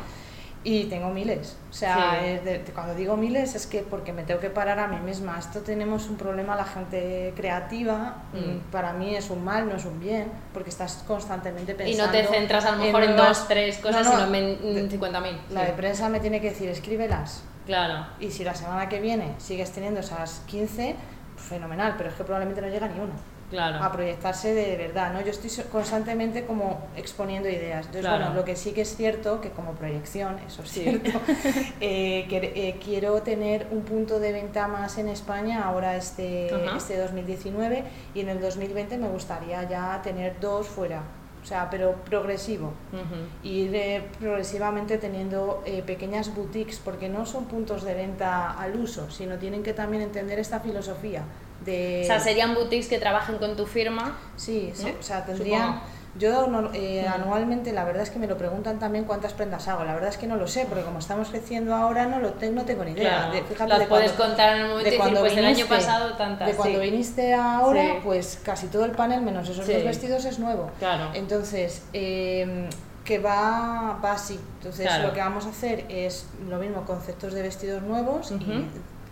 Y 0.61 0.85
tengo 0.85 1.09
miles. 1.09 1.55
O 1.69 1.73
sea, 1.73 2.17
Sí. 2.19 2.25
es 2.27 2.43
de- 2.43 2.59
de- 2.59 2.71
cuando 2.73 2.93
digo 2.93 3.15
miles 3.15 3.55
es 3.55 3.65
que 3.65 3.81
porque 3.81 4.11
me 4.11 4.23
tengo 4.23 4.41
que 4.41 4.49
parar 4.49 4.77
a 4.79 4.87
mí 4.87 4.97
misma. 4.99 5.39
Esto 5.39 5.61
tenemos 5.61 6.09
un 6.09 6.17
problema 6.17 6.53
la 6.57 6.65
gente 6.65 7.33
creativa. 7.35 8.23
Mm. 8.33 8.37
mm, 8.37 8.59
Para 8.71 8.91
mí 8.91 9.15
es 9.15 9.29
un 9.29 9.43
mal, 9.43 9.69
no 9.69 9.75
es 9.77 9.85
un 9.85 9.99
bien, 10.01 10.29
porque 10.53 10.69
estás 10.69 11.03
constantemente 11.07 11.71
Y 11.71 11.75
pensando. 11.75 12.05
no 12.07 12.11
te 12.11 12.25
centras 12.27 12.65
a 12.65 12.71
lo 12.71 12.83
mejor 12.83 13.03
en, 13.03 13.15
nuevas- 13.15 13.39
dos, 13.39 13.47
tres 13.47 13.77
cosas, 13.77 14.05
No, 14.05 14.11
no, 14.19 14.25
sino 14.25 14.35
en 14.37 14.89
de- 14.89 14.89
50.000. 14.89 15.37
La 15.51 15.61
sí. 15.61 15.67
de 15.67 15.73
prensa 15.73 16.09
me 16.09 16.19
tiene 16.19 16.41
que 16.41 16.49
decir, 16.49 16.67
escríbelas. 16.69 17.41
Claro. 17.65 18.05
Y 18.19 18.31
si 18.31 18.43
la 18.43 18.53
semana 18.55 18.89
que 18.89 18.99
viene 18.99 19.35
sigues 19.37 19.71
teniendo 19.71 20.01
esas 20.01 20.41
15, 20.47 20.95
fenomenal, 21.37 21.95
pero 21.97 22.09
es 22.09 22.15
que 22.15 22.23
probablemente 22.25 22.61
no 22.61 22.67
llega 22.67 22.87
ni 22.87 22.99
uno 22.99 23.13
Claro. 23.49 23.83
a 23.83 23.91
proyectarse 23.91 24.53
de 24.53 24.77
verdad, 24.77 25.11
¿no? 25.11 25.21
Yo 25.21 25.31
estoy 25.31 25.49
constantemente 25.71 26.45
como 26.45 26.79
exponiendo 26.95 27.49
ideas. 27.49 27.79
Entonces, 27.87 28.01
Claro. 28.01 28.25
bueno, 28.25 28.35
lo 28.35 28.45
que 28.45 28.55
sí 28.55 28.71
que 28.73 28.81
es 28.81 28.95
cierto, 28.95 29.41
que 29.41 29.49
como 29.49 29.71
proyección, 29.73 30.37
eso 30.47 30.61
es 30.61 30.69
Sí. 30.69 30.81
cierto, 30.83 31.09
eh, 31.81 32.25
que- 32.29 32.53
eh, 32.55 32.79
quiero 32.83 33.21
tener 33.23 33.67
un 33.71 33.81
punto 33.81 34.19
de 34.19 34.33
venta 34.33 34.67
más 34.67 34.97
en 34.97 35.09
España 35.09 35.63
ahora 35.63 35.95
este, 35.97 36.47
este 36.77 36.97
2019 36.99 37.83
y 38.13 38.19
en 38.21 38.29
el 38.29 38.39
2020 38.39 38.97
me 38.97 39.07
gustaría 39.07 39.63
ya 39.67 39.99
tener 40.03 40.39
dos 40.39 40.67
fuera, 40.67 41.01
o 41.41 41.45
sea, 41.45 41.69
pero 41.71 41.95
progresivo. 42.05 42.73
Ujú. 42.93 43.47
Ir 43.47 43.73
eh, 43.75 44.03
progresivamente 44.19 44.97
teniendo 44.99 45.63
eh, 45.65 45.81
pequeñas 45.85 46.35
boutiques, 46.35 46.79
porque 46.83 47.09
no 47.09 47.25
son 47.25 47.45
puntos 47.45 47.83
de 47.83 47.93
venta 47.95 48.51
al 48.51 48.75
uso, 48.75 49.09
sino 49.09 49.37
tienen 49.37 49.63
que 49.63 49.73
también 49.73 50.03
entender 50.03 50.37
esta 50.39 50.59
filosofía 50.59 51.23
de... 51.65 52.01
O 52.03 52.05
sea, 52.07 52.19
serían 52.19 52.55
boutiques 52.55 52.87
que 52.87 52.99
trabajen 52.99 53.37
con 53.37 53.55
tu 53.55 53.65
firma. 53.65 54.17
Sí, 54.35 54.71
sí, 54.73 54.93
o 54.99 55.03
sea, 55.03 55.25
tendrían... 55.25 55.65
Supongo. 55.67 55.99
Yo 56.17 56.47
no- 56.47 56.71
eh, 56.73 57.07
anualmente, 57.07 57.71
la 57.71 57.85
verdad 57.85 58.01
es 58.01 58.09
que 58.09 58.17
me 58.17 58.25
lo 58.25 58.35
preguntan 58.35 58.79
también 58.79 59.05
cuántas 59.05 59.31
prendas 59.33 59.67
hago. 59.67 59.83
La 59.83 59.93
verdad 59.93 60.09
es 60.09 60.17
que 60.17 60.25
no 60.25 60.37
lo 60.37 60.47
sé, 60.47 60.65
porque 60.67 60.83
como 60.83 60.97
estamos 60.99 61.29
creciendo 61.29 61.75
ahora 61.75 62.07
no 62.07 62.19
lo 62.19 62.33
tengo, 62.33 62.55
no 62.55 62.65
tengo 62.65 62.83
ni 62.83 62.91
idea. 62.91 63.09
Claro. 63.27 63.31
De- 63.33 63.43
fíjate 63.43 63.69
Las 63.69 63.79
de 63.79 63.85
puedes 63.85 64.11
cuando- 64.13 64.35
contar 64.35 64.55
en 64.57 64.63
un 64.63 64.69
momento 64.71 64.89
de 64.89 64.95
y 64.95 65.23
decir, 65.23 65.39
el 65.39 65.45
año 65.45 65.55
viniste- 65.55 65.67
pasado 65.69 66.13
tantas. 66.15 66.47
De 66.47 66.53
cuando 66.55 66.79
sí. 66.81 66.89
viniste 66.89 67.33
ahora, 67.35 67.83
Sí. 67.83 67.91
pues 68.03 68.39
casi 68.43 68.67
todo 68.67 68.85
el 68.85 68.91
panel, 68.91 69.21
menos 69.21 69.47
esos 69.47 69.65
Sí. 69.65 69.71
dos 69.73 69.83
vestidos, 69.83 70.25
es 70.25 70.39
nuevo. 70.39 70.71
Claro. 70.79 71.11
Entonces, 71.13 71.83
eh, 71.93 72.67
que 73.05 73.19
va, 73.19 73.99
va 74.03 74.13
así. 74.13 74.39
Entonces, 74.57 74.87
Claro. 74.87 75.07
lo 75.09 75.13
que 75.13 75.19
vamos 75.19 75.45
a 75.45 75.49
hacer 75.49 75.85
es 75.89 76.25
lo 76.49 76.57
mismo, 76.57 76.85
conceptos 76.85 77.33
de 77.33 77.43
vestidos 77.43 77.83
nuevos 77.83 78.31
y 78.31 78.65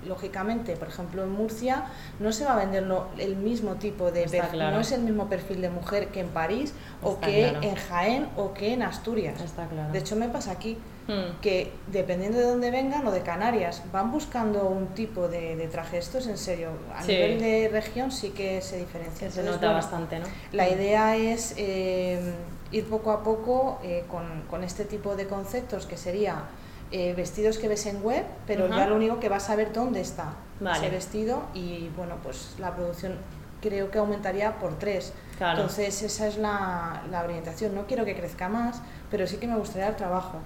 lógicamente, 0.05 0.75
por 0.75 0.87
ejemplo, 0.87 1.23
en 1.23 1.31
Murcia 1.31 1.85
no 2.19 2.31
se 2.31 2.45
va 2.45 2.53
a 2.53 2.57
vender 2.57 2.83
lo- 2.83 3.07
el 3.17 3.35
mismo 3.35 3.75
tipo 3.75 4.11
de 4.11 4.23
perfil, 4.27 4.49
claro. 4.51 4.75
no 4.75 4.81
es 4.81 4.91
el 4.91 5.01
mismo 5.01 5.27
perfil 5.27 5.61
de 5.61 5.69
mujer 5.69 6.07
que 6.09 6.19
en 6.21 6.29
París 6.29 6.73
o 7.01 7.19
que 7.19 7.49
claro. 7.51 7.61
en 7.67 7.75
Jaén 7.75 8.27
o 8.37 8.53
que 8.53 8.73
en 8.73 8.83
Asturias. 8.83 9.41
Está 9.41 9.67
claro. 9.67 9.91
De 9.91 9.99
hecho, 9.99 10.15
me 10.15 10.29
pasa 10.29 10.51
aquí. 10.51 10.77
Mm. 11.09 11.39
que 11.41 11.71
dependiendo 11.89 12.37
de 12.37 12.43
dónde 12.43 12.69
vengan 12.69 13.07
o 13.07 13.11
de 13.11 13.21
Canarias, 13.21 13.81
van 13.93 14.11
buscando 14.11 14.67
un 14.67 14.87
tipo 14.87 15.29
de, 15.29 15.55
de 15.55 15.67
traje. 15.69 15.99
Esto 15.99 16.17
es 16.17 16.27
en 16.27 16.37
serio. 16.37 16.71
A 16.93 17.01
Sí. 17.01 17.13
nivel 17.13 17.39
de 17.39 17.69
región 17.71 18.11
sí 18.11 18.31
que 18.31 18.61
se 18.61 18.75
diferencia. 18.77 19.31
Se 19.31 19.39
Entonces, 19.39 19.45
nota 19.45 19.67
bueno, 19.67 19.73
bastante, 19.75 20.19
¿no? 20.19 20.25
La 20.51 20.67
idea 20.67 21.15
es 21.15 21.53
eh, 21.55 22.33
ir 22.73 22.89
poco 22.89 23.11
a 23.11 23.23
poco 23.23 23.79
eh, 23.85 24.03
con, 24.09 24.41
con 24.49 24.65
este 24.65 24.83
tipo 24.83 25.15
de 25.15 25.27
conceptos 25.27 25.85
que 25.85 25.95
sería 25.95 26.41
eh, 26.91 27.13
vestidos 27.13 27.57
que 27.57 27.67
ves 27.67 27.85
en 27.85 28.03
web, 28.03 28.23
pero 28.45 28.67
ya 28.67 28.87
lo 28.87 28.95
único 28.95 29.19
que 29.19 29.29
vas 29.29 29.49
a 29.49 29.55
ver 29.55 29.73
dónde 29.73 30.01
está 30.01 30.33
Vale. 30.59 30.77
ese 30.77 30.89
vestido 30.89 31.43
y 31.53 31.89
bueno, 31.95 32.15
pues 32.23 32.55
la 32.59 32.75
producción 32.75 33.15
creo 33.61 33.91
que 33.91 33.99
aumentaría 33.99 34.59
por 34.59 34.77
tres. 34.79 35.13
Claro. 35.37 35.61
Entonces 35.61 36.01
esa 36.01 36.27
es 36.27 36.37
la, 36.37 37.03
la 37.11 37.23
orientación. 37.23 37.75
No 37.75 37.87
quiero 37.87 38.05
que 38.05 38.15
crezca 38.15 38.49
más, 38.49 38.81
pero 39.11 39.27
sí 39.27 39.37
que 39.37 39.47
me 39.47 39.57
gustaría 39.57 39.87
el 39.87 39.95
trabajo. 39.95 40.39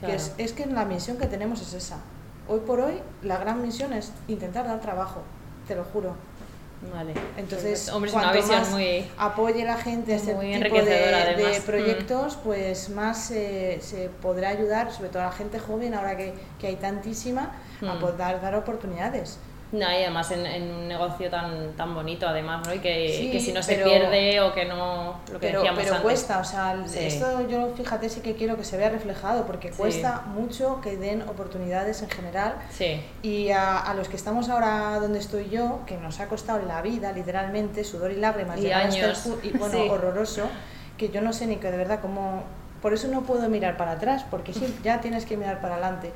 Que 0.00 0.16
es, 0.16 0.34
es 0.36 0.52
que 0.52 0.66
la 0.66 0.84
misión 0.84 1.16
que 1.16 1.26
tenemos 1.26 1.62
es 1.62 1.72
esa. 1.72 1.96
Hoy 2.46 2.60
por 2.60 2.80
hoy 2.80 3.00
la 3.22 3.38
gran 3.38 3.62
misión 3.62 3.92
es 3.94 4.12
intentar 4.28 4.66
dar 4.66 4.80
trabajo, 4.80 5.22
te 5.66 5.74
lo 5.74 5.84
juro. 5.84 6.14
Vale. 6.92 7.14
Entonces. 7.36 7.88
Hombre, 7.88 8.10
es 8.10 8.14
una 8.14 8.24
cuanto 8.24 8.40
visión 8.40 8.60
más 8.60 8.70
muy... 8.70 9.06
apoye 9.18 9.64
la 9.64 9.76
gente 9.76 10.14
este 10.14 10.34
Muy 10.34 10.52
tipo 10.62 10.74
de, 10.82 11.14
además. 11.14 11.58
Mm. 11.60 11.62
proyectos, 11.66 12.38
pues 12.44 12.88
más 12.90 13.30
eh, 13.30 13.78
se 13.80 14.08
podrá 14.22 14.50
ayudar, 14.50 14.92
sobre 14.92 15.08
todo 15.08 15.22
a 15.22 15.26
la 15.26 15.32
gente 15.32 15.58
joven, 15.58 15.94
ahora 15.94 16.16
que, 16.16 16.34
que 16.58 16.66
hay 16.68 16.76
tantísima, 16.76 17.52
a 17.82 17.94
Mm. 17.94 18.00
poder 18.00 18.40
dar 18.40 18.54
oportunidades. 18.54 19.38
No, 19.72 19.90
y 19.90 19.94
además 19.96 20.30
en, 20.30 20.46
en 20.46 20.70
un 20.70 20.86
negocio 20.86 21.28
tan, 21.30 21.72
tan 21.72 21.94
bonito, 21.94 22.28
además, 22.28 22.64
¿no? 22.64 22.72
Y 22.74 22.78
que, 22.78 23.16
Sí, 23.18 23.30
que 23.32 23.40
si 23.40 23.52
no 23.52 23.60
se 23.60 23.74
pero- 23.74 23.86
pierde 23.88 24.40
o 24.40 24.52
que 24.54 24.66
no... 24.66 25.18
Lo 25.32 25.40
que 25.40 25.46
Pero, 25.48 25.60
decíamos 25.60 25.80
pero 25.82 25.94
antes. 25.96 26.02
cuesta, 26.02 26.38
o 26.38 26.44
sea, 26.44 26.76
Sí. 26.86 26.98
esto 27.00 27.48
yo 27.48 27.72
fíjate 27.76 28.08
sí 28.08 28.20
que 28.20 28.36
quiero 28.36 28.56
que 28.56 28.62
se 28.62 28.76
vea 28.76 28.88
reflejado, 28.90 29.46
porque 29.46 29.72
Sí. 29.72 29.78
cuesta 29.78 30.22
mucho 30.26 30.80
que 30.80 30.96
den 30.96 31.22
oportunidades 31.22 32.02
en 32.02 32.10
general. 32.10 32.54
Sí, 32.70 33.02
Y 33.22 33.50
a, 33.50 33.78
a 33.80 33.94
los 33.94 34.08
que 34.08 34.14
estamos 34.14 34.48
ahora 34.48 35.00
donde 35.00 35.18
estoy 35.18 35.50
yo, 35.50 35.80
que 35.86 35.96
nos 35.96 36.20
ha 36.20 36.28
costado 36.28 36.62
la 36.62 36.80
vida, 36.80 37.10
literalmente, 37.10 37.82
sudor 37.82 38.12
y 38.12 38.16
lágrimas, 38.16 38.58
Y 38.60 38.66
este 38.70 38.74
años. 38.74 39.28
y 39.42 39.50
bueno, 39.58 39.78
horroroso, 39.92 40.42
que 40.96 41.08
yo 41.08 41.20
no 41.20 41.32
sé 41.32 41.46
ni 41.48 41.56
que 41.56 41.70
de 41.72 41.76
verdad 41.78 41.98
cómo... 42.00 42.44
Por 42.80 42.92
eso 42.94 43.08
no 43.08 43.22
puedo 43.22 43.48
mirar 43.48 43.76
para 43.76 43.92
atrás, 43.92 44.24
porque 44.30 44.52
sí, 44.52 44.72
ya 44.84 45.00
tienes 45.00 45.24
que 45.26 45.36
mirar 45.36 45.60
para 45.60 45.74
adelante. 45.76 46.12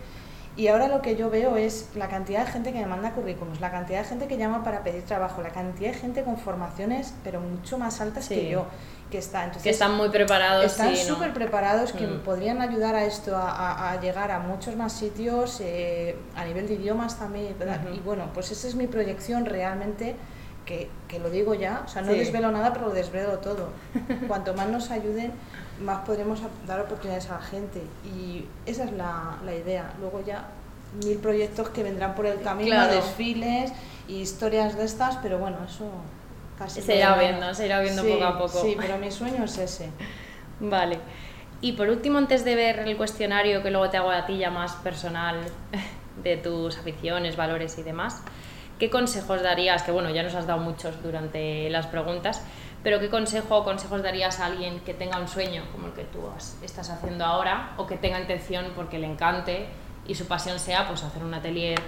Y 0.59 0.66
ahora 0.66 0.88
lo 0.88 1.01
que 1.03 1.14
yo 1.14 1.31
veo 1.31 1.57
es 1.57 1.88
la 1.94 2.09
cantidad 2.09 2.44
de 2.44 2.51
gente 2.51 2.73
que 2.73 2.81
me 2.81 2.87
manda 2.87 3.12
currículums, 3.12 3.61
la 3.61 3.71
cantidad 3.71 4.01
de 4.01 4.05
gente 4.09 4.27
que 4.27 4.37
llama 4.37 4.64
para 4.64 4.83
pedir 4.83 5.05
trabajo, 5.05 5.40
la 5.40 5.51
cantidad 5.51 5.92
de 5.92 5.97
gente 5.99 6.25
con 6.25 6.37
formaciones, 6.37 7.14
pero 7.23 7.40
mucho 7.40 7.79
más 7.79 8.01
altas 8.01 8.25
Sí. 8.25 8.35
que 8.35 8.51
yo, 8.51 8.66
que 9.09 9.18
está. 9.18 9.44
Entonces, 9.44 9.62
que 9.62 9.71
están 9.71 9.97
muy 9.97 10.09
preparados. 10.09 10.64
están 10.66 10.97
sí, 10.97 11.05
¿no? 11.09 11.14
súper 11.14 11.33
preparados 11.33 11.92
que 11.92 12.09
Mm. 12.09 12.21
podrían 12.25 12.61
ayudar 12.61 12.97
a 12.97 13.05
esto 13.05 13.37
a, 13.37 13.49
a- 13.53 13.92
a 13.92 14.01
llegar 14.01 14.33
a 14.33 14.40
muchos 14.40 14.75
más 14.75 14.92
sitios 14.92 15.61
eh, 15.61 16.16
a 16.35 16.44
nivel 16.44 16.66
de 16.66 16.75
idiomas 16.75 17.16
también 17.21 17.55
y 17.94 18.01
bueno 18.01 18.25
pues 18.35 18.51
esa 18.51 18.66
es 18.66 18.75
mi 18.75 18.88
proyección 18.88 19.44
realmente 19.47 20.16
que, 20.66 20.90
que 21.07 21.21
lo 21.21 21.31
digo 21.31 21.55
ya 21.55 21.83
o 21.85 21.88
sea 21.88 22.03
no 22.03 22.12
Sí. 22.12 22.18
desvelo 22.18 22.51
nada 22.51 22.73
pero 22.73 22.88
lo 22.88 22.92
desvelo 22.94 23.38
todo 23.38 23.68
cuanto 24.29 24.53
más 24.55 24.68
nos 24.68 24.90
ayuden 24.90 25.33
más 25.80 26.04
podremos 26.06 26.40
dar 26.66 26.80
oportunidades 26.80 27.28
a 27.30 27.34
la 27.34 27.42
gente 27.42 27.82
y 28.04 28.44
esa 28.66 28.84
es 28.84 28.92
la, 28.92 29.36
la 29.44 29.54
idea 29.54 29.92
luego 30.00 30.22
ya 30.24 30.44
mil 31.04 31.18
proyectos 31.18 31.68
que 31.70 31.82
vendrán 31.82 32.14
por 32.14 32.26
el 32.26 32.40
camino 32.40 32.70
Claro. 32.70 32.94
desfiles 32.94 33.72
y 34.08 34.16
historias 34.20 34.76
de 34.76 34.84
estas 34.84 35.16
pero 35.18 35.38
bueno 35.38 35.58
eso 35.68 35.84
casi 36.58 36.80
Se 36.82 36.96
irá 36.96 37.16
viendo, 37.16 37.52
se 37.54 37.66
irá 37.66 37.80
viendo 37.80 38.02
Sí, 38.02 38.08
poco 38.12 38.24
a 38.24 38.38
poco. 38.38 38.60
sí 38.62 38.76
pero 38.80 38.96
mi 38.98 39.10
sueño 39.10 39.44
es 39.44 39.58
ese 39.58 39.90
Vale. 40.60 40.98
Y 41.60 41.72
por 41.72 41.88
último, 41.88 42.18
antes 42.18 42.44
de 42.44 42.54
ver 42.54 42.80
el 42.80 42.96
cuestionario 42.96 43.62
que 43.62 43.70
luego 43.70 43.90
te 43.90 43.96
hago 43.96 44.10
a 44.10 44.26
ti 44.26 44.38
ya 44.38 44.50
más 44.50 44.72
personal 44.76 45.36
de 46.22 46.36
tus 46.36 46.78
aficiones, 46.78 47.36
valores 47.36 47.78
y 47.78 47.82
demás, 47.82 48.22
¿qué 48.78 48.90
consejos 48.90 49.42
darías? 49.42 49.82
Que 49.82 49.90
bueno, 49.92 50.10
ya 50.10 50.22
nos 50.22 50.34
has 50.34 50.46
dado 50.46 50.60
muchos 50.60 51.00
durante 51.02 51.68
las 51.70 51.86
preguntas, 51.88 52.42
pero 52.82 53.00
¿qué 53.00 53.08
consejo 53.10 53.56
o 53.58 53.64
consejos 53.64 54.02
darías 54.02 54.40
a 54.40 54.46
alguien 54.46 54.80
que 54.80 54.94
tenga 54.94 55.18
un 55.18 55.28
sueño 55.28 55.64
como 55.72 55.88
el 55.88 55.92
que 55.94 56.04
tú 56.04 56.20
has- 56.36 56.56
estás 56.62 56.90
haciendo 56.90 57.24
ahora 57.24 57.72
o 57.76 57.86
que 57.86 57.96
tenga 57.96 58.20
intención 58.20 58.66
porque 58.76 58.98
le 58.98 59.06
encante 59.06 59.68
y 60.06 60.14
su 60.14 60.26
pasión 60.26 60.58
sea 60.58 60.86
pues 60.86 61.02
hacer 61.02 61.22
un 61.24 61.34
atelier 61.34 61.80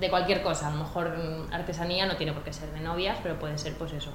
de 0.00 0.10
cualquier 0.10 0.42
cosa, 0.42 0.68
a 0.68 0.70
lo 0.70 0.78
mejor 0.84 1.08
mm, 1.16 1.52
artesanía 1.52 2.06
no 2.06 2.16
tiene 2.16 2.32
por 2.32 2.42
qué 2.44 2.52
ser 2.52 2.70
de 2.72 2.80
novias, 2.80 3.18
pero 3.22 3.38
puede 3.38 3.56
ser 3.58 3.74
pues 3.78 3.92
eso, 3.92 4.10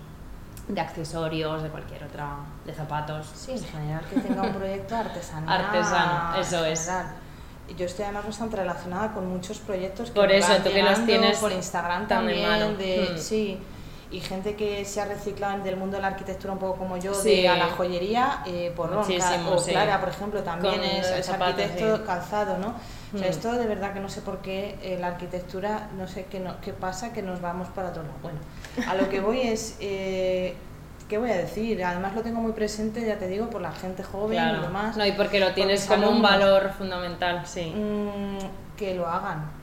de 0.67 0.79
accesorios, 0.79 1.63
de 1.63 1.69
cualquier 1.69 2.03
otra, 2.03 2.35
de 2.65 2.73
zapatos. 2.73 3.27
Sí, 3.33 3.51
en 3.53 3.63
general 3.63 4.05
que 4.07 4.19
tenga 4.19 4.43
un 4.43 4.53
proyecto 4.53 4.95
artesanal. 4.95 5.65
Artesano, 5.65 6.35
eso 6.39 6.65
en 6.65 6.71
es. 6.71 6.85
general. 6.85 7.15
Yo 7.77 7.85
estoy 7.85 8.03
además 8.05 8.25
bastante 8.25 8.57
relacionada 8.57 9.13
con 9.13 9.27
muchos 9.27 9.57
proyectos 9.59 10.09
que 10.11 10.19
Por 10.19 10.31
eso, 10.31 10.53
tú 10.57 10.71
que 10.71 10.83
los 10.83 11.05
tienes 11.05 11.37
por 11.39 11.51
Instagram 11.51 12.01
de 12.03 12.07
también, 12.07 12.77
de, 12.77 13.11
Mm. 13.13 13.17
sí, 13.17 13.59
y 14.11 14.19
gente 14.19 14.55
que 14.55 14.83
se 14.85 14.99
ha 15.01 15.05
reciclado 15.05 15.63
del 15.63 15.77
mundo 15.77 15.95
de 15.97 16.01
la 16.01 16.09
arquitectura 16.09 16.53
un 16.53 16.59
poco 16.59 16.77
como 16.77 16.97
yo, 16.97 17.13
Sí. 17.13 17.41
de 17.41 17.47
a 17.49 17.55
la 17.55 17.67
joyería, 17.67 18.43
eh, 18.45 18.71
por 18.75 18.89
Ronca, 18.89 19.39
o 19.49 19.57
sí. 19.57 19.71
Clara, 19.71 19.99
por 19.99 20.09
ejemplo, 20.09 20.43
también 20.43 20.75
Con 20.75 20.83
es, 20.83 21.29
arquitecto 21.29 21.97
sí. 21.97 22.03
calzado, 22.05 22.57
¿no? 22.57 22.75
O 23.13 23.17
sea, 23.17 23.27
Mm. 23.27 23.31
esto 23.31 23.51
de 23.53 23.65
verdad 23.67 23.93
que 23.93 23.99
no 23.99 24.09
sé 24.09 24.21
por 24.21 24.39
qué 24.39 24.77
eh, 24.81 24.97
la 24.99 25.07
arquitectura, 25.07 25.89
no 25.97 26.07
sé 26.07 26.25
qué, 26.29 26.39
no- 26.39 26.59
qué 26.61 26.73
pasa, 26.73 27.13
que 27.13 27.21
nos 27.21 27.41
vamos 27.41 27.67
para 27.69 27.89
otro 27.89 28.03
lado. 28.03 28.15
Bueno, 28.21 28.39
a 28.89 28.95
lo 28.95 29.09
que 29.09 29.19
voy 29.19 29.41
es, 29.43 29.77
eh, 29.79 30.55
¿qué 31.09 31.17
voy 31.17 31.29
a 31.31 31.35
decir? 31.37 31.83
Además 31.83 32.13
lo 32.15 32.21
tengo 32.21 32.39
muy 32.39 32.53
presente, 32.53 33.05
ya 33.05 33.17
te 33.17 33.27
digo, 33.27 33.49
por 33.49 33.61
la 33.61 33.71
gente 33.71 34.03
joven 34.03 34.33
y 34.37 34.41
Claro. 34.41 34.61
demás. 34.61 34.95
No, 34.97 35.05
y 35.05 35.11
porque 35.13 35.39
lo 35.39 35.53
tienes 35.53 35.81
mis 35.81 35.89
como 35.89 36.09
un 36.09 36.21
valor 36.21 36.71
fundamental, 36.77 37.41
sí. 37.45 37.73
Mm, 37.75 38.37
que 38.77 38.95
lo 38.95 39.07
hagan 39.07 39.60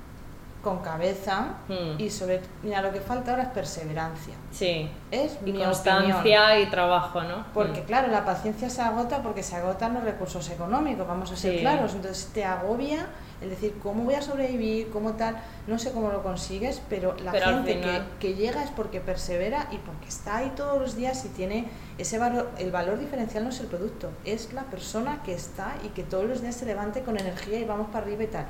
con 0.69 0.81
cabeza 0.81 1.55
Mm. 1.69 1.99
y 1.99 2.11
sobre... 2.11 2.41
Mira, 2.63 2.83
lo 2.83 2.93
que 2.93 3.01
falta 3.01 3.31
ahora 3.31 3.45
es 3.45 3.49
perseverancia. 3.51 4.35
Sí. 4.51 4.91
Es 5.11 5.33
mi 5.41 5.49
Y 5.49 5.53
opinión. 5.53 5.71
constancia 5.71 6.61
y 6.61 6.67
trabajo, 6.67 7.23
¿no? 7.23 7.47
Porque 7.55 7.81
Mm. 7.81 7.85
claro, 7.85 8.09
la 8.09 8.25
paciencia 8.27 8.69
se 8.69 8.83
agota 8.83 9.23
porque 9.23 9.43
se 9.43 9.57
agotan 9.57 9.95
los 9.95 10.05
recursos 10.05 10.51
económicos, 10.51 11.07
vamos 11.09 11.33
a 11.33 11.37
ser 11.37 11.55
Sí. 11.55 11.61
claros. 11.61 11.95
Entonces 11.95 12.31
te 12.35 12.45
agobia 12.45 13.07
el 13.41 13.51
decir 13.51 13.79
cómo 13.83 14.03
voy 14.03 14.15
a 14.15 14.21
sobrevivir, 14.23 14.91
cómo 14.91 15.13
tal, 15.13 15.37
no 15.69 15.79
sé 15.79 15.93
cómo 15.93 16.11
lo 16.11 16.23
consigues, 16.23 16.83
pero 16.91 17.15
la 17.23 17.31
Pero 17.33 17.47
gente 17.47 17.75
final- 17.77 18.07
que, 18.19 18.29
que 18.29 18.35
llega 18.35 18.63
es 18.65 18.71
porque 18.71 19.01
persevera 19.01 19.69
y 19.71 19.77
porque 19.79 20.09
está 20.09 20.39
ahí 20.39 20.53
todos 20.57 20.79
los 20.81 20.97
días 20.97 21.25
y 21.25 21.29
tiene 21.29 21.69
ese 21.99 22.19
valor, 22.19 22.51
el 22.59 22.71
valor 22.73 22.99
diferencial 22.99 23.45
no 23.45 23.51
es 23.51 23.61
el 23.61 23.69
producto, 23.69 24.11
es 24.25 24.53
la 24.53 24.65
persona 24.65 25.23
que 25.25 25.35
está 25.35 25.77
y 25.85 25.89
que 25.91 26.03
todos 26.03 26.25
los 26.25 26.43
días 26.43 26.57
se 26.57 26.67
levante 26.67 27.03
con 27.03 27.17
energía 27.19 27.59
y 27.61 27.65
vamos 27.65 27.87
para 27.93 28.05
arriba 28.05 28.25
y 28.25 28.27
tal. 28.27 28.47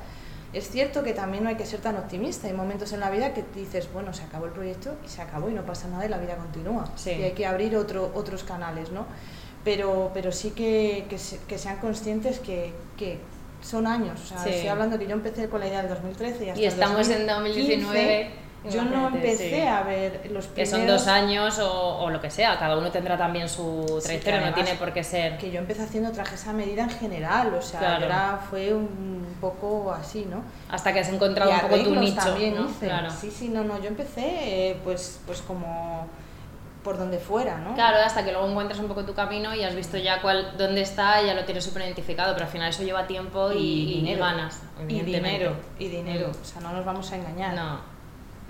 Es 0.51 0.69
cierto 0.69 1.03
que 1.03 1.13
también 1.13 1.43
no 1.43 1.49
hay 1.49 1.55
que 1.55 1.65
ser 1.65 1.79
tan 1.79 1.95
optimista. 1.97 2.47
Hay 2.47 2.53
momentos 2.53 2.91
en 2.93 2.99
la 3.01 3.11
vida 3.11 3.33
que 3.33 3.43
dices, 3.55 3.87
bueno, 3.93 4.13
se 4.13 4.23
acabó 4.23 4.45
el 4.45 4.51
proyecto 4.51 4.95
y 5.05 5.09
se 5.09 5.21
acabó 5.21 5.49
y 5.49 5.53
no 5.53 5.63
pasa 5.63 5.87
nada 5.87 6.05
y 6.05 6.09
la 6.09 6.17
vida 6.17 6.35
continúa. 6.37 6.89
Sí. 6.95 7.11
Y 7.11 7.23
hay 7.23 7.31
que 7.33 7.45
abrir 7.45 7.75
otro, 7.75 8.11
otros 8.15 8.43
canales, 8.43 8.91
¿no? 8.91 9.05
Pero, 9.63 10.09
pero 10.13 10.31
sí 10.31 10.51
que, 10.51 11.05
que, 11.09 11.17
se- 11.19 11.37
que 11.47 11.57
sean 11.57 11.77
conscientes 11.77 12.39
que, 12.39 12.73
que 12.97 13.19
son 13.61 13.85
años. 13.85 14.19
O 14.21 14.25
sea, 14.25 14.43
Sí. 14.43 14.49
estoy 14.49 14.69
hablando 14.69 14.97
que 14.97 15.05
yo 15.05 15.13
empecé 15.13 15.49
con 15.49 15.59
la 15.59 15.67
idea 15.67 15.81
del 15.81 15.89
2013 15.89 16.45
y 16.45 16.49
hasta 16.49 16.61
Y 16.61 16.65
estamos 16.65 17.09
en 17.09 17.27
2015, 17.27 17.75
2019. 17.77 18.31
Yo 18.69 18.83
no 18.83 19.07
empecé 19.07 19.61
sí. 19.61 19.67
a 19.67 19.83
ver 19.83 20.29
los 20.31 20.47
Que 20.47 20.63
primeros... 20.63 20.69
son 20.69 20.87
dos 20.87 21.07
años 21.07 21.59
o, 21.59 21.99
o 21.99 22.09
lo 22.09 22.19
que 22.19 22.29
sea, 22.29 22.59
cada 22.59 22.77
uno 22.77 22.91
tendrá 22.91 23.17
también 23.17 23.47
su 23.47 23.83
Sí, 23.87 23.93
que 23.95 24.01
trayectoria, 24.01 24.39
no 24.39 24.45
además- 24.47 24.63
tiene 24.65 24.79
por 24.79 24.91
qué 24.93 25.03
ser. 25.03 25.37
Que 25.37 25.49
yo 25.49 25.59
empecé 25.59 25.83
haciendo 25.83 26.11
trajes 26.11 26.45
a 26.45 26.51
medida 26.53 26.83
en 26.83 26.89
general, 26.89 27.53
o 27.53 27.61
sea, 27.61 27.79
Claro. 27.79 28.05
era, 28.05 28.39
fue 28.49 28.73
un 28.73 29.35
poco 29.39 29.93
así, 29.93 30.25
¿no? 30.29 30.43
Hasta 30.69 30.91
que 30.91 30.99
has 30.99 31.09
encontrado 31.09 31.51
Y 31.51 31.53
un 31.53 31.59
poco 31.61 31.77
tu 31.83 31.95
nicho. 31.95 32.15
también 32.17 32.55
¿no? 32.55 32.69
hice. 32.69 32.87
Claro. 32.87 33.09
Sí, 33.11 33.31
sí, 33.31 33.47
no, 33.47 33.63
no, 33.63 33.79
yo 33.81 33.87
empecé 33.87 34.69
eh, 34.71 34.77
pues, 34.83 35.21
pues 35.25 35.41
como 35.41 36.07
por 36.83 36.97
donde 36.97 37.19
fuera, 37.19 37.57
¿no? 37.59 37.75
Claro, 37.75 37.97
hasta 38.05 38.23
que 38.25 38.31
luego 38.31 38.47
encuentras 38.49 38.79
un 38.79 38.87
poco 38.87 39.03
tu 39.05 39.13
camino 39.13 39.53
y 39.55 39.63
has 39.63 39.75
visto 39.75 39.97
ya 39.97 40.21
cuál, 40.21 40.55
dónde 40.57 40.81
está 40.81 41.21
y 41.21 41.27
ya 41.27 41.33
lo 41.33 41.43
tienes 41.45 41.63
súper 41.63 41.83
identificado, 41.83 42.33
pero 42.33 42.45
al 42.45 42.51
final 42.51 42.69
eso 42.69 42.83
lleva 42.83 43.05
tiempo 43.07 43.51
y, 43.53 44.01
y 44.05 44.15
ganas. 44.15 44.61
Y 44.87 44.99
dinero, 45.01 45.53
y 45.77 45.87
dinero. 45.89 46.27
Mm. 46.29 46.41
O 46.41 46.45
sea, 46.45 46.61
no 46.61 46.71
nos 46.73 46.85
vamos 46.85 47.11
a 47.11 47.15
engañar. 47.17 47.53
No, 47.53 47.79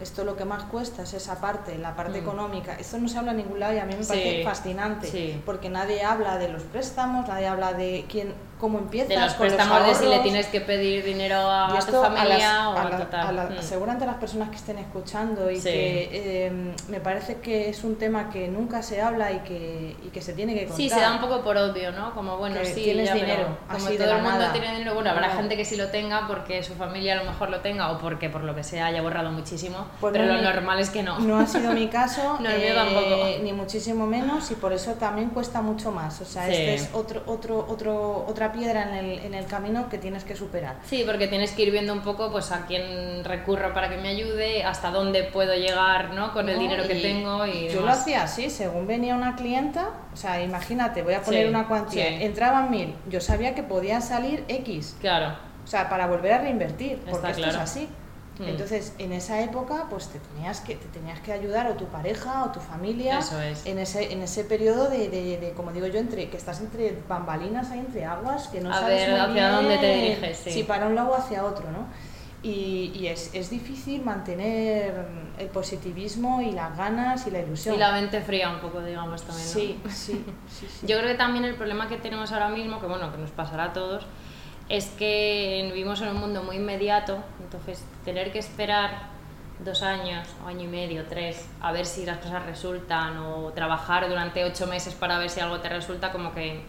Esto 0.02 0.24
lo 0.24 0.36
que 0.38 0.46
más 0.46 0.64
cuesta 0.64 1.04
es 1.04 1.14
esa 1.14 1.42
parte, 1.42 1.78
la 1.78 1.96
parte 1.96 2.20
Mm. 2.22 2.24
económica. 2.24 2.76
Esto 2.76 2.98
no 2.98 3.08
se 3.10 3.18
habla 3.18 3.32
en 3.32 3.38
ningún 3.38 3.60
lado 3.60 3.74
y 3.74 3.80
a 3.80 3.86
mí 3.86 3.96
me 3.96 4.04
Sí, 4.04 4.10
parece 4.10 4.44
fascinante. 4.44 5.08
sí. 5.08 5.42
Porque 5.46 5.70
nadie 5.70 6.04
habla 6.04 6.38
de 6.38 6.50
los 6.50 6.64
préstamos, 6.64 7.28
nadie 7.28 7.48
habla 7.48 7.74
de 7.74 8.06
quién, 8.10 8.34
cómo 8.60 8.78
empiezas. 8.80 9.10
de 9.10 9.16
los 9.18 9.34
con 9.34 9.48
préstamos 9.48 9.86
de 9.88 9.96
si 9.96 10.06
le 10.06 10.20
tienes 10.20 10.48
que 10.48 10.62
pedir 10.62 11.04
dinero 11.04 11.38
a, 11.38 11.68
Y 11.70 11.72
tu 11.74 11.78
esto 11.78 12.04
a 12.04 12.08
familia 12.12 12.38
las- 12.38 12.68
o 12.68 12.78
a 12.78 12.90
la- 12.90 12.98
total. 12.98 13.28
a 13.28 13.32
la- 13.32 13.44
Mm. 13.46 13.62
seguramente 13.62 14.04
a 14.04 14.08
las 14.08 14.18
personas 14.18 14.50
que 14.50 14.56
estén 14.58 14.78
escuchando 14.78 15.50
y 15.50 15.56
Sí. 15.58 15.64
que 15.70 16.10
eh, 16.48 16.52
me 16.90 17.00
parece 17.00 17.36
que 17.38 17.70
es 17.70 17.84
un 17.84 17.96
tema 17.98 18.30
que 18.30 18.48
nunca 18.48 18.84
se 18.84 19.02
habla 19.02 19.32
y 19.32 19.40
que, 19.40 19.96
y 20.04 20.10
que 20.10 20.22
se 20.22 20.34
tiene 20.34 20.54
que 20.54 20.62
contar. 20.66 20.78
Sí, 20.78 20.90
se 20.90 21.00
da 21.00 21.14
un 21.14 21.20
poco 21.22 21.42
por 21.42 21.58
obvio, 21.58 21.92
¿no? 21.92 22.14
Como 22.14 22.38
bueno, 22.38 22.58
Que 22.60 22.66
sí, 22.66 22.84
tienes 22.84 23.08
ya, 23.08 23.16
dinero, 23.16 23.58
como 23.68 23.86
así 23.88 23.98
todo 23.98 24.12
el 24.12 24.22
mundo 24.22 24.38
nada. 24.40 24.52
tiene 24.52 24.72
dinero, 24.74 24.94
bueno, 24.94 25.10
habrá 25.12 25.30
gente 25.32 25.56
que 25.56 25.64
sí 25.66 25.76
lo 25.78 25.88
tenga 25.88 26.28
porque 26.28 26.62
su 26.64 26.74
familia 26.76 27.14
a 27.20 27.24
lo 27.24 27.32
mejor 27.32 27.50
lo 27.50 27.62
tenga 27.62 27.92
o 27.92 27.98
porque 27.98 28.30
por 28.30 28.44
lo 28.44 28.54
que 28.56 28.64
sea 28.64 28.88
haya 28.88 29.02
borrado 29.02 29.32
muchísimo, 29.32 29.88
Pues 30.02 30.12
pero 30.14 30.26
no, 30.26 30.34
lo 30.36 30.42
normal 30.42 30.80
es 30.80 30.90
que 30.90 31.02
no. 31.04 31.18
No 31.20 31.40
ha 31.40 31.48
sido 31.48 31.72
mi 31.72 31.88
caso, 31.88 32.38
No, 32.40 32.50
eh, 32.50 32.74
tampoco. 32.76 33.26
ni 33.44 33.54
muchísimo 33.54 34.06
menos, 34.06 34.52
y 34.52 34.56
por 34.56 34.74
eso 34.74 34.94
también 34.96 35.30
cuesta 35.30 35.62
mucho 35.62 35.92
más. 35.92 36.20
O 36.22 36.26
sea, 36.26 36.46
Sí. 36.48 36.52
este 36.52 36.74
es 36.76 36.90
otro, 36.94 37.24
otro, 37.26 37.66
otro, 37.70 38.26
otra 38.28 38.49
otra 38.50 38.60
piedra 38.60 38.84
en 38.90 38.94
el, 39.06 39.20
en 39.20 39.34
el 39.34 39.46
camino 39.46 39.90
que 39.90 39.98
tienes 39.98 40.24
que 40.24 40.36
superar. 40.36 40.76
Sí, 40.86 41.04
porque 41.06 41.28
tienes 41.28 41.52
que 41.52 41.64
ir 41.64 41.72
viendo 41.72 41.94
un 41.94 42.02
poco 42.02 42.32
pues 42.32 42.52
a 42.52 42.66
quién 42.66 43.24
recurro 43.24 43.74
para 43.74 43.90
que 43.90 43.98
me 43.98 44.10
ayude, 44.10 44.64
hasta 44.64 44.92
dónde 44.92 45.24
puedo 45.24 45.54
llegar 45.56 46.14
¿no? 46.14 46.34
con 46.34 46.50
el 46.50 46.56
¿no? 46.56 46.62
dinero 46.62 46.88
que 46.88 46.96
tengo. 46.96 47.46
Y 47.46 47.70
yo 47.70 47.82
lo 47.82 47.90
hacía 47.92 48.24
así, 48.24 48.50
según 48.50 48.88
venía 48.88 49.16
una 49.16 49.36
clienta, 49.36 49.90
o 50.14 50.18
sea, 50.18 50.42
imagínate, 50.42 51.04
voy 51.04 51.14
a 51.14 51.22
poner 51.22 51.44
Sí, 51.44 51.50
una 51.50 51.68
cuantía, 51.68 52.08
sí. 52.08 52.18
entraban 52.24 52.70
mil, 52.72 52.94
yo 53.10 53.22
sabía 53.22 53.56
que 53.56 53.64
podían 53.64 54.02
salir 54.02 54.44
X, 54.48 54.96
Claro, 55.00 55.36
o 55.64 55.68
sea, 55.68 55.90
para 55.90 56.08
volver 56.08 56.34
a 56.34 56.38
reinvertir, 56.40 56.98
porque 56.98 57.16
Está 57.16 57.30
esto 57.30 57.44
claro. 57.44 57.58
es 57.58 57.64
así. 57.64 57.88
Mm. 58.40 58.44
Entonces, 58.48 58.94
en 59.00 59.12
esa 59.12 59.42
época, 59.42 59.88
pues 59.90 60.08
te 60.08 60.18
tenías 60.20 60.62
que 60.62 60.76
te 60.76 60.88
tenías 60.88 61.20
que 61.20 61.34
ayudar 61.34 61.68
o 61.70 61.74
tu 61.76 61.86
pareja 61.86 62.46
o 62.46 62.52
tu 62.52 62.60
familia 62.62 63.20
Eso 63.20 63.40
es. 63.42 63.66
en 63.66 63.80
ese 63.80 64.14
en 64.14 64.22
ese 64.22 64.46
periodo 64.46 64.90
de, 64.90 65.10
de- 65.10 65.38
de, 65.38 65.52
como 65.52 65.72
digo 65.74 65.88
yo, 65.88 66.00
entre 66.00 66.30
que 66.30 66.38
estás 66.38 66.62
entre 66.62 66.98
bambalinas, 67.08 67.70
ahí 67.72 67.80
entre 67.80 68.06
aguas, 68.06 68.48
que 68.48 68.62
no 68.62 68.72
A 68.72 68.80
sabes 68.80 69.02
ver 69.02 69.10
muy 69.12 69.20
hacia 69.20 69.34
bien 69.34 69.52
dónde 69.52 69.78
te 69.78 69.94
diriges, 69.94 70.38
sí. 70.38 70.52
si 70.52 70.64
para 70.64 70.88
un 70.88 70.96
lado 70.96 71.12
o 71.12 71.16
hacia 71.16 71.44
otro, 71.44 71.70
¿no? 71.72 71.88
Y, 72.42 72.94
y 72.96 73.08
es, 73.08 73.32
es 73.34 73.50
difícil 73.50 74.02
mantener 74.02 74.94
el 75.38 75.48
positivismo 75.48 76.42
y 76.42 76.52
las 76.54 76.78
ganas 76.78 77.28
y 77.28 77.32
la 77.32 77.40
ilusión. 77.40 77.76
y 77.76 77.78
la 77.78 77.92
mente 77.92 78.22
fría 78.22 78.50
un 78.50 78.62
poco, 78.62 78.80
digamos, 78.82 79.24
también. 79.24 79.46
¿no? 79.48 79.54
Sí, 79.54 79.80
sí, 79.90 80.26
sí, 80.50 80.68
sí. 80.80 80.88
Yo 80.88 80.98
creo 81.00 81.10
que 81.10 81.16
también 81.18 81.44
el 81.44 81.56
problema 81.56 81.90
que 81.90 81.98
tenemos 81.98 82.32
ahora 82.32 82.48
mismo, 82.48 82.80
que 82.80 82.86
bueno, 82.88 83.12
que 83.12 83.18
nos 83.18 83.32
pasará 83.32 83.66
a 83.66 83.74
todos, 83.74 84.06
es 84.70 84.86
que 84.92 85.70
vivimos 85.74 86.00
en 86.02 86.10
un 86.10 86.18
mundo 86.18 86.44
muy 86.44 86.58
inmediato, 86.58 87.18
entonces 87.44 87.84
tener 88.06 88.32
que 88.32 88.40
esperar 88.40 89.10
dos 89.60 89.82
años, 89.82 90.28
año 90.46 90.66
y 90.66 90.68
medio, 90.68 91.06
tres, 91.08 91.50
a 91.60 91.72
ver 91.72 91.86
si 91.86 92.06
las 92.06 92.20
cosas 92.20 92.46
resultan, 92.46 93.18
o 93.18 93.52
trabajar 93.54 94.08
durante 94.08 94.46
ocho 94.46 94.68
meses 94.68 94.94
para 94.94 95.18
ver 95.18 95.30
si 95.30 95.40
algo 95.40 95.60
te 95.60 95.70
resulta, 95.70 96.12
como 96.12 96.34
que, 96.34 96.62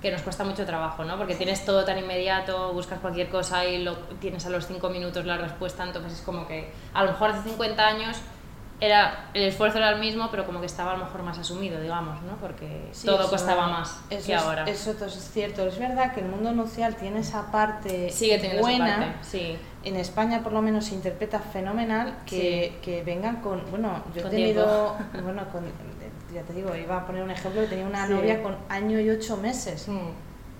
que 0.00 0.10
nos 0.10 0.22
cuesta 0.22 0.44
mucho 0.44 0.64
trabajo, 0.64 1.04
¿no? 1.04 1.18
Porque 1.18 1.34
tienes 1.34 1.64
todo 1.64 1.84
tan 1.84 1.98
inmediato, 1.98 2.72
buscas 2.72 3.00
cualquier 3.00 3.28
cosa 3.28 3.66
y 3.66 3.82
lo, 3.82 3.96
tienes 4.20 4.46
a 4.46 4.50
los 4.50 4.66
cinco 4.66 4.88
minutos 4.88 5.26
la 5.26 5.36
respuesta, 5.36 5.84
entonces 5.84 6.12
es 6.14 6.20
como 6.22 6.46
que 6.46 6.70
a 6.94 7.04
lo 7.04 7.10
mejor 7.10 7.30
hace 7.30 7.50
50 7.50 7.86
años 7.86 8.16
era, 8.80 9.30
el 9.34 9.44
esfuerzo 9.44 9.78
era 9.78 9.90
el 9.90 10.00
mismo, 10.00 10.28
pero 10.30 10.44
como 10.44 10.58
que 10.60 10.66
estaba 10.66 10.92
a 10.92 10.96
lo 10.96 11.04
mejor 11.04 11.22
más 11.22 11.38
asumido, 11.38 11.80
digamos, 11.80 12.20
¿no? 12.22 12.36
Porque 12.36 12.88
Sí, 12.92 13.06
todo 13.06 13.20
eso- 13.20 13.30
costaba 13.30 13.68
más 13.68 14.00
eso 14.10 14.26
que 14.26 14.34
es- 14.34 14.42
ahora. 14.42 14.64
Eso 14.64 14.94
todo 14.94 15.06
es 15.06 15.30
cierto. 15.32 15.66
Es 15.66 15.78
verdad 15.78 16.12
que 16.12 16.20
el 16.20 16.26
mundo 16.26 16.52
nupcial 16.52 16.96
tiene 16.96 17.20
esa 17.20 17.50
parte 17.52 18.10
Sigue 18.10 18.38
teniendo 18.38 18.66
esa 18.66 18.78
buena. 18.78 18.96
parte, 18.98 19.18
sí. 19.22 19.56
En 19.84 19.96
España 19.96 20.42
por 20.42 20.52
lo 20.52 20.62
menos 20.62 20.86
se 20.86 20.94
interpreta 20.94 21.38
fenomenal 21.40 22.18
que, 22.26 22.78
que 22.82 23.02
vengan 23.04 23.36
con... 23.40 23.62
Bueno, 23.70 24.02
yo 24.14 24.22
he 24.26 24.30
tenido... 24.30 24.96
Bueno, 25.22 25.44
con, 25.50 25.64
ya 26.34 26.42
te 26.42 26.52
digo, 26.52 26.74
iba 26.74 26.96
a 26.98 27.06
poner 27.06 27.22
un 27.22 27.30
ejemplo, 27.30 27.64
tenía 27.66 27.86
una 27.86 28.06
Sí. 28.06 28.12
novia 28.14 28.42
con 28.42 28.56
año 28.68 28.98
y 29.00 29.10
ocho 29.10 29.36
meses. 29.36 29.86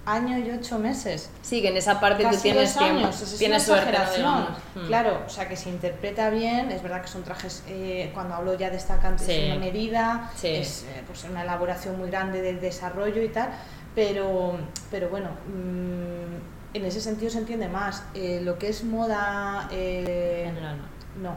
Año 0.05 0.37
y 0.39 0.51
ocho 0.51 0.79
meses. 0.81 1.31
Sí, 1.43 1.63
que 1.63 1.69
en 1.69 1.77
esa 1.77 2.01
parte 2.01 2.25
tú 2.25 2.31
Casi 2.31 2.43
tienes 2.43 2.75
dos 2.75 2.83
tiempo, 2.83 3.05
años, 3.07 3.23
es 3.23 3.39
tienes 3.39 3.69
una 3.69 3.81
suerte, 3.83 4.23
¿no? 4.23 4.49
Mm. 4.75 4.87
Claro, 4.89 5.23
o 5.25 5.29
sea 5.29 5.49
que 5.49 5.57
se 5.57 5.71
interpreta 5.71 6.29
bien, 6.31 6.73
es 6.73 6.83
verdad 6.83 7.03
que 7.03 7.09
son 7.09 7.23
trajes, 7.23 7.63
eh, 7.69 8.11
cuando 8.13 8.35
hablo 8.35 8.55
ya 8.59 8.69
de 8.71 8.79
esta 8.79 8.99
cantidad, 8.99 9.27
Sí. 9.29 9.33
es 9.33 9.47
una 9.47 9.61
medida, 9.61 10.31
Sí. 10.35 10.49
es 10.49 10.83
eh, 10.89 11.03
pues 11.07 11.23
una 11.25 11.43
elaboración 11.45 11.97
muy 11.99 12.11
grande 12.11 12.43
del 12.43 12.61
desarrollo 12.61 13.23
y 13.23 13.29
tal, 13.29 13.51
pero, 13.95 14.59
pero 14.91 15.09
bueno, 15.09 15.29
mm, 15.47 16.75
en 16.77 16.85
ese 16.85 17.01
sentido 17.01 17.31
se 17.31 17.39
entiende 17.39 17.69
más. 17.69 18.03
Eh, 18.15 18.41
lo 18.43 18.59
que 18.59 18.71
es 18.71 18.83
moda... 18.83 19.69
eh, 19.71 20.47
En 20.49 20.57
el 20.57 20.65
alma. 20.67 20.85
no, 21.23 21.37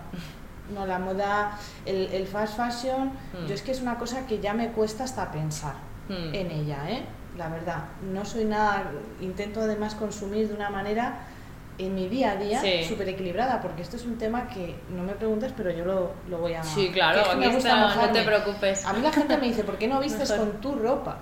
no, 0.74 0.88
la 0.88 0.98
moda, 0.98 1.60
el, 1.86 2.08
el 2.12 2.26
fast 2.26 2.58
fashion, 2.58 3.10
Mm. 3.34 3.46
yo 3.48 3.54
es 3.54 3.62
que 3.62 3.72
es 3.74 3.82
una 3.82 4.00
cosa 4.00 4.26
que 4.26 4.40
ya 4.40 4.56
me 4.56 4.70
cuesta 4.72 5.04
hasta 5.04 5.32
pensar 5.32 5.76
Mm. 6.10 6.34
en 6.36 6.52
ella, 6.52 6.78
¿eh? 6.90 7.04
La 7.38 7.50
verdad, 7.50 7.84
no 8.14 8.24
soy 8.24 8.46
nada, 8.46 8.84
intento 9.22 9.62
además 9.62 9.96
consumir 9.96 10.48
de 10.48 10.54
una 10.54 10.70
manera 10.70 11.20
en 11.78 11.94
mi 11.94 12.08
día 12.08 12.32
a 12.32 12.36
día 12.38 12.62
Sí. 12.62 12.86
súper 12.88 13.10
equilibrada, 13.10 13.62
porque 13.62 13.82
esto 13.82 13.98
es 13.98 14.06
un 14.06 14.18
tema 14.18 14.48
que 14.48 14.76
no 14.96 15.04
me 15.04 15.14
preguntes, 15.14 15.52
pero 15.56 15.70
yo 15.72 15.84
lo, 15.84 16.14
lo 16.30 16.38
voy 16.38 16.54
a... 16.54 16.64
Sí, 16.64 16.88
que 16.88 16.94
claro, 16.94 17.22
es 17.22 17.28
que 17.28 17.36
me 17.36 17.48
gusta 17.50 17.88
está, 17.90 18.08
no 18.08 18.12
te 18.14 18.22
preocupes. 18.24 18.86
A 18.86 18.94
mí 18.94 19.02
la 19.02 19.12
gente 19.12 19.38
me 19.38 19.48
dice, 19.48 19.64
¿por 19.66 19.78
qué 19.78 19.88
no 19.88 20.00
vistes 20.00 20.30
Mejor. 20.32 20.52
con 20.52 20.62
tu 20.62 20.76
ropa? 20.76 21.18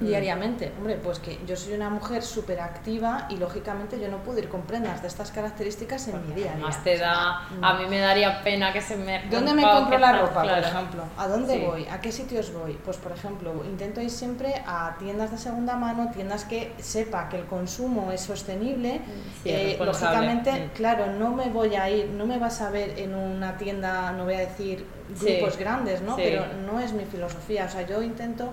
Mm. 0.00 0.06
Diariamente, 0.06 0.72
hombre, 0.76 0.96
pues 0.96 1.20
que 1.20 1.38
yo 1.46 1.54
soy 1.56 1.74
una 1.74 1.88
mujer 1.88 2.24
súper 2.24 2.58
activa 2.60 3.28
y 3.30 3.36
lógicamente 3.36 4.00
yo 4.00 4.08
no 4.08 4.16
puedo 4.18 4.40
ir 4.40 4.48
con 4.48 4.62
prendas 4.62 5.00
de 5.02 5.06
estas 5.06 5.30
características 5.30 6.08
en 6.08 6.26
mi 6.26 6.34
día 6.34 6.50
a 6.52 6.56
día. 6.56 6.66
Más 6.66 6.82
te 6.82 6.98
da, 6.98 7.42
no. 7.60 7.64
a 7.64 7.74
mí 7.74 7.84
me 7.88 8.00
daría 8.00 8.42
pena 8.42 8.72
que 8.72 8.80
se 8.80 8.96
me 8.96 9.22
¿Dónde 9.30 9.54
me 9.54 9.62
compro 9.62 9.96
la 9.98 10.18
ropa, 10.18 10.42
claro. 10.42 10.62
por 10.62 10.70
ejemplo? 10.72 11.04
¿A 11.16 11.28
dónde 11.28 11.54
Sí. 11.54 11.64
voy? 11.64 11.86
¿A 11.86 12.00
qué 12.00 12.10
sitios 12.10 12.52
voy? 12.52 12.72
Pues, 12.84 12.96
por 12.96 13.12
ejemplo, 13.12 13.64
intento 13.64 14.00
ir 14.00 14.10
siempre 14.10 14.64
a 14.66 14.96
tiendas 14.98 15.30
de 15.30 15.38
segunda 15.38 15.76
mano, 15.76 16.10
tiendas 16.12 16.44
que 16.44 16.72
sepa 16.80 17.28
que 17.28 17.36
el 17.38 17.44
consumo 17.44 18.10
es 18.10 18.20
sostenible. 18.20 19.00
Sí, 19.44 19.50
es 19.50 19.74
Eh, 19.80 19.84
lógicamente, 19.84 20.50
Mm. 20.50 20.70
claro, 20.74 21.06
no 21.12 21.30
me 21.30 21.48
voy 21.50 21.76
a 21.76 21.88
ir, 21.88 22.06
no 22.08 22.26
me 22.26 22.38
vas 22.38 22.60
a 22.62 22.70
ver 22.70 22.98
en 22.98 23.14
una 23.14 23.56
tienda, 23.56 24.10
no 24.10 24.24
voy 24.24 24.34
a 24.34 24.40
decir 24.40 24.84
Sí. 25.14 25.36
grupos 25.36 25.56
grandes, 25.56 26.02
¿no? 26.02 26.16
Sí. 26.16 26.22
Pero 26.24 26.46
no 26.66 26.80
es 26.80 26.92
mi 26.92 27.04
filosofía. 27.04 27.66
O 27.66 27.68
sea, 27.68 27.82
yo 27.82 28.02
intento, 28.02 28.52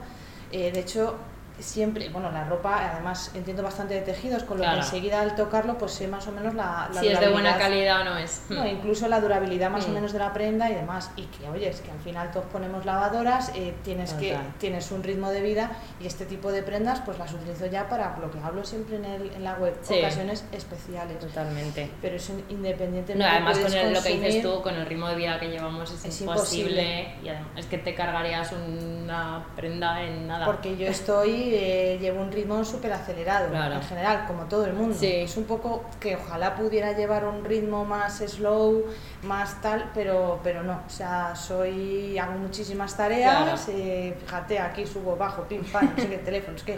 eh, 0.52 0.72
de 0.72 0.80
hecho, 0.80 1.16
siempre, 1.62 2.10
bueno, 2.10 2.32
la 2.32 2.44
ropa, 2.46 2.92
además 2.94 3.32
entiendo 3.36 3.64
bastante 3.64 3.94
de 3.96 4.02
tejidos, 4.02 4.44
con 4.44 4.58
lo 4.58 4.64
Claro. 4.64 4.80
que 4.80 4.86
enseguida 4.86 5.22
al 5.22 5.36
tocarlo, 5.36 5.78
pues 5.78 5.92
sé 5.94 6.08
más 6.08 6.28
o 6.28 6.32
menos 6.32 6.54
la, 6.54 6.90
la 6.94 7.00
Si 7.02 7.08
es 7.08 7.20
de 7.20 7.30
buena 7.30 7.58
calidad 7.58 8.02
o 8.02 8.04
no 8.06 8.18
es. 8.18 8.44
No, 8.50 8.66
incluso 8.68 9.08
la 9.08 9.20
durabilidad 9.22 9.70
más 9.70 9.86
o 9.86 9.90
Mm. 9.90 9.94
menos 9.94 10.14
de 10.14 10.20
la 10.20 10.34
prenda 10.34 10.70
y 10.70 10.76
demás. 10.76 11.12
Y 11.16 11.24
que, 11.26 11.50
oye, 11.50 11.70
es 11.70 11.82
que 11.82 11.92
al 11.92 12.00
final 12.00 12.32
todos 12.32 12.46
ponemos 12.48 12.86
lavadoras, 12.86 13.52
eh, 13.56 13.74
tienes, 13.84 14.14
que, 14.14 14.38
tienes 14.60 14.92
un 14.92 15.04
ritmo 15.04 15.30
de 15.30 15.42
vida 15.42 15.72
y 16.00 16.08
este 16.08 16.26
tipo 16.26 16.52
de 16.52 16.64
prendas 16.64 17.02
pues 17.02 17.18
las 17.20 17.34
utilizo 17.34 17.66
ya 17.68 17.88
para 17.90 18.18
lo 18.18 18.30
que 18.32 18.40
hablo 18.40 18.64
siempre 18.64 18.98
en, 18.98 19.06
el, 19.06 19.32
en 19.34 19.44
la 19.44 19.56
web, 19.56 19.78
Sí. 19.82 20.00
ocasiones 20.00 20.46
especiales. 20.52 21.20
Totalmente. 21.20 21.90
Pero 22.02 22.16
eso 22.16 22.34
independientemente 22.50 23.16
No, 23.24 23.30
además 23.30 23.58
con 23.60 23.74
el- 23.74 23.94
lo 23.94 24.02
que 24.02 24.10
dices 24.18 24.42
tú, 24.42 24.62
con 24.62 24.76
el 24.76 24.86
ritmo 24.86 25.08
de 25.08 25.16
vida 25.16 25.40
que 25.40 25.50
llevamos 25.50 25.92
es, 25.92 26.06
Es 26.06 26.22
imposible 26.22 26.82
imposible. 26.82 27.16
y 27.24 27.30
además 27.30 27.52
es 27.58 27.66
que 27.66 27.78
te 27.78 27.94
cargarías 27.96 28.52
una 28.52 29.46
prenda 29.56 30.02
en 30.04 30.28
nada. 30.28 30.46
Porque 30.46 30.76
yo 30.78 30.88
estoy, 30.88 31.51
eh, 31.54 31.98
llevo 32.00 32.22
un 32.22 32.32
ritmo 32.32 32.64
súper 32.66 32.94
acelerado 32.94 33.50
Claro. 33.50 33.76
en 33.76 33.82
general, 33.84 34.26
como 34.28 34.44
todo 34.46 34.66
el 34.66 34.74
mundo. 34.74 34.96
Sí. 34.98 35.08
Es 35.08 35.38
un 35.38 35.44
poco 35.46 35.84
que 36.00 36.16
ojalá 36.16 36.56
pudiera 36.56 36.94
llevar 36.94 37.26
un 37.26 37.44
ritmo 37.46 37.86
más 37.86 38.20
slow, 38.20 38.86
más 39.24 39.62
tal, 39.62 39.92
pero, 39.94 40.40
pero 40.44 40.64
no. 40.64 40.82
O 40.86 40.90
sea, 40.90 41.36
soy, 41.36 42.18
hago 42.18 42.34
muchísimas 42.34 42.96
tareas, 42.98 43.68
eh, 43.70 44.16
fíjate, 44.20 44.60
aquí 44.60 44.86
subo, 44.86 45.16
bajo, 45.16 45.44
pim, 45.44 45.64
pam, 45.66 45.92
no 45.96 46.02
sé 46.02 46.10
qué 46.10 46.18
teléfono, 46.18 46.58
es 46.58 46.64
que 46.64 46.78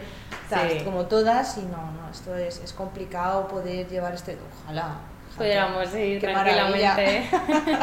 tal, 0.49 0.69
Sí. 0.69 0.84
como 0.84 1.05
todas 1.05 1.57
y 1.57 1.61
no, 1.61 1.91
no, 1.91 2.09
esto 2.11 2.36
es, 2.36 2.59
es 2.59 2.74
complicado 2.74 3.47
poder 3.47 3.88
llevar 3.88 4.13
este, 4.13 4.38
ojalá. 4.63 4.95
Pudiéramos 5.38 5.93
ir 5.95 6.19
Qué 6.21 6.27
tranquilamente. 6.27 7.23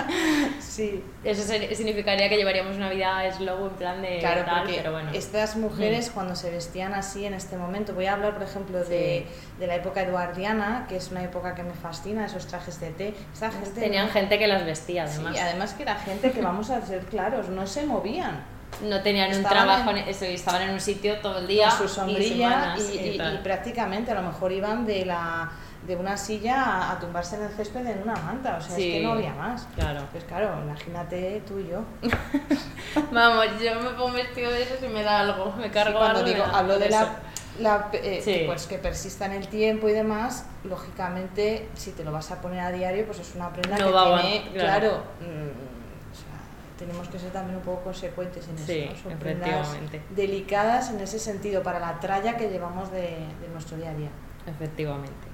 sí. 0.61 1.05
Eso 1.25 1.43
significaría 1.75 2.29
que 2.29 2.37
llevaríamos 2.37 2.77
una 2.77 2.89
vida 2.91 3.31
slow 3.33 3.67
en 3.67 3.73
plan 3.75 4.03
de 4.03 4.19
Claro, 4.21 4.45
tal, 4.45 4.61
porque 4.61 4.77
pero 4.79 4.93
bueno. 4.93 5.11
estas 5.13 5.57
mujeres 5.57 6.11
cuando 6.15 6.35
se 6.37 6.51
vestían 6.51 6.95
así 6.95 7.25
en 7.27 7.35
este 7.35 7.57
momento, 7.57 7.93
voy 7.95 8.07
a 8.07 8.15
hablar 8.15 8.35
por 8.35 8.43
ejemplo 8.45 8.79
de, 8.85 9.27
de 9.59 9.67
la 9.67 9.75
época 9.75 10.03
eduardiana, 10.03 10.87
que 10.89 10.97
es 10.97 11.11
una 11.11 11.23
época 11.23 11.55
que 11.55 11.63
me 11.63 11.75
fascina, 11.75 12.27
esos 12.27 12.47
trajes 12.47 12.81
de 12.81 12.91
té. 12.91 13.15
Esta 13.33 13.51
gente 13.51 13.81
Tenían 13.81 14.07
no- 14.07 14.13
gente 14.13 14.39
que 14.39 14.47
las 14.47 14.65
vestía 14.65 15.07
Sí, 15.07 15.17
además. 15.21 15.39
además 15.41 15.75
que 15.75 15.83
era 15.83 15.97
gente 15.97 16.31
que 16.33 16.41
vamos 16.41 16.71
a 16.71 16.81
ser 16.87 17.01
claros, 17.07 17.49
no 17.49 17.67
se 17.67 17.85
movían. 17.85 18.43
No 18.85 19.03
tenían 19.03 19.29
un 19.31 19.35
Estaban 19.39 19.67
trabajo, 19.67 19.91
en- 19.91 20.09
eso, 20.09 20.25
y 20.25 20.35
estaban 20.35 20.63
en 20.63 20.71
un 20.71 20.81
sitio 20.81 21.19
todo 21.19 21.41
el 21.41 21.49
día. 21.49 21.69
con 21.69 21.79
su 21.79 21.85
y 21.85 21.89
sombrilla 21.89 22.77
y, 22.79 23.09
y- 23.15 23.19
tal. 23.19 23.35
y 23.35 23.39
prácticamente 23.39 24.13
a 24.13 24.15
lo 24.15 24.23
mejor 24.23 24.53
iban 24.53 24.87
de 24.87 25.05
la 25.05 25.51
de 25.87 25.97
una 25.97 26.17
silla 26.17 26.63
a, 26.63 26.93
a 26.93 26.99
tumbarse 27.01 27.37
en 27.37 27.43
el 27.45 27.51
césped 27.51 27.87
en 27.87 28.03
una 28.03 28.15
manta, 28.17 28.57
o 28.59 28.61
sea, 28.61 28.77
Sí. 28.77 28.89
es 28.93 28.99
que 28.99 29.03
no 29.05 29.13
había 29.13 29.35
más. 29.35 29.67
Claro. 29.75 30.03
Pues 30.13 30.25
claro, 30.25 30.55
imagínate 30.65 31.43
tú 31.47 31.59
y 31.59 31.69
yo. 31.69 31.83
Vamos, 33.13 33.47
yo 33.63 33.81
me 33.81 33.91
pongo 33.91 34.13
vestido 34.13 34.51
de 34.51 34.63
eso 34.63 34.75
y 34.85 34.89
me 34.89 35.03
da 35.03 35.21
algo, 35.21 35.55
me 35.57 35.65
Sí, 35.65 35.71
cargo 35.71 35.99
cuando 35.99 36.21
algo. 36.21 36.31
digo, 36.31 36.45
hablo 36.45 36.79
de 36.79 36.87
eso. 36.89 36.99
la, 37.01 37.19
la, 37.61 37.89
eh, 37.95 38.21
Sí. 38.23 38.33
que, 38.41 38.45
pues, 38.47 38.67
que 38.67 38.79
persista 38.79 39.27
en 39.27 39.33
el 39.33 39.49
tiempo 39.49 39.89
y 39.89 39.93
demás, 39.93 40.45
lógicamente, 40.65 41.69
si 41.75 41.93
te 41.93 42.05
lo 42.05 42.13
vas 42.13 42.31
a 42.31 42.41
poner 42.41 42.61
a 42.61 42.71
diario, 42.73 43.07
pues 43.07 43.19
es 43.21 43.35
una 43.35 43.51
prenda 43.53 43.79
No 43.79 43.87
que 43.87 43.93
va 43.93 44.21
tiene, 44.23 44.51
claro, 44.53 44.81
claro. 44.81 45.03
mm, 45.21 46.13
o 46.13 46.15
sea, 46.15 46.79
tenemos 46.79 47.09
que 47.09 47.19
ser 47.19 47.31
también 47.31 47.57
un 47.57 47.63
poco 47.63 47.83
consecuentes 47.85 48.47
en 48.49 48.57
eso, 48.59 48.93
¿no? 49.05 49.11
Son 49.11 49.19
prendas 49.19 49.69
delicadas 50.11 50.91
en 50.91 51.01
ese 51.01 51.19
sentido, 51.19 51.63
para 51.63 51.81
la 51.81 51.99
tralla 52.01 52.37
que 52.37 52.49
llevamos 52.51 52.91
de, 52.93 53.01
de 53.41 53.49
nuestro 53.53 53.77
día 53.77 53.91
a 53.91 53.95
día. 53.95 54.11
Efectivamente. 54.47 55.30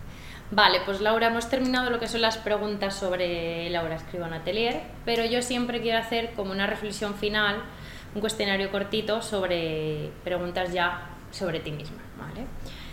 Vale, 0.51 0.81
pues 0.85 1.01
Laura, 1.01 1.27
hemos 1.27 1.49
terminado 1.49 1.91
lo 1.91 1.99
que 1.99 2.07
son 2.07 2.21
las 2.21 2.39
preguntas 2.39 2.95
sobre 2.95 3.69
Laura 3.71 3.97
Escribano 3.97 4.37
Atelier, 4.37 4.81
pero 5.05 5.25
yo 5.25 5.43
siempre 5.43 5.81
quiero 5.81 5.99
hacer 5.99 6.35
como 6.35 6.53
una 6.53 6.69
reflexión 6.69 7.15
final, 7.15 7.57
un 8.15 8.21
cuestionario 8.21 8.71
cortito 8.71 9.23
sobre 9.23 10.13
preguntas 10.23 10.73
ya 10.73 11.09
sobre 11.33 11.59
ti 11.59 11.73
misma, 11.73 11.99
¿vale? 12.17 12.47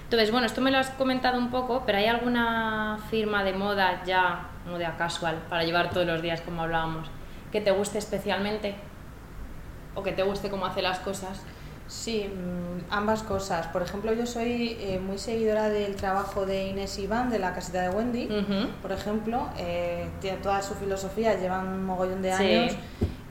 Entonces, 0.03 0.31
bueno, 0.31 0.47
esto 0.47 0.61
me 0.61 0.71
lo 0.71 0.79
has 0.79 0.89
comentado 0.89 1.37
un 1.37 1.51
poco, 1.51 1.83
pero 1.85 1.99
¿hay 1.99 2.07
alguna 2.07 2.97
firma 3.11 3.43
de 3.43 3.53
moda 3.53 4.03
ya, 4.03 4.47
moda 4.67 4.97
casual, 4.97 5.37
para 5.47 5.63
llevar 5.63 5.91
todos 5.91 6.07
los 6.07 6.23
días, 6.23 6.41
como 6.41 6.63
hablábamos, 6.63 7.07
que 7.51 7.61
te 7.61 7.69
guste 7.69 7.99
especialmente? 7.99 8.73
¿O 9.93 10.01
que 10.01 10.11
te 10.11 10.23
guste 10.23 10.49
cómo 10.49 10.65
hace 10.65 10.81
las 10.81 10.97
cosas? 10.99 11.43
Sí, 11.93 12.27
mm, 12.27 12.91
ambas 12.91 13.21
cosas. 13.21 13.67
Por 13.67 13.83
ejemplo, 13.83 14.11
yo 14.13 14.25
soy 14.25 14.75
eh, 14.79 14.99
muy 14.99 15.19
seguidora 15.19 15.69
del 15.69 15.95
trabajo 15.95 16.43
de 16.43 16.69
Inés 16.69 16.97
Iván 16.97 17.29
de 17.29 17.37
la 17.37 17.53
casita 17.53 17.81
de 17.83 17.89
Wendy. 17.89 18.27
Por 18.81 18.91
ejemplo, 18.91 19.47
eh, 19.59 20.07
tiene 20.19 20.37
toda 20.37 20.61
su 20.63 20.73
filosofía, 20.73 21.35
llevan 21.39 21.67
un 21.67 21.85
mogollón 21.85 22.23
de 22.23 22.35
Sí. 22.35 22.43
años. 22.43 22.73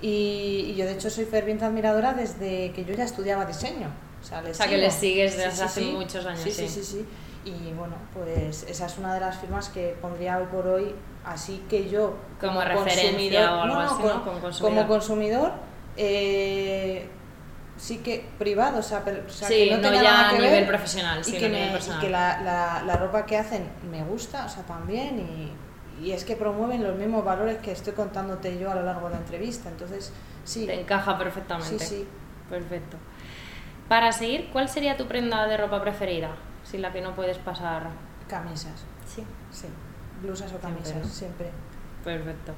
Y, 0.00 0.66
y 0.70 0.74
yo, 0.76 0.84
de 0.86 0.92
hecho, 0.92 1.10
soy 1.10 1.24
ferviente 1.24 1.64
admiradora 1.64 2.12
desde 2.14 2.70
que 2.72 2.84
yo 2.84 2.94
ya 2.94 3.02
estudiaba 3.04 3.44
diseño. 3.46 3.88
O 4.20 4.24
sea, 4.24 4.40
le 4.42 4.52
O 4.52 4.54
sea, 4.54 4.68
que 4.68 4.78
le 4.78 4.90
sigues 4.92 5.36
desde 5.36 5.64
hace 5.64 5.80
muchos 5.86 6.24
años, 6.24 6.40
Sí, 6.40 6.52
sí, 6.52 6.84
sí. 6.84 7.04
Y 7.44 7.72
bueno, 7.72 7.96
pues 8.14 8.62
esa 8.68 8.86
es 8.86 8.96
una 8.98 9.12
de 9.14 9.18
las 9.20 9.38
firmas 9.38 9.68
que 9.70 9.96
pondría 10.00 10.38
hoy 10.38 10.46
por 10.52 10.68
hoy. 10.68 10.94
Así 11.24 11.64
que 11.68 11.88
yo, 11.90 12.14
Como 12.40 12.60
referencia 12.62 13.56
o 13.56 13.60
algo 13.62 13.80
así, 13.80 13.94
Como 14.02 14.40
consumidor. 14.40 14.60
como 14.60 14.86
consumidor, 14.88 15.52
eh, 15.96 17.08
sí 17.82 17.98
que 17.98 18.24
privado, 18.38 18.78
o 18.78 18.82
sea, 18.82 19.02
pero- 19.04 19.24
o 19.26 19.28
sea, 19.28 19.48
Sí, 19.48 19.68
que 19.68 19.76
no, 19.76 19.78
no 19.90 19.94
ya 19.94 20.02
nada 20.02 20.28
a 20.28 20.30
que 20.30 20.36
nivel 20.38 20.50
ver 20.52 20.66
profesional, 20.68 21.18
y 21.20 21.24
sino 21.24 21.38
que, 21.40 21.46
a 21.46 21.48
nivel 21.48 21.72
me- 21.72 21.78
y 21.78 21.98
que 22.00 22.10
la, 22.10 22.40
la- 22.42 22.82
la 22.86 22.96
ropa 22.96 23.26
que 23.26 23.36
hacen 23.36 23.64
me 23.90 24.04
gusta, 24.04 24.46
o 24.46 24.48
sea, 24.48 24.62
también, 24.62 25.18
y, 25.18 25.52
y 26.06 26.12
es 26.12 26.24
que 26.24 26.36
promueven 26.36 26.84
los 26.84 26.96
mismos 26.96 27.24
valores 27.24 27.58
que 27.58 27.72
estoy 27.72 27.92
contándote 27.94 28.56
yo 28.56 28.70
a 28.70 28.76
lo 28.76 28.84
largo 28.84 29.08
de 29.08 29.14
la 29.14 29.20
entrevista, 29.20 29.68
entonces, 29.68 30.12
sí, 30.44 30.66
Te 30.66 30.80
encaja 30.80 31.18
perfectamente. 31.18 31.78
sí, 31.84 31.96
sí. 31.96 32.08
Perfecto. 32.48 32.96
Para 33.88 34.12
seguir, 34.12 34.50
¿cuál 34.52 34.68
sería 34.68 34.96
tu 34.96 35.06
prenda 35.06 35.46
de 35.48 35.56
ropa 35.56 35.82
preferida? 35.82 36.30
Sin 36.64 36.82
la 36.82 36.92
que 36.92 37.00
no 37.00 37.14
puedes 37.16 37.38
pasar. 37.38 37.88
Camisas, 38.28 38.84
Sí. 39.12 39.24
sí, 39.50 39.66
blusas 40.22 40.46
o 40.52 40.58
Siempre, 40.58 40.70
camisas, 40.70 40.96
¿no? 41.02 41.04
siempre. 41.12 41.50
Perfecto. 42.04 42.52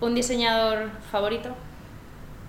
¿Un 0.00 0.14
diseñador 0.14 0.90
favorito? 1.10 1.54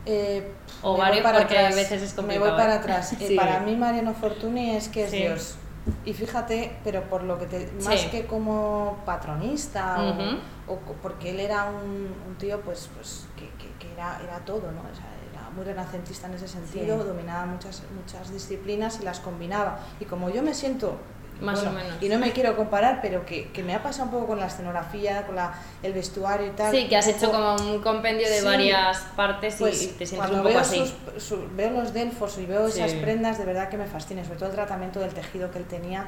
Eh, 0.06 0.52
O 0.82 0.94
me 0.94 1.00
varios, 1.00 1.24
para 1.24 1.40
porque 1.40 1.58
a 1.58 1.70
veces 1.70 2.02
es 2.02 2.12
Me 2.12 2.16
complicado, 2.18 2.52
voy 2.52 2.60
para 2.60 2.74
¿eh? 2.76 2.78
atrás. 2.78 3.14
Eh. 3.20 3.36
Para 3.36 3.60
mí 3.62 3.76
Mariano 3.76 4.14
Fortuny 4.14 4.76
es 4.76 4.88
que 4.90 5.06
es 5.06 5.12
Sí. 5.12 5.18
Dios. 5.18 5.56
Y 6.04 6.14
fíjate, 6.14 6.78
pero 6.84 7.04
por 7.04 7.24
lo 7.24 7.38
que 7.38 7.46
te, 7.46 7.72
más 7.84 8.00
Sí. 8.02 8.08
que 8.10 8.26
como 8.26 8.98
patronista 9.06 10.02
o- 10.02 10.12
Ujú. 10.12 10.38
o, 10.68 10.78
porque 11.02 11.30
él 11.32 11.40
era 11.40 11.66
un, 11.66 12.14
un 12.28 12.36
tío 12.40 12.60
pues, 12.62 12.90
pues 12.96 13.26
que, 13.36 13.50
que- 13.58 13.72
que 13.80 13.94
era, 13.94 14.20
era 14.24 14.40
todo, 14.40 14.72
¿no? 14.72 14.82
O 14.82 14.96
sea, 14.96 15.06
era 15.32 15.50
muy 15.52 15.64
renacentista 15.64 16.28
en 16.28 16.34
ese 16.36 16.48
sentido, 16.48 17.04
dominaba 17.04 17.46
muchas, 17.46 17.84
muchas 17.96 18.32
disciplinas 18.34 19.00
y 19.02 19.04
las 19.06 19.20
combinaba. 19.20 19.80
Y 20.00 20.06
como 20.06 20.30
yo 20.32 20.42
me 20.42 20.54
siento 20.56 20.98
Más 21.42 21.60
o 21.60 21.64
bueno, 21.64 21.80
menos. 21.80 22.02
Y 22.02 22.08
no 22.10 22.18
me 22.18 22.32
quiero 22.32 22.56
comparar, 22.56 23.00
pero 23.02 23.26
que, 23.26 23.50
que 23.52 23.62
me 23.62 23.76
ha 23.76 23.84
pasado 23.84 24.06
un 24.06 24.12
poco 24.12 24.28
con 24.28 24.40
la 24.40 24.48
escenografía, 24.48 25.26
con 25.26 25.36
la, 25.36 25.54
el 25.84 25.92
vestuario 25.94 26.48
y 26.48 26.52
tal. 26.52 26.74
Sí, 26.74 26.88
que 26.88 26.96
has 26.96 27.08
hecho 27.08 27.30
como 27.32 27.56
un 27.56 27.82
compendio 27.82 28.28
de 28.30 28.40
Sí. 28.40 28.46
varias 28.46 29.00
partes 29.16 29.56
y- 29.56 29.60
pues 29.60 29.82
y 29.84 29.88
te 29.88 30.06
sientes 30.06 30.30
un 30.32 30.38
poco 30.38 30.50
veo, 30.50 30.60
así. 30.60 30.80
sus- 31.14 31.24
su- 31.24 31.48
veo 31.56 31.72
los 31.72 31.94
Delfos 31.94 32.38
y 32.38 32.46
veo 32.46 32.68
esas 32.68 32.92
Sí. 32.92 32.98
prendas, 33.02 33.38
de 33.38 33.46
verdad 33.46 33.68
que 33.70 33.78
me 33.78 33.86
fascina, 33.86 34.24
sobre 34.24 34.38
todo 34.40 34.50
el 34.50 34.56
tratamiento 34.56 35.00
del 35.00 35.14
tejido 35.14 35.52
que 35.52 35.58
él 35.60 35.66
tenía. 35.66 36.04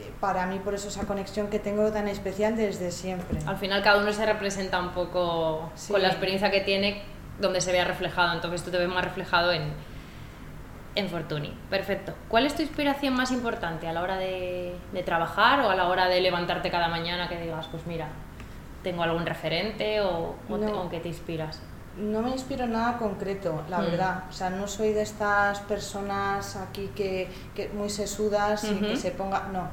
eh, 0.00 0.10
Para 0.20 0.46
mí, 0.46 0.58
por 0.58 0.74
eso 0.74 0.88
esa 0.88 1.02
conexión 1.06 1.48
que 1.48 1.58
tengo 1.60 1.90
tan 1.92 2.08
especial 2.08 2.56
desde 2.56 2.90
siempre. 2.90 3.38
Al 3.46 3.56
final 3.58 3.82
cada 3.82 3.98
uno 4.02 4.12
se 4.12 4.26
representa 4.26 4.80
un 4.80 4.90
poco 4.90 5.70
Sí. 5.76 5.92
con 5.92 6.02
la 6.02 6.08
experiencia 6.08 6.50
que 6.50 6.60
tiene 6.62 7.02
donde 7.40 7.60
se 7.60 7.70
vea 7.72 7.84
reflejado, 7.84 8.32
entonces 8.32 8.62
tú 8.64 8.70
te 8.72 8.78
ves 8.78 8.88
más 8.88 9.04
reflejado 9.04 9.52
en, 9.52 9.72
en 10.94 11.08
Fortuny. 11.08 11.52
Perfecto. 11.70 12.12
¿Cuál 12.28 12.46
es 12.46 12.54
tu 12.54 12.62
inspiración 12.62 13.14
más 13.14 13.30
importante 13.32 13.88
a 13.88 13.92
la 13.92 14.02
hora 14.02 14.16
de, 14.16 14.74
de 14.92 15.02
trabajar 15.02 15.60
o 15.60 15.70
a 15.70 15.74
la 15.74 15.88
hora 15.88 16.06
de 16.08 16.20
levantarte 16.20 16.70
cada 16.70 16.88
mañana 16.88 17.28
que 17.28 17.40
digas, 17.40 17.66
pues 17.70 17.86
mira, 17.86 18.08
tengo 18.82 19.02
algún 19.02 19.26
referente 19.26 20.00
o, 20.02 20.34
o 20.48 20.58
te- 20.58 20.66
o 20.66 20.88
qué 20.88 21.00
te 21.00 21.08
inspiras? 21.08 21.60
No 21.96 22.22
me 22.22 22.30
inspiro 22.30 22.64
en 22.64 22.72
nada 22.72 22.96
concreto, 22.98 23.62
la 23.70 23.78
Mm. 23.78 23.84
verdad. 23.84 24.24
O 24.28 24.32
sea, 24.32 24.50
no 24.50 24.66
soy 24.66 24.92
de 24.92 25.02
estas 25.02 25.60
personas 25.60 26.56
aquí 26.56 26.90
que, 26.94 27.28
que 27.54 27.68
muy 27.68 27.88
sesudas 27.88 28.64
y 28.64 28.74
que 28.76 28.96
se 28.96 29.10
ponga. 29.12 29.48
No. 29.52 29.68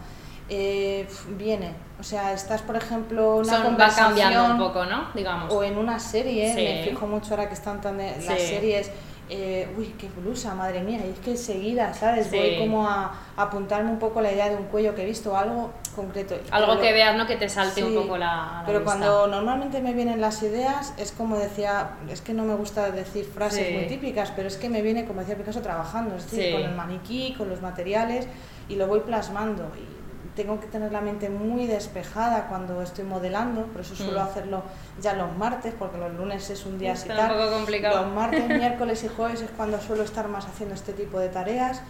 Eh, 0.49 1.07
viene. 1.37 1.71
O 1.99 2.03
sea, 2.03 2.33
estás, 2.33 2.61
por 2.61 2.75
ejemplo, 2.75 3.35
en 3.35 3.39
una 3.47 3.53
Son- 3.53 3.61
va 3.61 3.65
conversación. 3.65 4.07
cambiando 4.07 4.45
un 4.53 4.57
poco, 4.59 4.85
¿no? 4.85 5.07
Digamos. 5.13 5.53
O 5.53 5.63
en 5.63 5.77
una 5.77 5.97
serie, 5.99 6.53
Sí. 6.53 6.61
me 6.63 6.83
fijo 6.89 7.07
mucho 7.07 7.31
ahora 7.31 7.47
que 7.47 7.53
están 7.53 7.79
tan 7.81 7.97
de, 7.97 8.11
las 8.25 8.39
series. 8.41 8.91
Eh, 9.33 9.67
uy, 9.77 9.95
qué 9.97 10.09
blusa, 10.09 10.53
madre 10.53 10.81
mía. 10.81 10.99
Y 11.05 11.09
es 11.11 11.19
que 11.19 11.31
enseguida, 11.31 11.93
¿sabes? 11.93 12.27
Sí. 12.27 12.37
Voy 12.37 12.59
como 12.59 12.85
a, 12.87 13.11
a 13.37 13.41
apuntarme 13.41 13.89
un 13.89 13.97
poco 13.97 14.19
la 14.21 14.31
idea 14.31 14.49
de 14.49 14.57
un 14.57 14.65
cuello 14.65 14.93
que 14.93 15.03
he 15.03 15.05
visto, 15.05 15.35
algo 15.37 15.71
concreto. 15.95 16.35
Algo 16.51 16.67
Pero 16.73 16.81
que 16.81 16.91
veas, 16.93 17.15
¿no? 17.15 17.25
Que 17.25 17.37
te 17.37 17.47
salte 17.47 17.75
Sí, 17.75 17.83
un 17.83 17.95
poco 17.95 18.17
la, 18.17 18.27
la 18.27 18.63
Pero 18.65 18.79
vista. 18.79 18.93
cuando 18.97 19.27
normalmente 19.27 19.81
me 19.81 19.93
vienen 19.93 20.19
las 20.19 20.43
ideas, 20.43 20.93
es 20.97 21.11
como 21.13 21.37
decía, 21.37 21.91
es 22.09 22.21
que 22.21 22.33
no 22.33 22.43
me 22.43 22.55
gusta 22.55 22.91
decir 22.91 23.25
frases 23.25 23.67
Sí. 23.67 23.73
muy 23.73 23.87
típicas, 23.87 24.31
pero 24.35 24.47
es 24.49 24.57
que 24.57 24.67
me 24.69 24.81
viene, 24.81 25.05
como 25.05 25.21
decía 25.21 25.37
Picasso, 25.37 25.61
trabajando, 25.61 26.15
es 26.17 26.25
decir, 26.29 26.47
Sí. 26.47 26.51
con 26.51 26.61
el 26.63 26.75
maniquí, 26.75 27.33
con 27.37 27.49
los 27.49 27.61
materiales, 27.61 28.27
y 28.67 28.75
lo 28.75 28.87
voy 28.87 28.99
plasmando. 28.99 29.63
Y 29.77 30.00
tengo 30.35 30.59
que 30.59 30.67
tener 30.67 30.91
la 30.91 31.01
mente 31.01 31.29
muy 31.29 31.67
despejada 31.67 32.47
cuando 32.47 32.81
estoy 32.81 33.03
modelando, 33.03 33.63
por 33.67 33.81
eso 33.81 33.95
suelo 33.95 34.21
Mm. 34.21 34.23
hacerlo 34.27 34.63
ya 35.01 35.13
los 35.13 35.35
martes, 35.37 35.73
porque 35.77 35.97
los 35.97 36.13
lunes 36.13 36.49
es 36.49 36.65
un 36.65 36.79
día 36.79 36.93
así 36.93 37.09
Está 37.09 37.23
un 37.33 37.37
poco 37.37 37.51
complicado. 37.51 38.03
Los 38.03 38.13
martes, 38.13 38.49
miércoles 38.49 39.03
y 39.03 39.07
jueves 39.09 39.41
es 39.41 39.49
cuando 39.51 39.79
suelo 39.81 40.03
estar 40.03 40.27
más 40.29 40.45
haciendo 40.45 40.73
este 40.75 40.93
tipo 40.93 41.19
de 41.19 41.29
tareas 41.29 41.81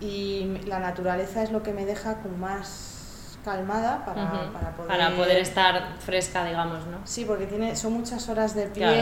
y 0.00 0.58
la 0.66 0.78
naturaleza 0.78 1.42
es 1.42 1.50
lo 1.52 1.62
que 1.62 1.72
me 1.72 1.86
deja 1.86 2.16
como 2.22 2.36
más 2.36 3.38
calmada 3.44 4.04
para, 4.04 4.24
Ujú. 4.24 4.52
para 4.52 4.70
poder 4.74 4.88
Para 4.88 5.10
poder 5.16 5.36
estar 5.38 5.96
fresca, 6.00 6.44
digamos, 6.44 6.84
¿no? 6.86 6.98
Sí, 7.04 7.24
porque 7.24 7.46
tiene, 7.46 7.76
son 7.76 7.92
muchas 7.92 8.28
horas 8.28 8.54
de 8.56 8.66
pie 8.66 8.82
Claro. 8.82 8.98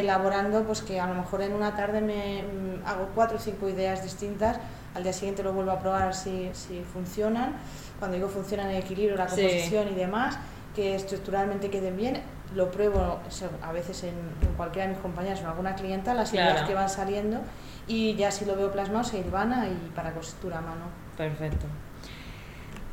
elaborando, 0.00 0.62
pues 0.64 0.82
que 0.82 1.00
a 1.00 1.06
lo 1.06 1.14
mejor 1.14 1.40
en 1.40 1.54
una 1.54 1.74
tarde 1.74 2.02
me 2.02 2.42
mm, 2.42 2.86
hago 2.86 3.08
cuatro 3.14 3.38
o 3.38 3.40
cinco 3.40 3.68
ideas 3.70 4.02
distintas, 4.02 4.58
al 4.96 5.02
día 5.02 5.12
siguiente 5.12 5.42
lo 5.42 5.52
vuelvo 5.52 5.70
a 5.72 5.78
probar 5.78 6.14
si, 6.14 6.50
si 6.54 6.82
funcionan, 6.92 7.54
cuando 7.98 8.16
digo 8.16 8.28
funcionan 8.28 8.70
el 8.70 8.76
equilibrio, 8.78 9.16
la 9.16 9.28
Sí. 9.28 9.42
composición 9.42 9.88
y 9.88 9.94
demás, 9.94 10.38
que 10.74 10.94
estructuralmente 10.94 11.70
queden 11.70 11.96
bien, 11.96 12.20
lo 12.54 12.70
pruebo 12.70 13.18
a 13.62 13.72
veces 13.72 14.02
en, 14.04 14.14
en 14.42 14.54
cualquiera 14.56 14.88
de 14.88 14.94
mis 14.94 15.02
compañeras 15.02 15.40
o 15.40 15.42
en 15.42 15.48
alguna 15.48 15.74
clienta, 15.74 16.14
las 16.14 16.32
ideas 16.32 16.62
que 16.62 16.74
van 16.74 16.88
saliendo 16.88 17.40
y 17.86 18.14
ya 18.16 18.30
si 18.30 18.44
lo 18.44 18.56
veo 18.56 18.72
plasmado 18.72 19.04
se 19.04 19.18
hilvana 19.18 19.68
y 19.68 19.90
para 19.94 20.12
costura 20.12 20.58
a 20.58 20.60
mano. 20.62 20.84
Perfecto. 21.16 21.66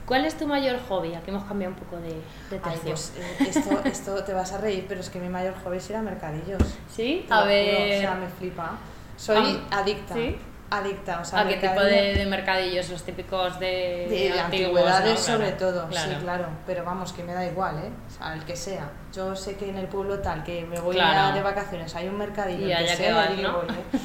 ¿Cuál 0.05 0.25
es 0.25 0.35
tu 0.37 0.47
mayor 0.47 0.79
hobby? 0.89 1.13
Aquí 1.15 1.29
hemos 1.29 1.45
cambiado 1.45 1.73
un 1.73 1.79
poco 1.79 1.95
de, 1.97 2.09
de 2.09 2.59
Ay, 2.63 2.77
pues, 2.83 3.13
eh, 3.17 3.47
esto, 3.49 3.79
esto 3.85 4.23
te 4.25 4.33
vas 4.33 4.51
a 4.51 4.57
reír, 4.57 4.85
pero 4.87 4.99
es 4.99 5.09
que 5.09 5.19
mi 5.19 5.29
mayor 5.29 5.53
hobby 5.63 5.77
es 5.77 5.89
ir 5.89 5.95
a 5.95 6.01
mercadillos. 6.01 6.61
¿Sí? 6.93 7.23
Te 7.27 7.33
A 7.33 7.37
juro, 7.37 7.47
ver... 7.47 7.97
o 7.97 8.01
sea, 8.01 8.15
me 8.15 8.27
flipa. 8.27 8.71
Soy 9.15 9.61
Ah, 9.71 9.79
adicta. 9.79 10.13
¿sí? 10.15 10.35
Adicta, 10.71 11.19
o 11.21 11.25
sea, 11.25 11.41
¿A 11.41 11.47
qué 11.47 11.57
tipo 11.57 11.81
de, 11.81 12.15
de 12.15 12.25
mercadillos? 12.25 12.89
Los 12.89 13.03
típicos 13.03 13.59
de, 13.59 14.07
de, 14.09 14.29
de 14.33 14.39
antiguos, 14.39 14.79
antigüedades 14.79 15.19
¿no? 15.29 15.33
sobre 15.35 15.51
Claro, 15.55 15.73
todo, 15.73 15.87
sí, 15.91 16.15
claro, 16.21 16.45
pero 16.65 16.83
vamos, 16.83 17.13
que 17.13 17.23
me 17.23 17.33
da 17.33 17.45
igual, 17.45 17.77
¿eh? 17.77 17.91
O 18.07 18.17
sea, 18.17 18.33
el 18.33 18.43
que 18.43 18.55
sea. 18.55 18.89
Yo 19.13 19.35
sé 19.35 19.55
que 19.55 19.69
en 19.69 19.77
el 19.77 19.87
pueblo 19.87 20.17
tal, 20.19 20.43
que 20.43 20.65
me 20.65 20.79
voy 20.79 20.95
Claro. 20.95 21.31
a- 21.31 21.31
de 21.31 21.41
vacaciones, 21.43 21.93
hay 21.95 22.07
un 22.07 22.17
mercadillo, 22.17 22.65
Y 22.67 22.73
allá 22.73 22.85
que 22.91 22.97
que 22.97 23.03
sea, 23.03 23.15
vas, 23.15 23.27
allí 23.29 23.41
¿no? 23.43 23.53
voy, 23.53 23.67
¿eh? 23.69 23.99